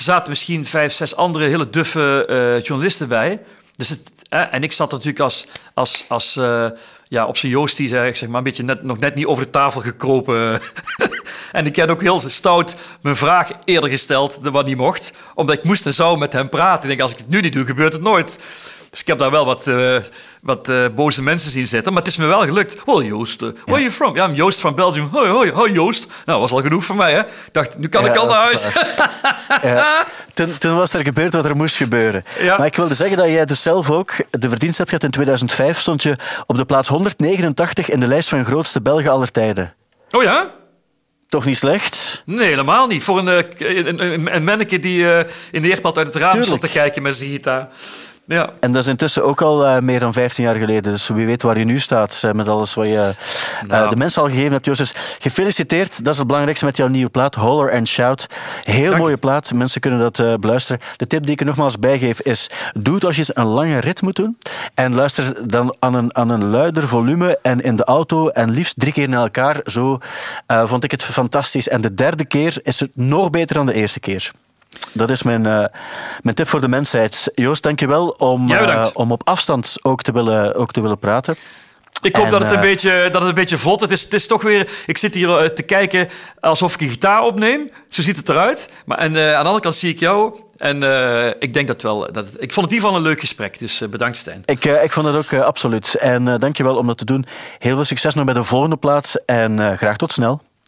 er 0.00 0.06
zaten 0.06 0.30
misschien 0.30 0.66
vijf, 0.66 0.92
zes 0.92 1.16
andere 1.16 1.44
hele 1.44 1.70
duffe 1.70 2.26
uh, 2.30 2.64
journalisten 2.64 3.08
bij. 3.08 3.40
Dus 3.76 3.88
het, 3.88 4.12
en 4.28 4.62
ik 4.62 4.72
zat 4.72 4.90
natuurlijk 4.90 5.20
als, 5.20 5.46
als, 5.74 6.04
als 6.08 6.36
uh, 6.36 6.66
ja, 7.08 7.26
op 7.26 7.36
zijn 7.36 7.52
Joostie, 7.52 7.88
zeg 7.88 8.26
maar, 8.26 8.38
een 8.38 8.42
beetje 8.42 8.62
net, 8.62 8.82
nog 8.82 8.98
net 8.98 9.14
niet 9.14 9.26
over 9.26 9.44
de 9.44 9.50
tafel 9.50 9.80
gekropen. 9.80 10.60
en 11.52 11.66
ik 11.66 11.76
heb 11.76 11.90
ook 11.90 12.00
heel 12.00 12.20
stout 12.20 12.76
mijn 13.00 13.16
vraag 13.16 13.50
eerder 13.64 13.90
gesteld, 13.90 14.38
wat 14.42 14.66
niet 14.66 14.76
mocht. 14.76 15.12
Omdat 15.34 15.56
ik 15.56 15.64
moest 15.64 15.86
en 15.86 15.94
zou 15.94 16.18
met 16.18 16.32
hem 16.32 16.48
praten. 16.48 16.82
Ik 16.82 16.88
denk, 16.88 17.00
als 17.00 17.12
ik 17.12 17.18
het 17.18 17.28
nu 17.28 17.40
niet 17.40 17.52
doe, 17.52 17.66
gebeurt 17.66 17.92
het 17.92 18.02
nooit. 18.02 18.38
Dus 18.90 19.00
ik 19.00 19.06
heb 19.06 19.18
daar 19.18 19.30
wel 19.30 19.44
wat, 19.44 19.66
uh, 19.66 19.96
wat 20.42 20.68
uh, 20.68 20.86
boze 20.94 21.22
mensen 21.22 21.50
zien 21.50 21.66
zitten. 21.66 21.92
Maar 21.92 22.02
het 22.02 22.10
is 22.10 22.18
me 22.18 22.26
wel 22.26 22.40
gelukt. 22.40 22.84
Well, 22.84 23.04
Joost, 23.04 23.42
uh, 23.42 23.48
where 23.48 23.72
are 23.72 23.80
you 23.80 23.90
from? 23.90 24.16
Ja, 24.16 24.28
I'm 24.28 24.34
Joost 24.34 24.60
van 24.60 24.74
Belgium. 24.74 25.08
Hoi, 25.12 25.28
hoi, 25.28 25.52
hoi, 25.52 25.72
Joost. 25.72 26.06
Nou, 26.24 26.40
was 26.40 26.52
al 26.52 26.62
genoeg 26.62 26.84
voor 26.84 26.96
mij, 26.96 27.12
hè. 27.12 27.20
Ik 27.20 27.52
dacht, 27.52 27.78
nu 27.78 27.88
kan 27.88 28.06
ik 28.06 28.16
al 28.16 28.26
naar 28.26 28.40
huis. 28.40 28.66
ja. 29.62 30.06
toen, 30.34 30.58
toen, 30.58 30.76
was 30.76 30.94
er 30.94 31.04
gebeurd 31.04 31.34
wat 31.34 31.44
er 31.44 31.56
moest 31.56 31.76
gebeuren. 31.76 32.24
Maar 32.40 32.66
ik 32.66 32.76
wilde 32.76 32.94
zeggen 32.94 33.16
dat 33.16 33.26
jij 33.26 33.44
dus 33.44 33.62
zelf 33.62 33.90
ook 33.90 34.12
de 34.30 34.48
verdienst 34.48 34.78
hebt 34.78 34.90
gehad. 34.90 35.04
In 35.04 35.10
2005 35.10 35.78
stond 35.78 36.02
je 36.02 36.16
op 36.46 36.56
de 36.56 36.64
plaats 36.64 36.88
189 36.88 37.90
in 37.90 38.00
de 38.00 38.06
lijst 38.06 38.28
van 38.28 38.44
grootste 38.44 38.82
Belgen 38.82 39.10
aller 39.10 39.30
tijden. 39.30 39.74
Oh 40.10 40.22
ja? 40.22 40.50
Toch 41.28 41.44
niet 41.44 41.56
slecht? 41.56 42.22
Nee, 42.26 42.48
helemaal 42.48 42.86
niet. 42.86 43.02
Voor 43.02 43.18
een, 43.18 43.26
een, 43.58 44.02
een, 44.02 44.34
een 44.34 44.44
manneke 44.44 44.78
die 44.78 45.02
uh, 45.02 45.18
in 45.50 45.62
de 45.62 45.68
eerpad 45.68 45.96
uit 45.96 46.06
het 46.06 46.16
raam 46.16 46.30
Tuurlijk. 46.30 46.46
stond 46.46 46.60
te 46.60 46.78
kijken 46.78 47.02
met 47.02 47.16
zijn 47.16 47.30
gitaar. 47.30 47.68
Ja. 48.34 48.50
En 48.60 48.72
dat 48.72 48.82
is 48.82 48.88
intussen 48.88 49.24
ook 49.24 49.42
al 49.42 49.66
uh, 49.66 49.78
meer 49.78 50.00
dan 50.00 50.12
15 50.12 50.44
jaar 50.44 50.54
geleden. 50.54 50.92
Dus 50.92 51.08
wie 51.08 51.26
weet 51.26 51.42
waar 51.42 51.58
je 51.58 51.64
nu 51.64 51.78
staat 51.78 52.22
uh, 52.24 52.32
met 52.32 52.48
alles 52.48 52.74
wat 52.74 52.86
je 52.86 52.92
uh, 53.62 53.68
nou. 53.68 53.88
de 53.88 53.96
mensen 53.96 54.22
al 54.22 54.28
gegeven 54.28 54.52
hebt. 54.52 54.64
Joost, 54.64 54.98
gefeliciteerd. 55.18 56.04
Dat 56.04 56.12
is 56.12 56.18
het 56.18 56.26
belangrijkste 56.26 56.64
met 56.66 56.76
jouw 56.76 56.88
nieuwe 56.88 57.10
plaat, 57.10 57.34
Holler 57.34 57.72
and 57.72 57.88
Shout. 57.88 58.26
Heel 58.62 58.90
Dank. 58.90 59.02
mooie 59.02 59.16
plaat. 59.16 59.52
Mensen 59.52 59.80
kunnen 59.80 59.98
dat 59.98 60.40
beluisteren. 60.40 60.80
De 60.96 61.06
tip 61.06 61.22
die 61.22 61.32
ik 61.32 61.40
er 61.40 61.46
nogmaals 61.46 61.78
bijgeef 61.78 62.20
is, 62.20 62.50
doe 62.72 62.94
het 62.94 63.04
als 63.04 63.16
je 63.16 63.24
een 63.34 63.46
lange 63.46 63.80
rit 63.80 64.02
moet 64.02 64.16
doen. 64.16 64.38
En 64.74 64.94
luister 64.94 65.48
dan 65.48 65.76
aan 65.78 65.94
een, 65.94 66.16
aan 66.16 66.28
een 66.28 66.44
luider 66.44 66.88
volume 66.88 67.38
en 67.42 67.60
in 67.60 67.76
de 67.76 67.84
auto 67.84 68.28
en 68.28 68.50
liefst 68.50 68.80
drie 68.80 68.92
keer 68.92 69.08
naar 69.08 69.22
elkaar. 69.22 69.60
Zo 69.64 69.98
vond 70.46 70.84
ik 70.84 70.90
het 70.90 71.02
fantastisch. 71.02 71.68
En 71.68 71.80
de 71.80 71.94
derde 71.94 72.24
keer 72.24 72.58
is 72.62 72.80
het 72.80 72.90
nog 72.94 73.30
beter 73.30 73.56
dan 73.56 73.66
de 73.66 73.74
eerste 73.74 74.00
keer. 74.00 74.32
Dat 74.92 75.10
is 75.10 75.22
mijn, 75.22 75.46
uh, 75.46 75.64
mijn 76.22 76.36
tip 76.36 76.48
voor 76.48 76.60
de 76.60 76.68
mensheid. 76.68 77.30
Joost, 77.34 77.62
dankjewel 77.62 78.08
om, 78.08 78.50
uh, 78.50 78.86
om 78.92 79.12
op 79.12 79.28
afstand 79.28 79.76
ook 79.82 80.02
te 80.02 80.12
willen, 80.12 80.54
ook 80.54 80.72
te 80.72 80.80
willen 80.80 80.98
praten. 80.98 81.36
Ik 82.02 82.16
hoop 82.16 82.24
en, 82.24 82.30
dat, 82.30 82.40
het 82.40 82.50
een 82.50 82.56
uh, 82.56 82.62
beetje, 82.62 83.08
dat 83.10 83.20
het 83.20 83.28
een 83.28 83.34
beetje 83.34 83.58
vlot 83.58 83.80
het 83.80 83.90
is. 83.90 84.02
Het 84.02 84.14
is 84.14 84.26
toch 84.26 84.42
weer... 84.42 84.68
Ik 84.86 84.98
zit 84.98 85.14
hier 85.14 85.54
te 85.54 85.62
kijken 85.62 86.08
alsof 86.40 86.74
ik 86.74 86.80
een 86.80 86.88
gitaar 86.88 87.22
opneem. 87.22 87.70
Zo 87.88 88.02
ziet 88.02 88.16
het 88.16 88.28
eruit. 88.28 88.70
Maar, 88.84 88.98
en 88.98 89.04
aan 89.06 89.12
de 89.12 89.36
andere 89.36 89.60
kant 89.60 89.74
zie 89.74 89.90
ik 89.90 89.98
jou. 89.98 90.40
En 90.56 90.82
ik 91.38 91.54
denk 91.54 91.66
dat 91.66 91.82
wel... 91.82 92.12
Dat, 92.12 92.26
ik 92.26 92.52
vond 92.52 92.54
het 92.54 92.56
in 92.56 92.62
ieder 92.62 92.80
geval 92.80 92.96
een 92.96 93.02
leuk 93.02 93.20
gesprek. 93.20 93.58
Dus 93.58 93.82
bedankt, 93.90 94.16
Stijn. 94.16 94.42
Ik, 94.44 94.64
ik 94.64 94.92
vond 94.92 95.06
het 95.06 95.16
ook 95.16 95.42
absoluut. 95.42 95.94
En 95.94 96.24
dankjewel 96.38 96.76
om 96.76 96.86
dat 96.86 96.98
te 96.98 97.04
doen. 97.04 97.26
Heel 97.58 97.74
veel 97.74 97.84
succes 97.84 98.14
nog 98.14 98.24
bij 98.24 98.34
de 98.34 98.44
volgende 98.44 98.76
plaats. 98.76 99.24
En 99.24 99.76
graag 99.76 99.96
tot 99.96 100.12
snel. 100.12 100.42